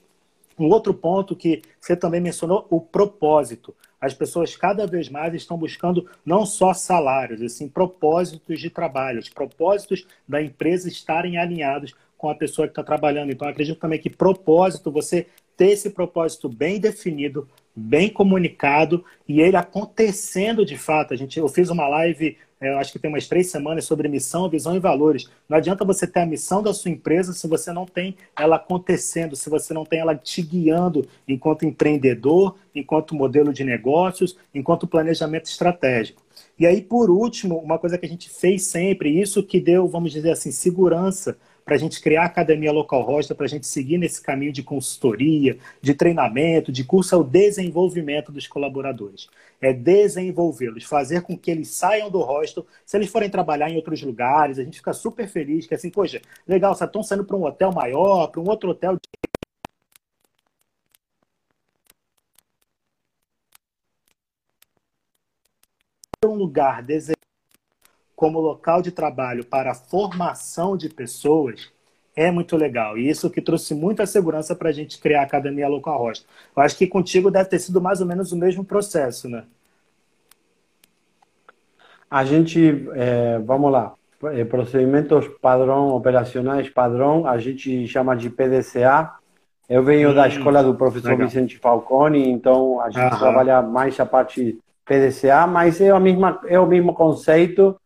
Um 0.59 0.69
outro 0.69 0.95
ponto 0.95 1.37
que 1.37 1.63
você 1.81 1.95
também 1.95 2.21
mencionou, 2.21 2.67
o 2.71 2.81
propósito. 2.81 3.75
As 4.01 4.15
pessoas 4.15 4.57
cada 4.57 4.87
vez 4.87 5.09
mais 5.09 5.35
estão 5.35 5.57
buscando 5.57 6.09
não 6.25 6.47
só 6.47 6.73
salários, 6.73 7.43
assim, 7.43 7.69
propósitos 7.69 8.61
de 8.61 8.71
trabalho, 8.71 9.19
os 9.19 9.29
propósitos 9.29 10.07
da 10.29 10.43
empresa 10.43 10.89
estarem 10.89 11.39
alinhados 11.39 11.95
com 12.17 12.31
a 12.31 12.35
pessoa 12.35 12.67
que 12.67 12.73
está 12.73 12.83
trabalhando. 12.83 13.33
Então, 13.33 13.49
acredito 13.49 13.79
também 13.79 13.99
que 13.99 14.11
propósito, 14.11 14.91
você 14.91 15.27
ter 15.57 15.71
esse 15.71 15.91
propósito 15.91 16.49
bem 16.49 16.79
definido, 16.79 17.49
bem 17.75 18.09
comunicado 18.11 19.05
e 19.27 19.41
ele 19.41 19.57
acontecendo 19.57 20.65
de 20.65 20.77
fato. 20.77 21.15
A 21.15 21.17
gente, 21.17 21.39
eu 21.39 21.49
fiz 21.49 21.71
uma 21.71 21.89
live, 21.89 22.37
eu 22.61 22.79
acho 22.79 22.93
que 22.93 22.99
tem 22.99 23.11
umas 23.11 23.29
três 23.29 23.51
semanas, 23.51 23.85
sobre 23.85 24.09
missão, 24.09 24.49
visão 24.49 24.75
e 24.75 24.79
valores. 24.79 25.29
Não 25.49 25.59
adianta 25.59 25.85
você 25.85 26.07
ter 26.07 26.21
a 26.21 26.27
missão 26.27 26.63
da 26.63 26.73
sua 26.73 26.91
empresa 26.91 27.33
se 27.33 27.47
você 27.47 27.71
não 27.71 27.85
tem 27.85 28.17
ela 28.39 28.57
acontecendo, 28.57 29.37
se 29.37 29.51
você 29.51 29.75
não 29.75 29.85
tem 29.85 30.01
ela 30.01 30.15
te 30.15 30.41
guiando 30.41 31.07
enquanto 31.29 31.67
empreendedor, 31.67 32.57
enquanto 32.75 33.15
modelo 33.15 33.53
de 33.53 33.63
negócios, 33.63 34.37
enquanto 34.55 34.87
planejamento 34.87 35.47
estratégico. 35.47 36.23
E 36.59 36.67
aí, 36.67 36.81
por 36.81 37.11
último, 37.11 37.59
uma 37.59 37.79
coisa 37.79 37.99
que 37.99 38.07
a 38.07 38.09
gente 38.09 38.31
fez 38.31 38.65
sempre, 38.65 39.21
isso 39.21 39.43
que 39.43 39.61
deu, 39.61 39.87
vamos 39.87 40.11
dizer 40.11 40.31
assim, 40.31 40.51
segurança 40.51 41.37
para 41.67 41.75
a 41.75 41.79
gente 41.79 42.01
criar 42.01 42.23
a 42.23 42.27
Academia 42.27 42.71
Local 42.71 43.03
Rocha, 43.03 43.35
para 43.35 43.45
a 43.45 43.49
gente 43.49 43.67
seguir 43.67 43.99
nesse 43.99 44.23
caminho 44.23 44.53
de 44.53 44.63
consultoria, 44.63 45.59
de 45.83 45.95
treinamento, 45.95 46.71
de 46.71 46.85
curso, 46.85 47.13
é 47.13 47.19
o 47.19 47.25
desenvolvimento 47.25 48.31
dos 48.31 48.47
colaboradores. 48.47 49.29
É 49.61 49.73
desenvolvê-los, 49.73 50.85
fazer 50.85 51.23
com 51.23 51.37
que 51.37 51.51
eles 51.51 51.69
saiam 51.71 52.09
do 52.09 52.21
hostel. 52.21 52.65
Se 52.85 52.97
eles 52.97 53.11
forem 53.11 53.29
trabalhar 53.29 53.69
em 53.69 53.75
outros 53.75 54.01
lugares, 54.01 54.61
a 54.61 54.65
gente 54.65 54.77
fica 54.79 54.93
super 54.93 55.27
feliz, 55.27 55.67
que 55.67 55.75
assim, 55.75 55.91
poxa, 55.91 56.23
legal, 56.47 56.73
vocês 56.73 56.87
estão 56.89 57.03
saindo 57.03 57.25
para 57.25 57.37
um 57.37 57.45
hotel 57.45 57.73
maior, 57.73 58.29
para 58.29 58.41
um 58.41 58.49
outro 58.49 58.71
hotel 58.71 58.95
de 58.95 59.01
um 66.29 66.35
lugar 66.35 66.81
desejado 66.83 67.26
como 68.17 68.41
local 68.41 68.81
de 68.81 68.91
trabalho 68.91 69.45
para 69.45 69.71
a 69.73 69.75
formação 69.75 70.75
de 70.75 70.89
pessoas 70.89 71.71
é 72.17 72.31
muito 72.31 72.57
legal. 72.57 72.97
E 72.97 73.09
isso 73.09 73.29
que 73.29 73.43
trouxe 73.43 73.75
muita 73.75 74.07
segurança 74.07 74.57
para 74.57 74.71
a 74.71 74.73
gente 74.73 74.99
criar 74.99 75.21
a 75.21 75.25
Academia 75.25 75.69
Local 75.69 75.99
Rocha. 75.99 76.23
Eu 76.57 76.63
acho 76.63 76.77
que 76.79 76.87
contigo 76.87 77.31
deve 77.31 77.51
ter 77.51 77.59
sido 77.59 77.79
mais 77.79 78.01
ou 78.01 78.07
menos 78.07 78.33
o 78.33 78.37
mesmo 78.37 78.65
processo, 78.65 79.29
né? 79.29 79.45
A 82.11 82.25
gente, 82.25 82.89
é, 82.95 83.39
vamos 83.41 83.71
lá, 83.71 83.93
é, 84.25 84.45
procedimentos 84.45 85.29
padrão, 85.43 85.89
operacionais 85.89 86.71
padrão, 86.71 87.27
a 87.27 87.37
gente 87.37 87.87
chama 87.87 88.17
de 88.17 88.31
PDCA. 88.31 89.13
Eu 89.69 89.83
venho 89.83 90.13
hum, 90.13 90.15
da 90.15 90.27
escola 90.29 90.63
do 90.63 90.75
professor 90.75 91.11
legal. 91.11 91.29
Vicente 91.29 91.59
Falcone, 91.59 92.31
então 92.31 92.81
a 92.81 92.89
gente 92.89 93.03
Aham. 93.03 93.19
trabalha 93.19 93.61
mais 93.61 93.99
a 94.01 94.07
parte 94.07 94.59
PDCA, 94.87 95.47
mas 95.47 95.81
é, 95.81 95.91
a 95.91 96.01
mesma, 96.01 96.41
é 96.47 96.59
o 96.59 96.67
mesmo 96.67 96.95
conceito. 96.95 97.77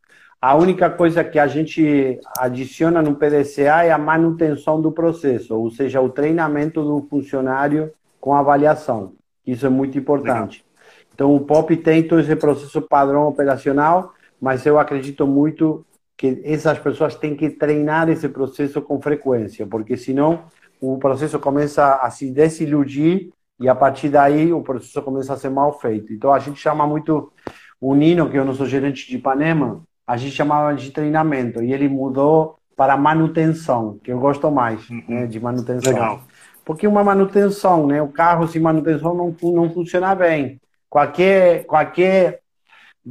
A 0.40 0.56
única 0.56 0.88
coisa 0.88 1.22
que 1.22 1.38
a 1.38 1.46
gente 1.46 2.18
adiciona 2.38 3.02
no 3.02 3.14
PDCA 3.14 3.84
é 3.84 3.92
a 3.92 3.98
manutenção 3.98 4.80
do 4.80 4.90
processo, 4.90 5.54
ou 5.54 5.70
seja, 5.70 6.00
o 6.00 6.08
treinamento 6.08 6.82
do 6.82 7.06
funcionário 7.10 7.92
com 8.18 8.34
avaliação. 8.34 9.12
Isso 9.46 9.66
é 9.66 9.68
muito 9.68 9.98
importante. 9.98 10.64
Legal. 10.64 11.10
Então, 11.12 11.36
o 11.36 11.40
POP 11.40 11.76
tem 11.76 12.02
todo 12.02 12.20
esse 12.20 12.34
processo 12.36 12.80
padrão 12.80 13.28
operacional, 13.28 14.14
mas 14.40 14.64
eu 14.64 14.78
acredito 14.78 15.26
muito 15.26 15.84
que 16.16 16.40
essas 16.44 16.78
pessoas 16.78 17.14
têm 17.14 17.36
que 17.36 17.50
treinar 17.50 18.08
esse 18.08 18.28
processo 18.28 18.80
com 18.80 19.00
frequência, 19.00 19.66
porque 19.66 19.96
senão 19.96 20.44
o 20.80 20.98
processo 20.98 21.38
começa 21.38 21.96
a 21.96 22.10
se 22.10 22.30
desiludir 22.30 23.30
e 23.58 23.68
a 23.68 23.74
partir 23.74 24.08
daí 24.08 24.52
o 24.52 24.62
processo 24.62 25.02
começa 25.02 25.34
a 25.34 25.36
ser 25.36 25.50
mal 25.50 25.78
feito. 25.78 26.12
Então 26.12 26.32
a 26.32 26.38
gente 26.38 26.58
chama 26.58 26.86
muito 26.86 27.30
o 27.78 27.94
Nino, 27.94 28.30
que 28.30 28.36
é 28.38 28.42
o 28.42 28.44
nosso 28.44 28.64
gerente 28.66 29.06
de 29.06 29.16
Ipanema, 29.16 29.82
a 30.10 30.16
gente 30.16 30.34
chamava 30.34 30.74
de 30.74 30.90
treinamento 30.90 31.62
e 31.62 31.72
ele 31.72 31.88
mudou 31.88 32.58
para 32.76 32.96
manutenção, 32.96 33.98
que 34.02 34.10
eu 34.10 34.18
gosto 34.18 34.50
mais 34.50 34.88
uhum. 34.90 35.04
né, 35.06 35.26
de 35.26 35.38
manutenção. 35.38 35.92
Legal. 35.92 36.22
Porque 36.64 36.84
uma 36.86 37.04
manutenção, 37.04 37.86
né, 37.86 38.02
o 38.02 38.08
carro 38.08 38.48
sem 38.48 38.60
manutenção 38.60 39.14
não, 39.14 39.36
não 39.52 39.70
funciona 39.70 40.12
bem. 40.16 40.60
Qualquer, 40.88 41.64
qualquer, 41.64 42.40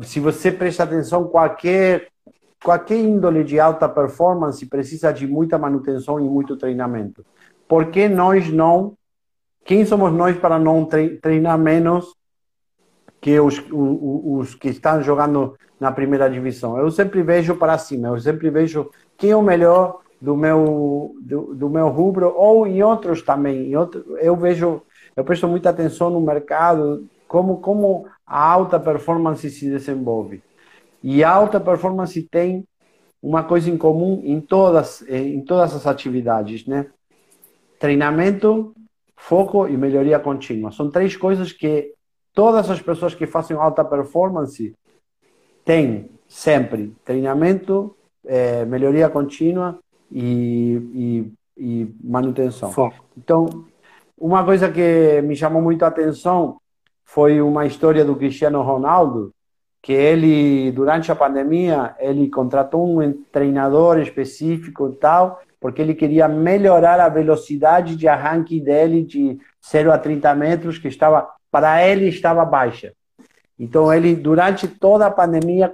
se 0.01 0.19
você 0.19 0.51
presta 0.51 0.83
atenção, 0.83 1.23
qualquer, 1.29 2.07
qualquer 2.61 2.97
índole 2.97 3.45
de 3.45 3.61
alta 3.61 3.87
performance 3.87 4.65
precisa 4.65 5.13
de 5.13 5.25
muita 5.25 5.57
manutenção 5.57 6.19
e 6.19 6.23
muito 6.23 6.57
treinamento. 6.57 7.25
Por 7.65 7.91
que 7.91 8.09
nós 8.09 8.51
não 8.51 8.97
quem 9.63 9.85
somos 9.85 10.11
nós 10.11 10.35
para 10.37 10.59
não 10.59 10.85
treinar 11.21 11.57
menos 11.57 12.13
que 13.21 13.39
os, 13.39 13.59
os, 13.71 14.49
os, 14.49 14.55
que 14.55 14.69
estão 14.69 15.01
jogando 15.03 15.55
na 15.79 15.91
primeira 15.91 16.29
divisão? 16.29 16.77
Eu 16.77 16.91
sempre 16.91 17.21
vejo 17.21 17.55
para 17.55 17.77
cima, 17.77 18.09
eu 18.09 18.19
sempre 18.19 18.49
vejo 18.49 18.89
quem 19.17 19.31
é 19.31 19.35
o 19.35 19.41
melhor 19.41 19.99
do 20.21 20.35
meu 20.35 21.15
do, 21.21 21.55
do 21.55 21.69
meu 21.69 21.87
rubro 21.89 22.33
ou 22.35 22.67
em 22.67 22.83
outros 22.83 23.21
também. 23.21 23.69
Em 23.69 23.75
outro, 23.75 24.17
eu 24.19 24.35
vejo, 24.35 24.81
eu 25.15 25.23
presto 25.23 25.47
muita 25.47 25.69
atenção 25.69 26.09
no 26.09 26.19
mercado, 26.21 27.07
como 27.27 27.57
como 27.57 28.07
a 28.25 28.43
alta 28.51 28.79
performance 28.79 29.49
se 29.49 29.69
desenvolve. 29.69 30.41
E 31.01 31.23
a 31.23 31.31
alta 31.31 31.59
performance 31.59 32.21
tem 32.23 32.65
uma 33.21 33.43
coisa 33.43 33.69
em 33.69 33.77
comum 33.77 34.21
em 34.23 34.39
todas 34.39 35.01
em 35.09 35.41
todas 35.43 35.75
as 35.75 35.87
atividades, 35.87 36.65
né? 36.65 36.87
Treinamento, 37.79 38.73
foco 39.15 39.67
e 39.67 39.77
melhoria 39.77 40.19
contínua. 40.19 40.71
São 40.71 40.89
três 40.89 41.15
coisas 41.15 41.51
que 41.53 41.93
todas 42.33 42.69
as 42.69 42.81
pessoas 42.81 43.13
que 43.13 43.25
fazem 43.25 43.55
alta 43.55 43.83
performance 43.83 44.73
têm 45.69 46.09
sempre: 46.27 46.95
treinamento, 47.05 47.95
é, 48.25 48.65
melhoria 48.65 49.07
contínua 49.07 49.77
e, 50.11 50.81
e, 50.95 51.33
e 51.55 51.95
manutenção. 52.03 52.71
Foco. 52.71 53.05
Então, 53.15 53.65
uma 54.17 54.43
coisa 54.43 54.71
que 54.71 55.21
me 55.21 55.35
chamou 55.35 55.61
muito 55.61 55.85
a 55.85 55.89
atenção 55.89 56.57
foi 57.05 57.39
uma 57.39 57.67
história 57.67 58.03
do 58.03 58.15
Cristiano 58.15 58.63
Ronaldo, 58.63 59.31
que 59.81 59.93
ele, 59.93 60.71
durante 60.71 61.11
a 61.11 61.15
pandemia, 61.15 61.95
ele 61.99 62.29
contratou 62.29 62.99
um 62.99 63.13
treinador 63.31 63.99
específico 63.99 64.89
e 64.89 64.95
tal, 64.95 65.39
porque 65.59 65.81
ele 65.83 65.93
queria 65.93 66.27
melhorar 66.27 66.99
a 66.99 67.09
velocidade 67.09 67.95
de 67.95 68.07
arranque 68.07 68.59
dele 68.59 69.03
de 69.03 69.37
0 69.69 69.91
a 69.91 69.99
30 69.99 70.33
metros, 70.33 70.79
que 70.79 70.87
estava 70.87 71.29
para 71.51 71.85
ele 71.85 72.07
estava 72.07 72.43
baixa. 72.43 72.93
Então 73.59 73.93
ele 73.93 74.15
durante 74.15 74.67
toda 74.67 75.05
a 75.05 75.11
pandemia 75.11 75.71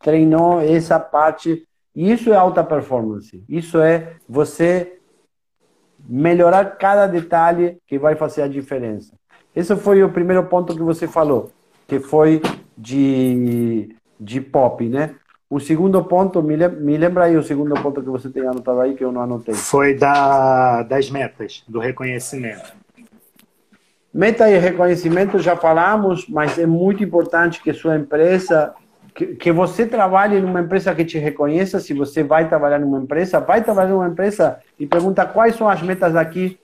treinou 0.00 0.60
essa 0.60 0.98
parte. 0.98 1.66
Isso 1.94 2.32
é 2.32 2.36
alta 2.36 2.64
performance. 2.64 3.44
Isso 3.48 3.78
é 3.78 4.14
você 4.28 4.98
melhorar 6.06 6.76
cada 6.76 7.06
detalhe 7.06 7.78
que 7.86 7.98
vai 7.98 8.16
fazer 8.16 8.42
a 8.42 8.48
diferença. 8.48 9.12
Esse 9.54 9.76
foi 9.76 10.02
o 10.02 10.10
primeiro 10.10 10.44
ponto 10.44 10.74
que 10.74 10.82
você 10.82 11.06
falou, 11.06 11.50
que 11.86 12.00
foi 12.00 12.42
de, 12.76 13.94
de 14.18 14.40
pop, 14.40 14.86
né? 14.88 15.14
O 15.48 15.60
segundo 15.60 16.02
ponto, 16.02 16.42
me, 16.42 16.56
me 16.68 16.96
lembra 16.96 17.24
aí 17.24 17.36
o 17.36 17.42
segundo 17.42 17.74
ponto 17.80 18.02
que 18.02 18.08
você 18.08 18.28
tem 18.28 18.42
anotado 18.42 18.80
aí 18.80 18.94
que 18.94 19.04
eu 19.04 19.12
não 19.12 19.22
anotei. 19.22 19.54
Foi 19.54 19.94
da, 19.94 20.82
das 20.82 21.08
metas, 21.10 21.62
do 21.68 21.78
reconhecimento. 21.78 22.72
Meta 24.14 24.48
e 24.48 24.56
reconhecimento 24.58 25.40
já 25.40 25.56
falamos, 25.56 26.28
mas 26.28 26.56
é 26.56 26.64
muito 26.66 27.02
importante 27.02 27.60
que 27.60 27.74
sua 27.74 27.96
empresa, 27.96 28.72
que, 29.12 29.34
que 29.34 29.50
você 29.50 29.84
trabalhe 29.84 30.40
numa 30.40 30.60
empresa 30.60 30.94
que 30.94 31.04
te 31.04 31.18
reconheça. 31.18 31.80
Se 31.80 31.92
você 31.92 32.22
vai 32.22 32.48
trabalhar 32.48 32.78
numa 32.78 33.00
empresa, 33.00 33.40
vai 33.40 33.64
trabalhar 33.64 33.90
numa 33.90 34.06
empresa 34.06 34.60
e 34.78 34.86
pergunta 34.86 35.26
quais 35.26 35.56
são 35.56 35.68
as 35.68 35.82
metas 35.82 36.12
daqui, 36.12 36.60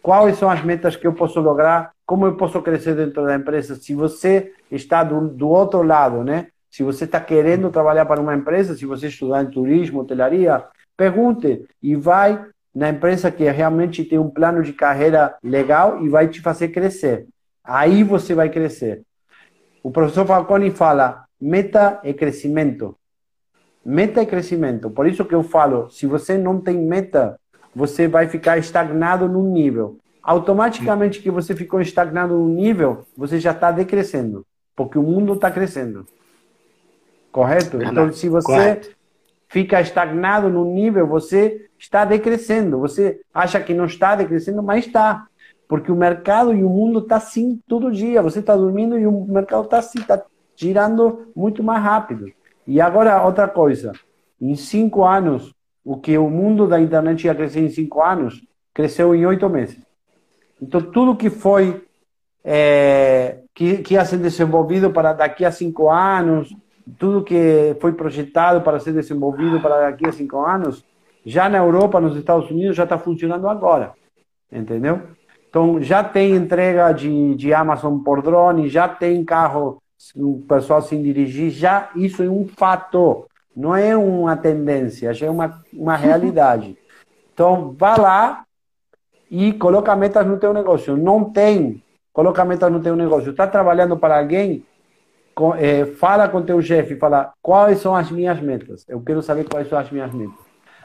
quais 0.00 0.38
são 0.38 0.48
as 0.48 0.64
metas 0.64 0.96
que 0.96 1.06
eu 1.06 1.12
posso 1.12 1.38
lograr, 1.40 1.90
como 2.06 2.24
eu 2.24 2.38
posso 2.38 2.62
crescer 2.62 2.94
dentro 2.94 3.26
da 3.26 3.34
empresa. 3.34 3.74
Se 3.74 3.94
você 3.94 4.52
está 4.70 5.04
do, 5.04 5.28
do 5.28 5.50
outro 5.50 5.82
lado, 5.82 6.24
né? 6.24 6.46
Se 6.70 6.82
você 6.82 7.04
está 7.04 7.20
querendo 7.20 7.68
trabalhar 7.68 8.06
para 8.06 8.18
uma 8.18 8.34
empresa, 8.34 8.74
se 8.74 8.86
você 8.86 9.08
estudar 9.08 9.42
em 9.42 9.50
turismo, 9.50 10.00
hotelaria, 10.00 10.64
pergunte 10.96 11.68
e 11.82 11.94
vai 11.94 12.46
na 12.74 12.88
empresa 12.88 13.30
que 13.30 13.48
realmente 13.48 14.04
tem 14.04 14.18
um 14.18 14.28
plano 14.28 14.62
de 14.62 14.72
carreira 14.72 15.36
legal 15.42 16.04
e 16.04 16.08
vai 16.08 16.28
te 16.28 16.40
fazer 16.40 16.68
crescer. 16.68 17.26
Aí 17.62 18.02
você 18.02 18.34
vai 18.34 18.50
crescer. 18.50 19.02
O 19.82 19.90
professor 19.90 20.26
Falcone 20.26 20.70
fala: 20.70 21.24
meta 21.40 22.00
é 22.02 22.12
crescimento. 22.12 22.96
Meta 23.84 24.20
é 24.22 24.26
crescimento. 24.26 24.90
Por 24.90 25.06
isso 25.06 25.24
que 25.24 25.34
eu 25.34 25.42
falo: 25.42 25.88
se 25.90 26.06
você 26.06 26.36
não 26.36 26.60
tem 26.60 26.76
meta, 26.76 27.38
você 27.74 28.08
vai 28.08 28.28
ficar 28.28 28.58
estagnado 28.58 29.28
num 29.28 29.52
nível. 29.52 29.98
Automaticamente 30.22 31.20
que 31.20 31.30
você 31.30 31.54
ficou 31.54 31.80
estagnado 31.80 32.34
num 32.34 32.48
nível, 32.48 33.04
você 33.16 33.38
já 33.38 33.50
está 33.50 33.70
decrescendo, 33.70 34.44
porque 34.74 34.98
o 34.98 35.02
mundo 35.02 35.34
está 35.34 35.50
crescendo. 35.50 36.06
Correto? 37.30 37.82
Então, 37.82 38.10
se 38.10 38.28
você 38.28 38.46
Correto. 38.46 38.96
fica 39.48 39.80
estagnado 39.82 40.48
no 40.48 40.64
nível, 40.64 41.06
você 41.06 41.68
está 41.84 42.04
decrescendo. 42.04 42.80
Você 42.80 43.20
acha 43.32 43.60
que 43.60 43.74
não 43.74 43.84
está 43.84 44.16
decrescendo, 44.16 44.62
mas 44.62 44.86
está. 44.86 45.26
Porque 45.68 45.92
o 45.92 45.96
mercado 45.96 46.52
e 46.54 46.64
o 46.64 46.68
mundo 46.68 47.00
está 47.00 47.16
assim 47.16 47.60
todo 47.68 47.92
dia. 47.92 48.22
Você 48.22 48.40
está 48.40 48.56
dormindo 48.56 48.98
e 48.98 49.06
o 49.06 49.24
mercado 49.26 49.64
está 49.64 49.78
assim, 49.78 50.00
está 50.00 50.22
girando 50.56 51.30
muito 51.36 51.62
mais 51.62 51.82
rápido. 51.82 52.26
E 52.66 52.80
agora, 52.80 53.22
outra 53.22 53.46
coisa. 53.46 53.92
Em 54.40 54.56
cinco 54.56 55.04
anos, 55.04 55.54
o 55.84 55.96
que 55.96 56.16
o 56.16 56.28
mundo 56.28 56.66
da 56.66 56.80
internet 56.80 57.26
ia 57.26 57.34
crescer 57.34 57.60
em 57.60 57.68
cinco 57.68 58.02
anos, 58.02 58.42
cresceu 58.72 59.14
em 59.14 59.26
oito 59.26 59.48
meses. 59.48 59.78
Então, 60.60 60.80
tudo 60.80 61.16
que 61.16 61.28
foi 61.28 61.84
é, 62.42 63.40
que, 63.54 63.78
que 63.78 63.94
ia 63.94 64.04
ser 64.04 64.18
desenvolvido 64.18 64.90
para 64.90 65.12
daqui 65.12 65.44
a 65.44 65.52
cinco 65.52 65.90
anos, 65.90 66.54
tudo 66.98 67.24
que 67.24 67.76
foi 67.80 67.92
projetado 67.92 68.62
para 68.62 68.80
ser 68.80 68.92
desenvolvido 68.92 69.60
para 69.60 69.90
daqui 69.90 70.06
a 70.06 70.12
cinco 70.12 70.40
anos, 70.40 70.84
já 71.24 71.48
na 71.48 71.58
Europa, 71.58 72.00
nos 72.00 72.16
Estados 72.16 72.50
Unidos, 72.50 72.76
já 72.76 72.84
está 72.84 72.98
funcionando 72.98 73.48
agora. 73.48 73.92
Entendeu? 74.52 75.00
Então, 75.48 75.80
já 75.80 76.02
tem 76.02 76.34
entrega 76.34 76.92
de, 76.92 77.34
de 77.36 77.54
Amazon 77.54 77.98
por 77.98 78.20
drone, 78.20 78.68
já 78.68 78.88
tem 78.88 79.24
carro, 79.24 79.80
o 80.16 80.42
pessoal 80.48 80.82
sem 80.82 81.02
dirigir, 81.02 81.50
já 81.50 81.90
isso 81.94 82.22
é 82.22 82.28
um 82.28 82.46
fato, 82.46 83.26
não 83.56 83.74
é 83.74 83.96
uma 83.96 84.36
tendência, 84.36 85.14
já 85.14 85.26
é 85.26 85.30
uma, 85.30 85.62
uma 85.72 85.96
realidade. 85.96 86.76
Então, 87.34 87.74
vá 87.76 87.96
lá 87.96 88.44
e 89.28 89.52
coloca 89.54 89.96
metas 89.96 90.24
no 90.24 90.38
teu 90.38 90.54
negócio. 90.54 90.96
Não 90.96 91.24
tem, 91.24 91.82
coloca 92.12 92.44
metas 92.44 92.70
no 92.70 92.78
teu 92.78 92.94
negócio. 92.94 93.32
Está 93.32 93.44
trabalhando 93.44 93.96
para 93.96 94.18
alguém, 94.18 94.64
é, 95.58 95.84
fala 95.84 96.28
com 96.28 96.42
teu 96.42 96.62
chefe, 96.62 96.94
fala 96.94 97.32
quais 97.42 97.80
são 97.80 97.96
as 97.96 98.08
minhas 98.08 98.40
metas. 98.40 98.84
Eu 98.88 99.00
quero 99.00 99.20
saber 99.20 99.48
quais 99.48 99.68
são 99.68 99.76
as 99.76 99.90
minhas 99.90 100.14
metas. 100.14 100.43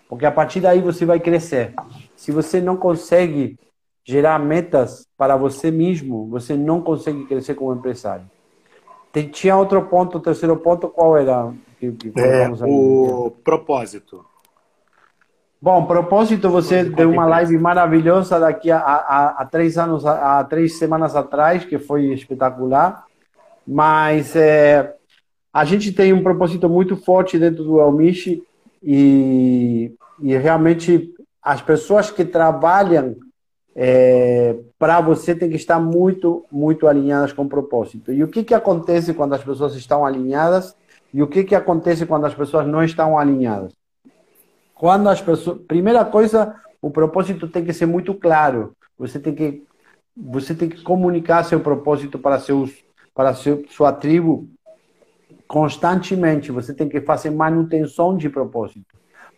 Porque 0.09 0.25
a 0.25 0.31
partir 0.31 0.59
daí 0.59 0.81
você 0.81 1.05
vai 1.05 1.19
crescer. 1.19 1.75
Se 2.15 2.31
você 2.31 2.59
não 2.59 2.75
consegue 2.75 3.59
gerar 4.03 4.39
metas 4.39 5.07
para 5.15 5.37
você 5.37 5.69
mesmo, 5.69 6.27
você 6.27 6.57
não 6.57 6.81
consegue 6.81 7.25
crescer 7.25 7.53
como 7.53 7.73
empresário. 7.73 8.25
Tinha 9.31 9.55
outro 9.55 9.83
ponto, 9.83 10.17
o 10.17 10.21
terceiro 10.21 10.57
ponto, 10.57 10.89
qual 10.89 11.15
era? 11.15 11.53
Que, 11.79 11.91
que 11.91 12.11
é, 12.19 12.49
o 12.63 13.31
propósito. 13.43 14.25
Bom, 15.61 15.85
propósito, 15.85 16.49
você 16.49 16.83
deu 16.83 17.11
uma 17.11 17.25
live 17.27 17.57
maravilhosa 17.59 18.39
daqui 18.39 18.71
a, 18.71 18.79
a, 18.79 19.41
a 19.41 19.45
três 19.45 19.77
anos, 19.77 20.05
a, 20.05 20.39
a, 20.39 20.43
três 20.43 20.77
semanas 20.79 21.15
atrás, 21.15 21.65
que 21.65 21.77
foi 21.77 22.05
espetacular. 22.05 23.05
Mas 23.67 24.35
é, 24.35 24.95
a 25.53 25.65
gente 25.65 25.91
tem 25.91 26.13
um 26.13 26.23
propósito 26.23 26.67
muito 26.67 26.95
forte 26.97 27.37
dentro 27.37 27.63
do 27.63 27.79
Elmiche 27.79 28.41
e, 28.81 29.91
e 30.21 30.35
realmente 30.37 31.13
as 31.41 31.61
pessoas 31.61 32.11
que 32.11 32.25
trabalham 32.25 33.15
é, 33.75 34.57
para 34.77 34.99
você 34.99 35.33
tem 35.33 35.49
que 35.49 35.55
estar 35.55 35.79
muito, 35.79 36.45
muito 36.51 36.87
alinhadas 36.87 37.31
com 37.31 37.43
o 37.43 37.49
propósito. 37.49 38.11
E 38.11 38.23
o 38.23 38.27
que, 38.27 38.43
que 38.43 38.53
acontece 38.53 39.13
quando 39.13 39.33
as 39.33 39.43
pessoas 39.43 39.75
estão 39.75 40.05
alinhadas 40.05 40.75
e 41.13 41.23
o 41.23 41.27
que, 41.27 41.43
que 41.43 41.55
acontece 41.55 42.05
quando 42.05 42.25
as 42.25 42.33
pessoas 42.33 42.67
não 42.67 42.83
estão 42.83 43.17
alinhadas? 43.17 43.73
Quando 44.75 45.09
as 45.09 45.21
pessoas, 45.21 45.59
primeira 45.67 46.05
coisa, 46.05 46.55
o 46.81 46.89
propósito 46.89 47.47
tem 47.47 47.65
que 47.65 47.73
ser 47.73 47.85
muito 47.85 48.13
claro. 48.13 48.73
Você 48.97 49.19
tem 49.19 49.33
que 49.33 49.63
você 50.15 50.53
tem 50.53 50.67
que 50.67 50.81
comunicar 50.83 51.43
seu 51.43 51.61
propósito 51.61 52.19
para 52.19 52.39
seus 52.39 52.71
para 53.13 53.33
seu, 53.33 53.65
sua 53.69 53.91
tribo 53.91 54.47
constantemente. 55.47 56.51
Você 56.51 56.73
tem 56.73 56.87
que 56.87 57.01
fazer 57.01 57.29
manutenção 57.29 58.15
de 58.15 58.29
propósito, 58.29 58.85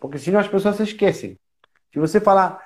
porque 0.02 0.18
senão 0.18 0.40
as 0.40 0.48
pessoas 0.48 0.74
se 0.74 0.82
esquecem. 0.82 1.38
Se 1.92 2.00
você 2.00 2.20
falar 2.20 2.58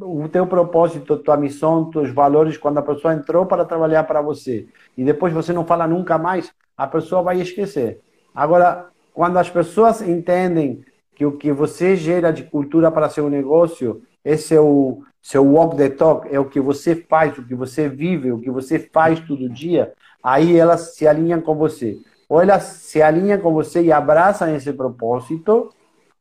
o 0.00 0.28
teu 0.28 0.46
propósito, 0.46 1.16
tua 1.16 1.36
missão, 1.36 1.90
teus 1.90 2.12
valores, 2.12 2.56
quando 2.56 2.78
a 2.78 2.82
pessoa 2.82 3.12
entrou 3.12 3.44
para 3.44 3.64
trabalhar 3.64 4.04
para 4.04 4.22
você 4.22 4.68
e 4.96 5.02
depois 5.02 5.32
você 5.32 5.52
não 5.52 5.66
fala 5.66 5.88
nunca 5.88 6.16
mais, 6.16 6.52
a 6.76 6.86
pessoa 6.86 7.22
vai 7.22 7.40
esquecer. 7.40 8.00
Agora, 8.32 8.86
quando 9.12 9.36
as 9.36 9.50
pessoas 9.50 10.00
entendem 10.00 10.84
que 11.16 11.26
o 11.26 11.32
que 11.32 11.50
você 11.50 11.96
gera 11.96 12.30
de 12.30 12.44
cultura 12.44 12.88
para 12.88 13.08
seu 13.08 13.28
negócio 13.28 14.02
é 14.24 14.36
seu, 14.36 15.02
seu 15.20 15.44
walk 15.44 15.76
the 15.76 15.88
talk, 15.88 16.32
é 16.32 16.38
o 16.38 16.44
que 16.44 16.60
você 16.60 16.94
faz, 16.94 17.36
o 17.36 17.42
que 17.42 17.54
você 17.56 17.88
vive, 17.88 18.30
o 18.30 18.38
que 18.38 18.50
você 18.50 18.78
faz 18.78 19.18
todo 19.18 19.48
dia, 19.48 19.92
aí 20.22 20.56
elas 20.56 20.94
se 20.94 21.04
alinham 21.04 21.40
com 21.40 21.56
você. 21.56 21.98
Ou 22.28 22.40
elas 22.40 22.62
se 22.62 23.02
alinham 23.02 23.40
com 23.40 23.52
você 23.52 23.82
e 23.82 23.90
abraçam 23.90 24.54
esse 24.54 24.72
propósito, 24.72 25.72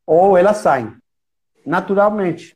ou 0.06 0.38
elas 0.38 0.58
saem, 0.58 0.96
naturalmente. 1.66 2.56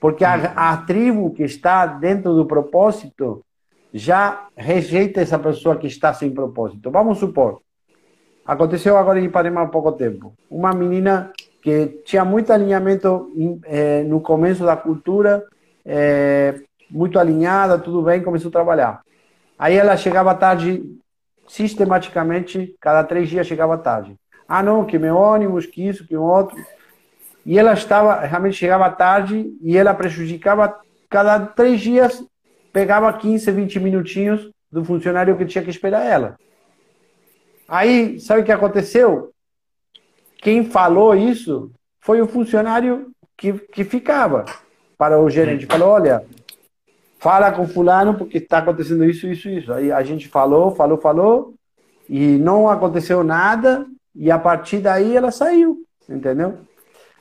Porque 0.00 0.24
a, 0.24 0.34
a 0.72 0.76
tribo 0.78 1.32
que 1.32 1.42
está 1.42 1.86
dentro 1.86 2.34
do 2.34 2.46
propósito 2.46 3.44
já 3.92 4.48
rejeita 4.56 5.20
essa 5.20 5.38
pessoa 5.38 5.76
que 5.76 5.86
está 5.86 6.12
sem 6.12 6.30
propósito. 6.30 6.90
Vamos 6.90 7.18
supor, 7.18 7.62
Aconteceu 8.44 8.98
agora 8.98 9.18
em 9.18 9.24
Ipanema 9.24 9.62
há 9.62 9.66
pouco 9.66 9.90
tempo. 9.92 10.34
Uma 10.50 10.74
menina 10.74 11.32
que 11.62 12.02
tinha 12.04 12.24
muito 12.26 12.52
alinhamento 12.52 13.32
eh, 13.64 14.02
no 14.02 14.20
começo 14.20 14.66
da 14.66 14.76
cultura, 14.76 15.42
eh, 15.82 16.60
muito 16.90 17.18
alinhada, 17.18 17.78
tudo 17.78 18.02
bem, 18.02 18.22
começou 18.22 18.50
a 18.50 18.52
trabalhar. 18.52 19.00
Aí 19.58 19.74
ela 19.74 19.96
chegava 19.96 20.34
tarde, 20.34 20.82
sistematicamente, 21.48 22.74
cada 22.78 23.02
três 23.02 23.30
dias 23.30 23.46
chegava 23.46 23.78
tarde. 23.78 24.14
Ah, 24.46 24.62
não, 24.62 24.84
que 24.84 24.98
meu 24.98 25.16
ônibus, 25.16 25.64
que 25.64 25.88
isso, 25.88 26.06
que 26.06 26.14
outro. 26.14 26.54
E 27.44 27.58
ela 27.58 27.74
estava, 27.74 28.20
realmente 28.20 28.56
chegava 28.56 28.90
tarde 28.90 29.54
e 29.60 29.76
ela 29.76 29.92
prejudicava, 29.92 30.80
cada 31.10 31.38
três 31.40 31.80
dias, 31.80 32.24
pegava 32.72 33.12
15, 33.12 33.50
20 33.50 33.80
minutinhos 33.80 34.50
do 34.70 34.84
funcionário 34.84 35.36
que 35.36 35.44
tinha 35.44 35.62
que 35.62 35.70
esperar 35.70 36.04
ela. 36.04 36.36
Aí, 37.68 38.18
sabe 38.18 38.42
o 38.42 38.44
que 38.44 38.52
aconteceu? 38.52 39.30
Quem 40.38 40.64
falou 40.64 41.14
isso 41.14 41.70
foi 42.00 42.20
o 42.20 42.26
funcionário 42.26 43.10
que, 43.36 43.52
que 43.52 43.84
ficava 43.84 44.44
para 44.98 45.20
o 45.20 45.30
gerente. 45.30 45.66
Falou: 45.66 45.88
olha, 45.90 46.24
fala 47.18 47.50
com 47.52 47.66
fulano 47.66 48.18
porque 48.18 48.38
está 48.38 48.58
acontecendo 48.58 49.04
isso, 49.04 49.26
isso, 49.26 49.48
isso. 49.48 49.72
Aí 49.72 49.90
a 49.90 50.02
gente 50.02 50.28
falou, 50.28 50.74
falou, 50.74 50.98
falou 50.98 51.54
e 52.08 52.36
não 52.38 52.68
aconteceu 52.68 53.24
nada 53.24 53.86
e 54.14 54.30
a 54.30 54.38
partir 54.38 54.78
daí 54.78 55.16
ela 55.16 55.30
saiu, 55.30 55.78
entendeu? 56.08 56.58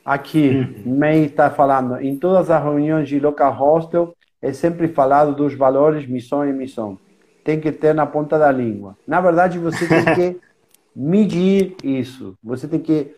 Aqui, 0.06 0.68
uhum. 0.86 0.98
May 0.98 1.26
está 1.26 1.50
falando, 1.50 2.00
em 2.02 2.18
todas 2.18 2.50
as 2.50 2.62
reuniões 2.62 3.08
de 3.08 3.20
local 3.20 3.54
hostel 3.54 4.14
é 4.42 4.52
sempre 4.52 4.90
falado 4.90 5.34
dos 5.34 5.54
valores, 5.54 6.08
missão 6.08 6.48
e 6.48 6.52
missão 6.52 7.00
tem 7.44 7.60
que 7.60 7.72
ter 7.72 7.94
na 7.94 8.06
ponta 8.06 8.40
da 8.40 8.52
língua. 8.52 8.98
Na 9.06 9.20
verdade, 9.20 9.60
você 9.60 9.88
tem 9.88 10.16
que 10.16 10.42
medir 10.96 11.76
isso, 11.84 12.38
você 12.42 12.68
tem 12.68 12.80
que 12.80 13.16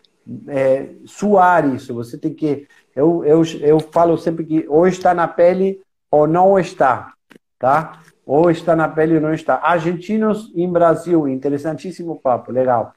é, 0.48 0.88
suar 1.04 1.72
isso, 1.74 1.94
você 1.94 2.18
tem 2.18 2.34
que. 2.34 2.66
Eu, 2.94 3.24
eu, 3.24 3.42
eu 3.60 3.78
falo 3.78 4.18
sempre 4.18 4.44
que 4.44 4.66
ou 4.68 4.86
está 4.86 5.14
na 5.14 5.28
pele 5.28 5.80
ou 6.10 6.26
não 6.26 6.58
está, 6.58 7.12
tá? 7.58 8.00
Ou 8.24 8.50
está 8.50 8.74
na 8.74 8.88
pele 8.88 9.16
ou 9.16 9.20
não 9.20 9.32
está. 9.32 9.60
Argentinos 9.62 10.52
em 10.56 10.70
Brasil, 10.70 11.28
interessantíssimo 11.28 12.20
papo, 12.20 12.50
legal. 12.50 12.92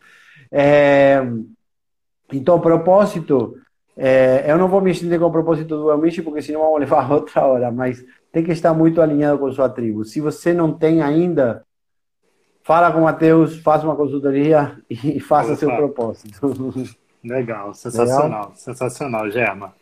É, 0.51 1.21
então, 2.31 2.59
propósito, 2.59 3.55
é, 4.01 4.45
eu 4.49 4.57
não 4.57 4.69
vou 4.69 4.79
me 4.79 4.91
estender 4.91 5.19
com 5.19 5.25
o 5.25 5.31
propósito 5.31 5.75
do 5.75 5.91
Amish, 5.91 6.21
porque 6.21 6.41
senão 6.41 6.61
vamos 6.61 6.79
levar 6.79 7.11
outra 7.11 7.45
hora, 7.45 7.69
mas 7.69 8.01
tem 8.31 8.45
que 8.45 8.51
estar 8.53 8.73
muito 8.73 9.01
alinhado 9.01 9.37
com 9.37 9.51
sua 9.51 9.67
tribo. 9.67 10.05
Se 10.05 10.21
você 10.21 10.53
não 10.53 10.71
tem 10.71 11.01
ainda, 11.01 11.65
fala 12.63 12.93
com 12.93 12.99
o 12.99 13.03
Matheus, 13.03 13.57
faça 13.57 13.85
uma 13.85 13.97
consultoria 13.97 14.79
e 14.89 15.19
faça 15.19 15.49
Opa. 15.49 15.57
seu 15.57 15.75
propósito. 15.75 16.39
Legal, 17.21 17.73
sensacional, 17.73 18.23
Legal? 18.23 18.53
sensacional, 18.55 19.29
Germa. 19.29 19.75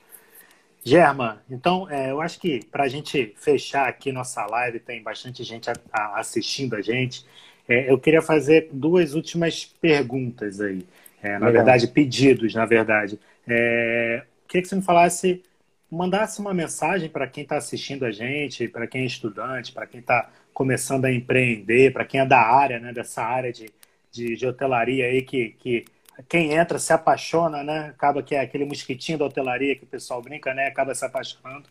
Germa, 0.84 1.40
então 1.48 1.88
é, 1.88 2.10
eu 2.10 2.20
acho 2.20 2.40
que 2.40 2.66
para 2.72 2.86
a 2.86 2.88
gente 2.88 3.36
fechar 3.38 3.88
aqui 3.88 4.12
nossa 4.12 4.44
live, 4.48 4.80
tem 4.80 5.04
bastante 5.04 5.44
gente 5.44 5.70
a, 5.70 5.74
a, 5.92 6.20
assistindo 6.20 6.76
a 6.76 6.82
gente. 6.82 7.24
É, 7.68 7.92
eu 7.92 8.00
queria 8.00 8.24
fazer 8.24 8.70
duas 8.72 9.14
últimas 9.14 9.64
perguntas 9.80 10.60
aí. 10.60 10.84
É, 11.22 11.34
na 11.34 11.48
Legal. 11.48 11.52
verdade, 11.52 11.88
pedidos, 11.88 12.56
na 12.56 12.66
verdade. 12.66 13.20
É, 13.48 14.24
queria 14.48 14.62
que 14.62 14.68
você 14.68 14.76
me 14.76 14.82
falasse 14.82 15.44
mandasse 15.90 16.40
uma 16.40 16.54
mensagem 16.54 17.10
para 17.10 17.28
quem 17.28 17.44
está 17.44 17.58
assistindo 17.58 18.06
a 18.06 18.12
gente, 18.12 18.68
para 18.68 18.86
quem 18.88 19.04
é 19.04 19.06
estudante, 19.06 19.72
para 19.72 19.88
quem 19.88 20.02
está 20.02 20.30
começando 20.54 21.06
a 21.06 21.14
empreender, 21.14 21.94
para 21.94 22.06
quem 22.06 22.20
é 22.20 22.26
da 22.26 22.40
área, 22.40 22.80
né, 22.80 22.92
dessa 22.92 23.24
área 23.24 23.54
de, 23.54 23.70
de, 24.12 24.36
de, 24.36 24.46
hotelaria 24.46 25.06
aí, 25.06 25.22
que, 25.22 25.50
que 25.60 25.86
quem 26.28 26.54
entra 26.54 26.80
se 26.80 26.92
apaixona, 26.92 27.64
né? 27.64 27.90
Acaba 27.90 28.24
que 28.24 28.36
é 28.36 28.42
aquele 28.42 28.66
mosquitinho 28.66 29.20
da 29.20 29.26
hotelaria 29.26 29.76
que 29.76 29.84
o 29.84 29.88
pessoal 29.88 30.22
brinca, 30.22 30.54
né? 30.54 30.68
Acaba 30.68 30.96
se 30.96 31.06
apaixonando. 31.06 31.70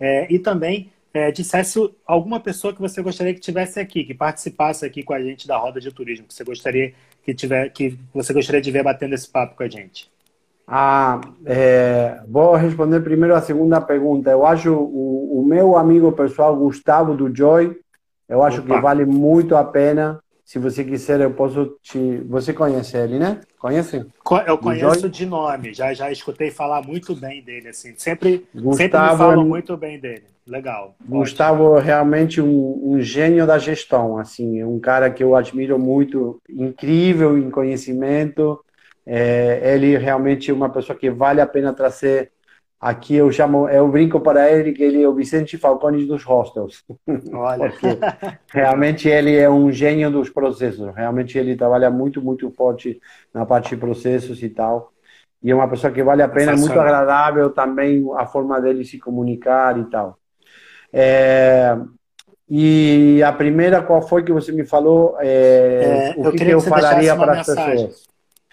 É, 0.00 0.32
e 0.32 0.38
também 0.38 0.90
é, 1.12 1.30
dissesse 1.30 1.78
alguma 2.06 2.40
pessoa 2.40 2.72
que 2.74 2.80
você 2.80 3.02
gostaria 3.02 3.34
que 3.34 3.40
tivesse 3.40 3.78
aqui, 3.78 4.04
que 4.04 4.14
participasse 4.14 4.86
aqui 4.86 5.02
com 5.02 5.12
a 5.12 5.20
gente 5.20 5.46
da 5.46 5.58
roda 5.58 5.80
de 5.80 5.92
turismo, 5.92 6.26
que 6.26 6.34
você 6.34 6.44
gostaria 6.44 6.94
que 7.22 7.34
tiver, 7.34 7.68
que 7.70 7.98
você 8.14 8.32
gostaria 8.32 8.62
de 8.62 8.70
ver 8.70 8.82
batendo 8.82 9.14
esse 9.14 9.28
papo 9.28 9.56
com 9.56 9.62
a 9.62 9.68
gente. 9.68 10.11
Ah, 10.74 11.20
é, 11.44 12.18
vou 12.26 12.54
responder 12.54 13.00
primeiro 13.00 13.34
a 13.34 13.42
segunda 13.42 13.78
pergunta. 13.78 14.30
Eu 14.30 14.46
acho 14.46 14.72
o, 14.72 15.40
o 15.40 15.44
meu 15.44 15.76
amigo 15.76 16.10
pessoal 16.12 16.56
Gustavo 16.56 17.14
do 17.14 17.30
Joy, 17.34 17.76
eu 18.26 18.42
acho 18.42 18.62
Opa. 18.62 18.74
que 18.74 18.80
vale 18.80 19.04
muito 19.04 19.54
a 19.54 19.62
pena. 19.62 20.18
Se 20.42 20.58
você 20.58 20.82
quiser, 20.82 21.20
eu 21.20 21.30
posso 21.30 21.76
te. 21.82 22.22
Você 22.26 22.54
conhece 22.54 22.96
ele, 22.96 23.18
né? 23.18 23.40
Conhece? 23.58 24.06
Eu 24.46 24.56
conheço 24.56 25.10
de 25.10 25.26
nome, 25.26 25.74
já 25.74 25.92
já 25.92 26.10
escutei 26.10 26.50
falar 26.50 26.80
muito 26.80 27.14
bem 27.14 27.42
dele, 27.42 27.68
assim. 27.68 27.92
Sempre, 27.98 28.46
Gustavo, 28.54 28.76
sempre 28.76 28.98
me 28.98 29.16
falam 29.18 29.44
muito 29.44 29.76
bem 29.76 30.00
dele. 30.00 30.24
Legal. 30.46 30.94
Gustavo 31.06 31.76
é 31.76 31.82
realmente 31.82 32.40
um, 32.40 32.80
um 32.82 32.98
gênio 32.98 33.46
da 33.46 33.58
gestão, 33.58 34.16
assim, 34.16 34.64
um 34.64 34.80
cara 34.80 35.10
que 35.10 35.22
eu 35.22 35.36
admiro 35.36 35.78
muito, 35.78 36.40
incrível 36.48 37.36
em 37.36 37.50
conhecimento 37.50 38.58
é, 39.06 39.74
ele 39.74 39.96
realmente 39.96 40.50
é 40.50 40.54
uma 40.54 40.70
pessoa 40.70 40.96
que 40.96 41.10
vale 41.10 41.40
a 41.40 41.46
pena 41.46 41.72
trazer 41.72 42.32
aqui. 42.80 43.14
Eu 43.14 43.30
chamo, 43.30 43.68
eu 43.68 43.88
brinco 43.88 44.20
para 44.20 44.50
ele 44.50 44.72
que 44.72 44.82
ele 44.82 45.02
é 45.02 45.08
o 45.08 45.14
Vicente 45.14 45.58
Falcone 45.58 46.04
dos 46.06 46.24
hostels. 46.24 46.84
Olha. 47.32 47.70
Porque 47.70 47.98
realmente 48.52 49.08
ele 49.08 49.36
é 49.36 49.48
um 49.48 49.70
gênio 49.70 50.10
dos 50.10 50.30
processos. 50.30 50.94
Realmente 50.94 51.38
ele 51.38 51.56
trabalha 51.56 51.90
muito, 51.90 52.20
muito 52.20 52.50
forte 52.50 53.00
na 53.32 53.46
parte 53.46 53.70
de 53.70 53.76
processos 53.76 54.42
e 54.42 54.48
tal. 54.48 54.92
E 55.42 55.50
é 55.50 55.54
uma 55.54 55.68
pessoa 55.68 55.92
que 55.92 56.02
vale 56.02 56.22
a 56.22 56.28
pena, 56.28 56.52
é 56.52 56.56
muito 56.56 56.78
agradável 56.78 57.50
também 57.50 58.06
a 58.16 58.26
forma 58.26 58.60
dele 58.60 58.84
se 58.84 58.98
comunicar 58.98 59.76
e 59.76 59.84
tal. 59.86 60.16
É, 60.92 61.76
e 62.48 63.22
a 63.24 63.32
primeira, 63.32 63.82
qual 63.82 64.06
foi 64.06 64.22
que 64.22 64.32
você 64.32 64.52
me 64.52 64.64
falou? 64.64 65.16
É, 65.18 66.14
é, 66.14 66.14
o 66.16 66.30
que, 66.30 66.44
que 66.44 66.50
eu 66.50 66.60
falaria 66.60 67.16
para 67.16 67.40
as 67.40 67.46
pessoas? 67.46 68.11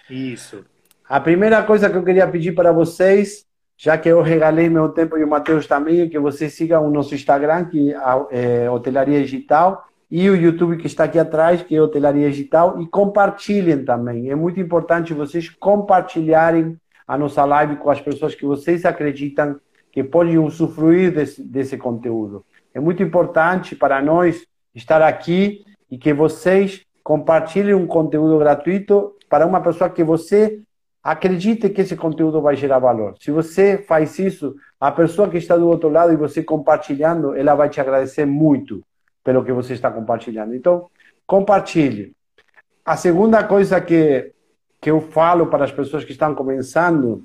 Isso. 0.09 0.65
A 1.07 1.19
primeira 1.19 1.63
coisa 1.63 1.89
que 1.89 1.97
eu 1.97 2.03
queria 2.03 2.27
pedir 2.27 2.53
para 2.53 2.71
vocês, 2.71 3.45
já 3.77 3.97
que 3.97 4.09
eu 4.09 4.21
regalei 4.21 4.69
meu 4.69 4.89
tempo 4.89 5.17
e 5.17 5.23
o 5.23 5.27
Matheus 5.27 5.65
também, 5.65 6.01
é 6.01 6.07
que 6.07 6.19
vocês 6.19 6.53
sigam 6.53 6.85
o 6.85 6.91
nosso 6.91 7.15
Instagram, 7.15 7.65
que 7.65 7.93
é 8.31 8.69
Hotelaria 8.69 9.21
Digital, 9.21 9.85
e 10.11 10.29
o 10.29 10.35
YouTube 10.35 10.77
que 10.77 10.87
está 10.87 11.03
aqui 11.03 11.19
atrás, 11.19 11.61
que 11.61 11.75
é 11.75 11.81
Hotelaria 11.81 12.29
Digital, 12.29 12.81
e 12.81 12.87
compartilhem 12.87 13.83
também. 13.85 14.29
É 14.29 14.35
muito 14.35 14.59
importante 14.59 15.13
vocês 15.13 15.49
compartilharem 15.49 16.77
a 17.07 17.17
nossa 17.17 17.43
live 17.45 17.77
com 17.77 17.89
as 17.89 18.01
pessoas 18.01 18.35
que 18.35 18.45
vocês 18.45 18.85
acreditam 18.85 19.59
que 19.91 20.03
podem 20.03 20.37
usufruir 20.37 21.11
desse, 21.11 21.41
desse 21.41 21.77
conteúdo. 21.77 22.45
É 22.73 22.79
muito 22.79 23.01
importante 23.01 23.75
para 23.75 24.01
nós 24.01 24.45
estar 24.75 25.01
aqui 25.01 25.63
e 25.89 25.97
que 25.97 26.13
vocês 26.13 26.85
compartilhem 27.03 27.73
um 27.73 27.87
conteúdo 27.87 28.37
gratuito 28.37 29.15
para 29.29 29.45
uma 29.45 29.61
pessoa 29.61 29.89
que 29.89 30.03
você 30.03 30.61
acredite 31.03 31.69
que 31.69 31.81
esse 31.81 31.95
conteúdo 31.95 32.41
vai 32.41 32.55
gerar 32.55 32.79
valor. 32.79 33.15
Se 33.19 33.31
você 33.31 33.77
faz 33.77 34.19
isso, 34.19 34.55
a 34.79 34.91
pessoa 34.91 35.29
que 35.29 35.37
está 35.37 35.55
do 35.55 35.67
outro 35.67 35.89
lado 35.89 36.11
e 36.11 36.17
você 36.17 36.43
compartilhando, 36.43 37.35
ela 37.35 37.55
vai 37.55 37.69
te 37.69 37.79
agradecer 37.79 38.25
muito 38.25 38.83
pelo 39.23 39.43
que 39.43 39.53
você 39.53 39.73
está 39.73 39.89
compartilhando. 39.91 40.55
Então, 40.55 40.89
compartilhe. 41.25 42.13
A 42.83 42.97
segunda 42.97 43.43
coisa 43.43 43.79
que, 43.79 44.33
que 44.81 44.89
eu 44.89 44.99
falo 44.99 45.47
para 45.47 45.63
as 45.63 45.71
pessoas 45.71 46.03
que 46.03 46.11
estão 46.11 46.33
começando 46.35 47.23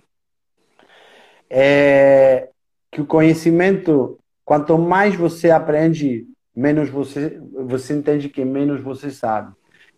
é 1.49 2.49
que 2.91 3.01
o 3.01 3.07
conhecimento, 3.07 4.19
quanto 4.45 4.79
mais 4.79 5.17
você 5.17 5.51
aprende, 5.51 6.27
menos 6.55 6.89
você, 6.89 7.41
você 7.67 7.95
entende 7.95 8.29
que 8.29 8.45
menos 8.45 8.81
você 8.81 9.11
sabe. 9.11 9.53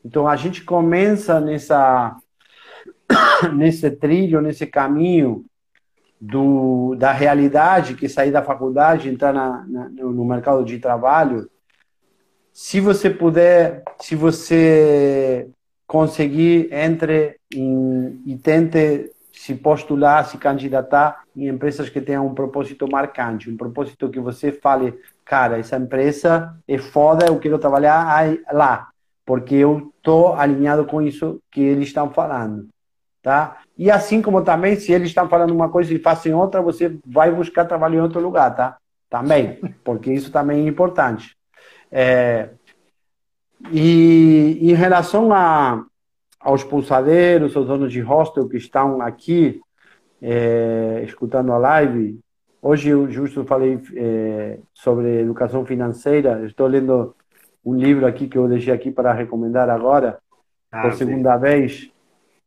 Então, 0.06 0.28
a 0.28 0.36
gente 0.36 0.62
começa 0.62 1.40
nessa 1.40 2.16
nesse 3.52 3.90
trilho, 3.90 4.40
nesse 4.40 4.64
caminho 4.64 5.44
do, 6.20 6.94
da 6.94 7.10
realidade, 7.10 7.94
que 7.94 8.08
sair 8.08 8.30
da 8.30 8.40
faculdade, 8.40 9.08
entrar 9.08 9.32
na, 9.32 9.66
na, 9.66 9.88
no 9.88 10.24
mercado 10.24 10.64
de 10.64 10.78
trabalho, 10.78 11.50
se 12.52 12.80
você 12.80 13.10
puder, 13.10 13.82
se 14.00 14.14
você 14.14 15.48
conseguir, 15.88 16.72
entre 16.72 17.40
em, 17.52 18.22
e 18.24 18.36
tente 18.36 19.10
se 19.32 19.56
postular, 19.56 20.24
se 20.24 20.38
candidatar 20.38 21.24
em 21.36 21.48
empresas 21.48 21.88
que 21.88 22.00
tenham 22.00 22.28
um 22.28 22.34
propósito 22.34 22.88
marcante, 22.88 23.50
um 23.50 23.56
propósito 23.56 24.08
que 24.08 24.20
você 24.20 24.52
fale, 24.52 24.94
cara, 25.24 25.58
essa 25.58 25.76
empresa 25.76 26.56
é 26.66 26.78
foda, 26.78 27.26
eu 27.26 27.38
quero 27.40 27.58
trabalhar 27.58 28.24
lá, 28.52 28.88
porque 29.26 29.56
eu 29.56 29.92
estou 29.98 30.34
alinhado 30.34 30.86
com 30.86 31.02
isso 31.02 31.40
que 31.50 31.60
eles 31.60 31.88
estão 31.88 32.10
falando 32.10 32.68
tá? 33.26 33.58
E 33.76 33.90
assim 33.90 34.22
como 34.22 34.40
também, 34.40 34.76
se 34.76 34.92
eles 34.92 35.08
estão 35.08 35.28
falando 35.28 35.50
uma 35.50 35.68
coisa 35.68 35.92
e 35.92 35.98
fazem 35.98 36.32
outra, 36.32 36.62
você 36.62 36.96
vai 37.04 37.28
buscar 37.28 37.64
trabalho 37.64 37.96
em 37.96 38.00
outro 38.00 38.20
lugar, 38.20 38.54
tá? 38.54 38.76
Também, 39.10 39.58
porque 39.82 40.12
isso 40.12 40.30
também 40.30 40.64
é 40.64 40.68
importante. 40.68 41.36
É, 41.90 42.50
e 43.72 44.58
em 44.60 44.74
relação 44.74 45.32
a, 45.32 45.84
aos 46.38 46.62
pulsadeiros, 46.62 47.56
aos 47.56 47.66
donos 47.66 47.90
de 47.90 48.00
hostel 48.00 48.48
que 48.48 48.58
estão 48.58 49.00
aqui 49.00 49.60
é, 50.22 51.02
escutando 51.04 51.50
a 51.52 51.58
live, 51.58 52.20
hoje 52.62 52.90
eu 52.90 53.10
justo 53.10 53.44
falei 53.44 53.80
é, 53.96 54.60
sobre 54.72 55.22
educação 55.22 55.66
financeira, 55.66 56.46
estou 56.46 56.68
lendo 56.68 57.15
um 57.66 57.74
livro 57.74 58.06
aqui 58.06 58.28
que 58.28 58.38
eu 58.38 58.46
deixei 58.46 58.72
aqui 58.72 58.92
para 58.92 59.12
recomendar 59.12 59.68
agora, 59.68 60.18
ah, 60.70 60.82
por 60.82 60.92
segunda 60.92 61.34
sim. 61.34 61.40
vez, 61.40 61.90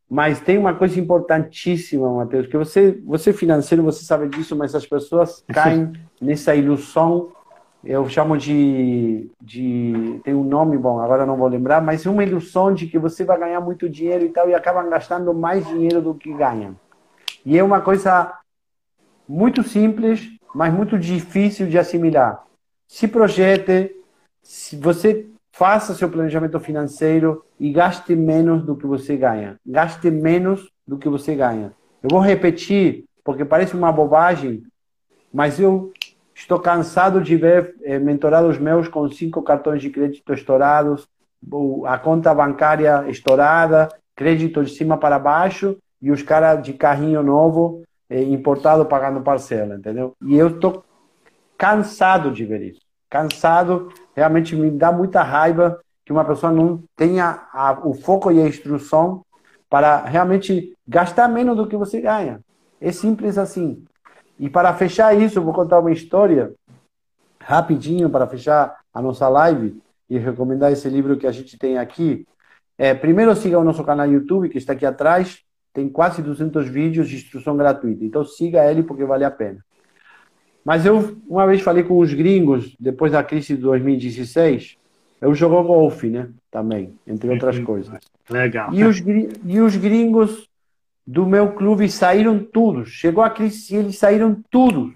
mas 0.10 0.40
tem 0.40 0.58
uma 0.58 0.74
coisa 0.74 0.98
importantíssima, 0.98 2.12
Matheus, 2.12 2.48
que 2.48 2.58
você, 2.58 2.98
você 3.06 3.34
financeiro, 3.34 3.84
você 3.84 4.04
sabe 4.06 4.30
disso, 4.30 4.56
mas 4.56 4.74
as 4.74 4.86
pessoas 4.86 5.44
caem 5.54 5.92
nessa 6.22 6.56
ilusão, 6.56 7.34
eu 7.84 8.08
chamo 8.08 8.38
de, 8.38 9.30
de, 9.42 10.20
tem 10.24 10.34
um 10.34 10.44
nome 10.44 10.78
bom, 10.78 11.00
agora 11.00 11.26
não 11.26 11.36
vou 11.36 11.48
lembrar, 11.48 11.82
mas 11.82 12.06
uma 12.06 12.24
ilusão 12.24 12.74
de 12.74 12.88
que 12.88 12.98
você 12.98 13.26
vai 13.26 13.38
ganhar 13.38 13.60
muito 13.60 13.90
dinheiro 13.90 14.26
e 14.26 14.30
tal, 14.30 14.50
e 14.50 14.56
acabam 14.56 14.90
gastando 14.90 15.34
mais 15.34 15.68
dinheiro 15.68 16.02
do 16.02 16.16
que 16.16 16.34
ganham. 16.34 16.76
E 17.46 17.58
é 17.58 17.64
uma 17.64 17.82
coisa 17.82 18.34
muito 19.28 19.64
simples, 19.64 20.30
mas 20.56 20.74
muito 20.74 20.98
difícil 20.98 21.68
de 21.68 21.78
assimilar. 21.78 22.44
Se 22.88 23.08
projete, 23.08 23.96
se 24.50 24.76
você 24.76 25.28
faça 25.52 25.94
seu 25.94 26.10
planejamento 26.10 26.60
financeiro 26.60 27.46
e 27.60 27.72
gaste 27.72 28.16
menos 28.16 28.66
do 28.66 28.76
que 28.76 28.88
você 28.88 29.16
ganha. 29.16 29.58
Gaste 29.64 30.10
menos 30.10 30.72
do 30.88 30.98
que 30.98 31.08
você 31.08 31.36
ganha. 31.36 31.72
Eu 32.02 32.10
vou 32.10 32.20
repetir, 32.20 33.06
porque 33.24 33.46
parece 33.46 33.76
uma 33.76 33.92
bobagem, 33.92 34.64
mas 35.32 35.60
eu 35.60 35.94
estou 36.34 36.60
cansado 36.60 37.22
de 37.22 37.36
ver 37.36 37.76
eh, 37.84 38.00
mentorados 38.00 38.58
meus 38.58 38.88
com 38.88 39.08
cinco 39.12 39.44
cartões 39.44 39.84
de 39.84 39.92
crédito 39.92 40.34
estourados, 40.34 41.08
a 41.86 42.00
conta 42.00 42.34
bancária 42.34 43.06
estourada, 43.08 43.88
crédito 44.16 44.64
de 44.64 44.72
cima 44.72 44.98
para 44.98 45.20
baixo 45.20 45.78
e 46.02 46.10
os 46.10 46.24
caras 46.24 46.64
de 46.64 46.74
carrinho 46.74 47.22
novo 47.22 47.84
eh, 48.10 48.24
importado 48.24 48.84
pagando 48.84 49.22
parcela, 49.22 49.76
entendeu? 49.76 50.16
E 50.26 50.36
eu 50.36 50.48
estou 50.48 50.84
cansado 51.56 52.32
de 52.32 52.44
ver 52.46 52.64
isso 52.64 52.90
cansado, 53.10 53.92
realmente 54.20 54.54
me 54.54 54.70
dá 54.70 54.92
muita 54.92 55.24
raiva 55.24 55.80
que 56.06 56.12
uma 56.12 56.26
pessoa 56.26 56.52
não 56.52 56.84
tenha 56.94 57.48
a, 57.54 57.80
o 57.88 57.94
foco 57.94 58.30
e 58.32 58.42
a 58.42 58.48
instrução 58.48 59.24
para 59.70 60.04
realmente 60.04 60.76
gastar 60.86 61.30
menos 61.30 61.56
do 61.56 61.68
que 61.68 61.78
você 61.78 62.02
ganha. 62.02 62.42
É 62.82 62.92
simples 62.92 63.38
assim. 63.38 63.86
E 64.38 64.50
para 64.50 64.74
fechar 64.74 65.18
isso, 65.18 65.42
vou 65.42 65.54
contar 65.54 65.80
uma 65.80 65.92
história 65.92 66.54
rapidinho 67.40 68.10
para 68.10 68.28
fechar 68.28 68.78
a 68.94 69.02
nossa 69.02 69.30
live 69.30 69.82
e 70.10 70.18
recomendar 70.18 70.72
esse 70.72 70.90
livro 70.90 71.18
que 71.18 71.28
a 71.28 71.32
gente 71.32 71.58
tem 71.58 71.78
aqui. 71.78 72.28
É, 72.78 72.94
primeiro 72.94 73.34
siga 73.36 73.58
o 73.58 73.64
nosso 73.64 73.84
canal 73.86 74.08
YouTube, 74.08 74.50
que 74.50 74.58
está 74.58 74.74
aqui 74.74 74.86
atrás. 74.86 75.40
Tem 75.74 75.88
quase 75.88 76.22
200 76.22 76.68
vídeos 76.68 77.08
de 77.08 77.16
instrução 77.16 77.56
gratuita. 77.56 78.04
Então 78.04 78.26
siga 78.26 78.70
ele 78.70 78.84
porque 78.84 79.06
vale 79.06 79.24
a 79.24 79.32
pena. 79.32 79.64
Mas 80.70 80.86
eu 80.86 81.18
uma 81.28 81.48
vez 81.48 81.62
falei 81.62 81.82
com 81.84 81.98
os 81.98 82.14
gringos, 82.14 82.76
depois 82.80 83.12
da 83.12 83.24
crise 83.24 83.56
de 83.56 83.62
2016, 83.64 84.78
eu 85.20 85.34
jogo 85.34 85.64
golfe, 85.64 86.10
né? 86.10 86.30
Também, 86.52 86.94
entre 87.08 87.28
outras 87.28 87.58
uhum. 87.58 87.66
coisas. 87.66 88.00
Legal. 88.30 88.72
E 88.72 88.84
os, 88.84 89.02
e 89.46 89.60
os 89.60 89.76
gringos 89.76 90.48
do 91.08 91.26
meu 91.26 91.54
clube 91.54 91.90
saíram 91.90 92.38
todos. 92.38 92.90
Chegou 92.90 93.24
a 93.24 93.32
crise 93.32 93.74
e 93.74 93.78
eles 93.78 93.98
saíram 93.98 94.44
todos. 94.52 94.94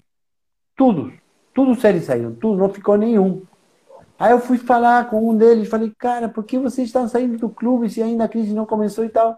Todos. 0.76 1.12
Todos 1.52 1.82
eles 1.82 2.04
saíram. 2.04 2.32
Tudo, 2.36 2.56
não 2.56 2.68
ficou 2.68 2.96
nenhum. 2.96 3.42
Aí 4.16 4.30
eu 4.30 4.38
fui 4.38 4.58
falar 4.58 5.10
com 5.10 5.28
um 5.28 5.36
deles, 5.36 5.68
falei, 5.68 5.92
cara, 5.98 6.28
por 6.28 6.44
que 6.44 6.56
vocês 6.56 6.86
estão 6.86 7.08
saindo 7.08 7.36
do 7.36 7.48
clube 7.48 7.90
se 7.90 8.00
ainda 8.00 8.26
a 8.26 8.28
crise 8.28 8.54
não 8.54 8.64
começou 8.64 9.04
e 9.04 9.08
tal? 9.08 9.36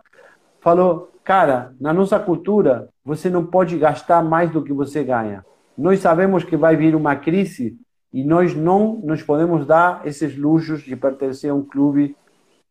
Falou, 0.61 1.11
cara, 1.25 1.75
na 1.81 1.95
nossa 1.95 2.19
cultura, 2.19 2.91
você 3.03 3.31
não 3.31 3.47
pode 3.47 3.79
gastar 3.79 4.23
mais 4.23 4.51
do 4.51 4.63
que 4.63 4.75
você 4.75 5.03
ganha. 5.03 5.43
Nós 5.77 6.01
sabemos 6.01 6.45
que 6.45 6.57
vai 6.57 6.77
vir 6.77 6.95
uma 6.95 7.17
crise 7.17 7.77
e 8.13 8.25
nós 8.25 8.55
não 8.55 8.97
nos 9.05 9.23
podemos 9.23 9.67
dar 9.67 10.07
esses 10.07 10.37
luxos 10.37 10.83
de 10.83 10.97
pertencer 10.97 11.51
a 11.51 11.55
um 11.55 11.63
clube 11.63 12.17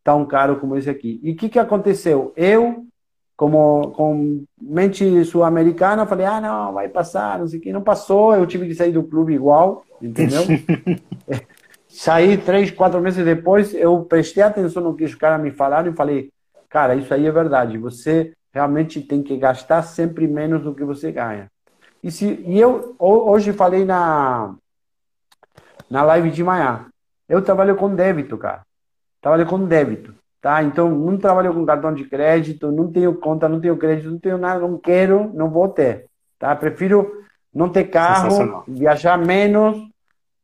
tão 0.03 0.26
caro 0.26 0.58
como 0.58 0.76
esse 0.76 0.89
aqui. 0.89 1.20
E 1.22 1.32
o 1.32 1.36
que, 1.36 1.49
que 1.49 1.60
aconteceu? 1.60 2.34
Eu, 2.36 2.86
como 3.36 3.91
com 3.91 4.43
mente 4.60 5.24
sul-americana, 5.26 6.06
falei: 6.06 6.26
ah, 6.26 6.41
não, 6.41 6.74
vai 6.74 6.89
passar, 6.89 7.39
não 7.39 7.47
sei 7.47 7.60
o 7.60 7.62
que. 7.62 7.74
Não 7.74 7.82
passou, 7.82 8.36
eu 8.36 8.45
tive 8.45 8.68
que 8.68 8.76
sair 8.76 8.91
do 8.91 9.03
clube 9.03 9.34
igual, 9.34 9.84
entendeu? 10.01 10.41
Saí 11.88 12.38
três, 12.38 12.72
quatro 12.72 12.99
meses 12.99 13.24
depois, 13.24 13.74
eu 13.74 14.03
prestei 14.03 14.43
atenção 14.43 14.84
no 14.84 14.95
que 14.95 15.06
os 15.06 15.16
caras 15.16 15.41
me 15.41 15.51
falaram 15.51 15.91
e 15.91 15.95
falei: 15.95 16.30
cara, 16.70 16.93
isso 16.95 17.14
aí 17.14 17.26
é 17.26 17.32
verdade. 17.32 17.78
Você 17.78 18.34
realmente 18.53 18.99
tem 19.01 19.24
que 19.24 19.38
gastar 19.38 19.82
sempre 19.82 20.28
menos 20.28 20.62
do 20.62 20.76
que 20.76 20.84
você 20.84 21.12
ganha. 21.12 21.49
E, 22.06 22.12
se, 22.12 22.39
e 22.45 22.60
eu 22.60 22.95
hoje 22.99 23.51
falei 23.51 23.84
na, 23.84 24.53
na 25.89 26.03
live 26.03 26.30
de 26.30 26.43
manhã. 26.43 26.86
Eu 27.28 27.41
trabalho 27.41 27.76
com 27.76 27.95
débito, 27.95 28.38
cara. 28.38 28.62
Trabalho 29.20 29.47
com 29.47 29.66
débito. 29.66 30.14
Tá? 30.39 30.62
Então, 30.62 30.88
não 30.88 31.18
trabalho 31.18 31.51
com 31.51 31.66
cartão 31.66 31.91
de 31.91 32.03
crédito, 32.03 32.72
não 32.72 32.91
tenho 32.91 33.16
conta, 33.16 33.49
não 33.49 33.60
tenho 33.60 33.76
crédito, 33.76 34.12
não 34.12 34.20
tenho 34.20 34.38
nada, 34.38 34.60
não 34.60 34.78
quero, 34.78 35.34
não 35.34 35.49
vou 35.49 35.68
ter. 35.68 36.06
Tá? 36.38 36.56
Prefiro 36.56 37.24
não 37.51 37.70
ter 37.70 37.86
carro, 37.86 38.64
viajar 38.68 39.18
menos, 39.18 39.76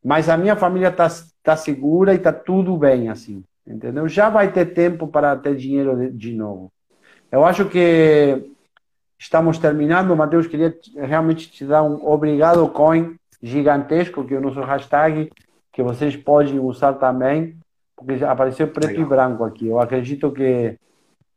mas 0.04 0.28
a 0.28 0.36
minha 0.36 0.56
família 0.56 0.88
está 0.88 1.06
tá 1.44 1.56
segura 1.56 2.12
e 2.12 2.16
está 2.16 2.32
tudo 2.32 2.76
bem, 2.76 3.08
assim. 3.08 3.44
Entendeu? 3.64 4.08
Já 4.08 4.28
vai 4.28 4.50
ter 4.50 4.74
tempo 4.74 5.06
para 5.06 5.36
ter 5.36 5.54
dinheiro 5.54 5.96
de, 5.96 6.10
de 6.10 6.34
novo. 6.34 6.72
Eu 7.30 7.44
acho 7.44 7.66
que 7.68 8.51
Estamos 9.22 9.56
terminando. 9.56 10.16
Matheus, 10.16 10.48
queria 10.48 10.76
realmente 10.96 11.48
te 11.48 11.64
dar 11.64 11.84
um 11.84 12.08
obrigado 12.08 12.68
coin 12.70 13.14
gigantesco, 13.40 14.24
que 14.24 14.34
é 14.34 14.38
o 14.38 14.40
nosso 14.40 14.60
hashtag, 14.62 15.30
que 15.72 15.80
vocês 15.80 16.16
podem 16.16 16.58
usar 16.58 16.94
também, 16.94 17.56
porque 17.96 18.24
apareceu 18.24 18.66
preto 18.66 18.88
Legal. 18.88 19.06
e 19.06 19.08
branco 19.08 19.44
aqui. 19.44 19.68
Eu 19.68 19.78
acredito 19.78 20.32
que, 20.32 20.76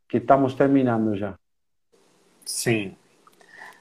que 0.08 0.16
estamos 0.16 0.52
terminando 0.54 1.16
já. 1.16 1.34
Sim. 2.44 2.96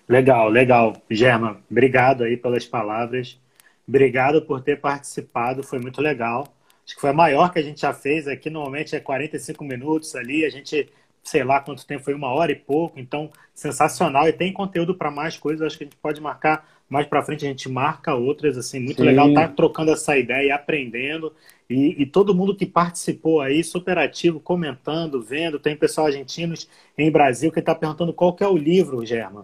Legal, 0.07 0.49
legal. 0.49 0.95
Germa, 1.09 1.57
obrigado 1.69 2.25
aí 2.25 2.37
pelas 2.37 2.63
palavras. 2.63 3.41
Obrigado 3.87 4.43
por 4.43 4.61
ter 4.61 4.79
participado, 4.79 5.63
foi 5.63 5.79
muito 5.79 5.99
legal. 5.99 6.47
Acho 6.85 6.93
que 6.93 7.01
foi 7.01 7.09
a 7.09 7.13
maior 7.13 7.51
que 7.51 7.57
a 7.57 7.63
gente 7.63 7.81
já 7.81 7.91
fez 7.91 8.27
aqui. 8.27 8.51
Normalmente 8.51 8.95
é 8.95 8.99
45 8.99 9.63
minutos 9.63 10.15
ali. 10.15 10.45
A 10.45 10.49
gente 10.51 10.87
sei 11.25 11.43
lá 11.43 11.59
quanto 11.59 11.85
tempo, 11.85 12.03
foi 12.03 12.13
uma 12.13 12.29
hora 12.29 12.51
e 12.51 12.55
pouco, 12.55 12.99
então 12.99 13.29
sensacional. 13.53 14.27
E 14.27 14.33
tem 14.33 14.53
conteúdo 14.53 14.95
para 14.95 15.11
mais 15.11 15.37
coisas, 15.37 15.65
acho 15.65 15.77
que 15.77 15.83
a 15.83 15.87
gente 15.87 15.97
pode 15.97 16.21
marcar 16.21 16.65
mais 16.87 17.07
para 17.07 17.23
frente 17.23 17.43
a 17.43 17.47
gente 17.47 17.67
marca 17.67 18.13
outras, 18.13 18.57
assim, 18.57 18.79
muito 18.79 18.97
Sim. 18.97 19.07
legal 19.07 19.29
estar 19.29 19.47
tá 19.47 19.53
trocando 19.53 19.91
essa 19.91 20.15
ideia 20.15 20.47
e 20.47 20.51
aprendendo. 20.51 21.33
E, 21.67 22.03
e, 22.03 22.05
todo 22.05 22.35
mundo 22.35 22.55
que 22.55 22.65
participou 22.65 23.41
aí, 23.41 23.63
super 23.63 23.97
ativo, 23.97 24.39
comentando, 24.39 25.19
vendo. 25.19 25.59
Tem 25.59 25.75
pessoal 25.75 26.05
argentinos 26.05 26.69
em 26.95 27.09
Brasil 27.09 27.51
que 27.51 27.59
está 27.59 27.73
perguntando 27.73 28.13
qual 28.13 28.33
que 28.33 28.43
é 28.43 28.47
o 28.47 28.55
livro, 28.55 29.03
German, 29.03 29.41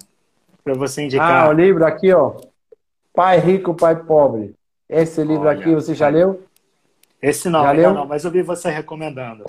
para 0.64 0.76
você 0.76 1.02
indicar. 1.02 1.48
Ah, 1.48 1.50
o 1.50 1.52
livro 1.52 1.84
aqui, 1.84 2.14
ó. 2.14 2.36
Pai 3.12 3.40
Rico, 3.40 3.74
Pai 3.74 3.96
Pobre. 3.96 4.54
Esse 4.88 5.24
livro 5.24 5.48
Olha, 5.48 5.60
aqui, 5.60 5.74
você 5.74 5.96
já 5.96 6.10
leu? 6.10 6.44
Esse 7.20 7.50
não, 7.50 7.64
já 7.64 7.72
leu? 7.72 7.94
não, 7.94 8.06
mas 8.06 8.24
eu 8.24 8.30
vi 8.30 8.44
você 8.44 8.70
recomendando. 8.70 9.44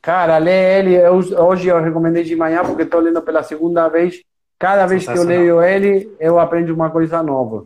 Cara, 0.00 0.38
lê 0.38 0.78
ele. 0.78 0.94
Eu, 0.94 1.14
hoje 1.14 1.68
eu 1.68 1.80
recomendei 1.80 2.24
de 2.24 2.36
manhã 2.36 2.62
porque 2.64 2.82
estou 2.82 3.00
lendo 3.00 3.20
pela 3.22 3.42
segunda 3.42 3.88
vez. 3.88 4.22
Cada 4.58 4.86
vez 4.86 5.06
que 5.06 5.16
eu 5.16 5.22
leio 5.22 5.62
ele, 5.62 6.12
eu 6.18 6.38
aprendo 6.38 6.74
uma 6.74 6.90
coisa 6.90 7.22
nova. 7.22 7.64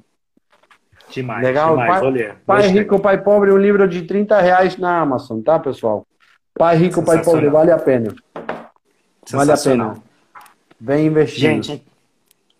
Demais, 1.08 1.42
Legal? 1.42 1.70
demais, 1.70 2.00
pai, 2.00 2.10
ler. 2.10 2.36
Pai 2.46 2.66
Rico, 2.68 2.98
Pai 2.98 3.22
Pobre, 3.22 3.50
um 3.50 3.58
livro 3.58 3.86
de 3.86 4.02
30 4.02 4.40
reais 4.40 4.76
na 4.78 5.00
Amazon, 5.00 5.40
tá, 5.40 5.58
pessoal? 5.58 6.06
Pai 6.54 6.76
Rico, 6.76 7.02
Pai 7.02 7.22
Pobre, 7.22 7.48
vale 7.48 7.70
a 7.70 7.78
pena. 7.78 8.14
Vale 9.30 9.52
a 9.52 9.56
pena. 9.56 9.94
Vem 10.80 11.06
investir. 11.06 11.40
Gente, 11.40 11.84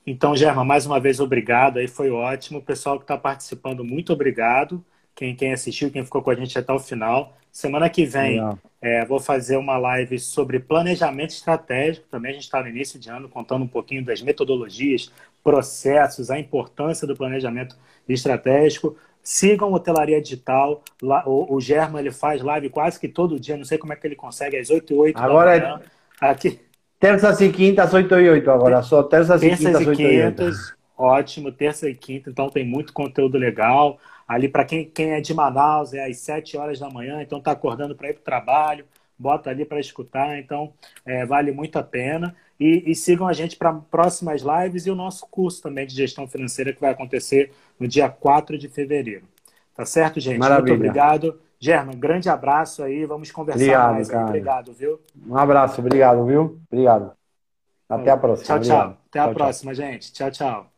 então, 0.06 0.34
Germa, 0.34 0.64
mais 0.64 0.84
uma 0.84 0.98
vez, 0.98 1.20
obrigado. 1.20 1.78
Aí 1.78 1.86
foi 1.86 2.10
ótimo. 2.10 2.58
O 2.58 2.62
pessoal 2.62 2.98
que 2.98 3.04
está 3.04 3.16
participando, 3.16 3.84
muito 3.84 4.12
obrigado. 4.12 4.84
Quem, 5.14 5.34
quem 5.34 5.52
assistiu, 5.52 5.90
quem 5.90 6.04
ficou 6.04 6.22
com 6.22 6.30
a 6.30 6.34
gente 6.34 6.58
até 6.58 6.72
o 6.72 6.78
final. 6.78 7.36
Semana 7.50 7.88
que 7.88 8.04
vem 8.04 8.40
é, 8.82 9.04
vou 9.04 9.20
fazer 9.20 9.56
uma 9.56 9.78
live 9.78 10.18
sobre 10.18 10.58
planejamento 10.58 11.30
estratégico. 11.30 12.04
Também 12.10 12.32
a 12.32 12.34
gente 12.34 12.42
está 12.42 12.60
no 12.60 12.68
início 12.68 12.98
de 12.98 13.08
ano 13.08 13.28
contando 13.28 13.62
um 13.62 13.68
pouquinho 13.68 14.04
das 14.04 14.20
metodologias, 14.20 15.08
processos, 15.42 16.32
a 16.32 16.38
importância 16.38 17.06
do 17.06 17.16
planejamento 17.16 17.76
estratégico. 18.08 18.96
Sigam 19.22 19.72
Hotelaria 19.72 20.20
Digital. 20.20 20.82
O, 21.24 21.54
o 21.54 21.60
Germa 21.60 22.00
ele 22.00 22.10
faz 22.10 22.42
live 22.42 22.68
quase 22.70 22.98
que 22.98 23.06
todo 23.06 23.38
dia. 23.38 23.56
Não 23.56 23.64
sei 23.64 23.78
como 23.78 23.92
é 23.92 23.96
que 23.96 24.04
ele 24.04 24.16
consegue, 24.16 24.56
às 24.56 24.68
8 24.68 24.92
e 24.92 24.96
8 24.96 25.18
Agora 25.18 25.60
da 25.60 25.66
manhã. 25.66 25.80
É... 26.20 26.26
Aqui. 26.26 26.60
Terças 26.98 27.40
e 27.40 27.50
quintas, 27.50 27.94
8 27.94 28.14
e 28.16 28.30
8 28.30 28.50
agora. 28.50 28.82
Só 28.82 29.04
terças, 29.04 29.40
terças 29.40 29.60
e 29.60 29.64
quintas, 29.64 29.86
8 29.86 30.02
e 30.02 30.24
8. 30.24 30.42
Ótimo, 30.98 31.52
terça 31.52 31.88
e 31.88 31.94
quinta. 31.94 32.30
Então 32.30 32.50
tem 32.50 32.64
muito 32.64 32.92
conteúdo 32.92 33.38
legal. 33.38 33.98
Ali, 34.26 34.48
para 34.48 34.64
quem, 34.64 34.84
quem 34.88 35.12
é 35.12 35.20
de 35.20 35.34
Manaus, 35.34 35.92
é 35.92 36.04
às 36.04 36.18
7 36.18 36.56
horas 36.56 36.78
da 36.78 36.88
manhã, 36.90 37.22
então 37.22 37.38
está 37.38 37.52
acordando 37.52 37.94
para 37.94 38.10
ir 38.10 38.14
para 38.14 38.20
o 38.20 38.24
trabalho, 38.24 38.84
bota 39.18 39.50
ali 39.50 39.64
para 39.64 39.80
escutar, 39.80 40.38
então 40.38 40.72
é, 41.04 41.24
vale 41.24 41.52
muito 41.52 41.78
a 41.78 41.82
pena. 41.82 42.34
E, 42.58 42.90
e 42.90 42.94
sigam 42.94 43.26
a 43.26 43.32
gente 43.32 43.56
para 43.56 43.72
próximas 43.72 44.42
lives 44.42 44.86
e 44.86 44.90
o 44.90 44.94
nosso 44.94 45.26
curso 45.28 45.62
também 45.62 45.86
de 45.86 45.94
gestão 45.94 46.28
financeira 46.28 46.72
que 46.72 46.80
vai 46.80 46.90
acontecer 46.90 47.52
no 47.78 47.88
dia 47.88 48.08
4 48.08 48.56
de 48.56 48.68
fevereiro. 48.68 49.26
Tá 49.74 49.84
certo, 49.84 50.20
gente? 50.20 50.38
Maravilha. 50.38 50.76
Muito 50.76 50.88
obrigado. 50.88 51.40
German, 51.58 51.96
grande 51.96 52.28
abraço 52.28 52.82
aí, 52.82 53.04
vamos 53.04 53.30
conversar 53.30 53.62
obrigado, 53.62 53.92
mais. 53.92 54.08
Cara. 54.08 54.26
Obrigado, 54.26 54.72
viu? 54.72 55.00
Um 55.26 55.36
abraço, 55.36 55.80
obrigado, 55.80 56.26
viu? 56.26 56.60
Obrigado. 56.70 57.12
Até 57.88 58.10
a 58.10 58.16
próxima. 58.16 58.46
Tchau, 58.46 58.60
tchau. 58.60 58.76
Obrigado. 58.76 58.98
Até 59.08 59.18
a 59.20 59.24
tchau, 59.24 59.34
próxima, 59.34 59.72
tchau. 59.72 59.84
gente. 59.84 60.12
Tchau, 60.12 60.30
tchau. 60.30 60.71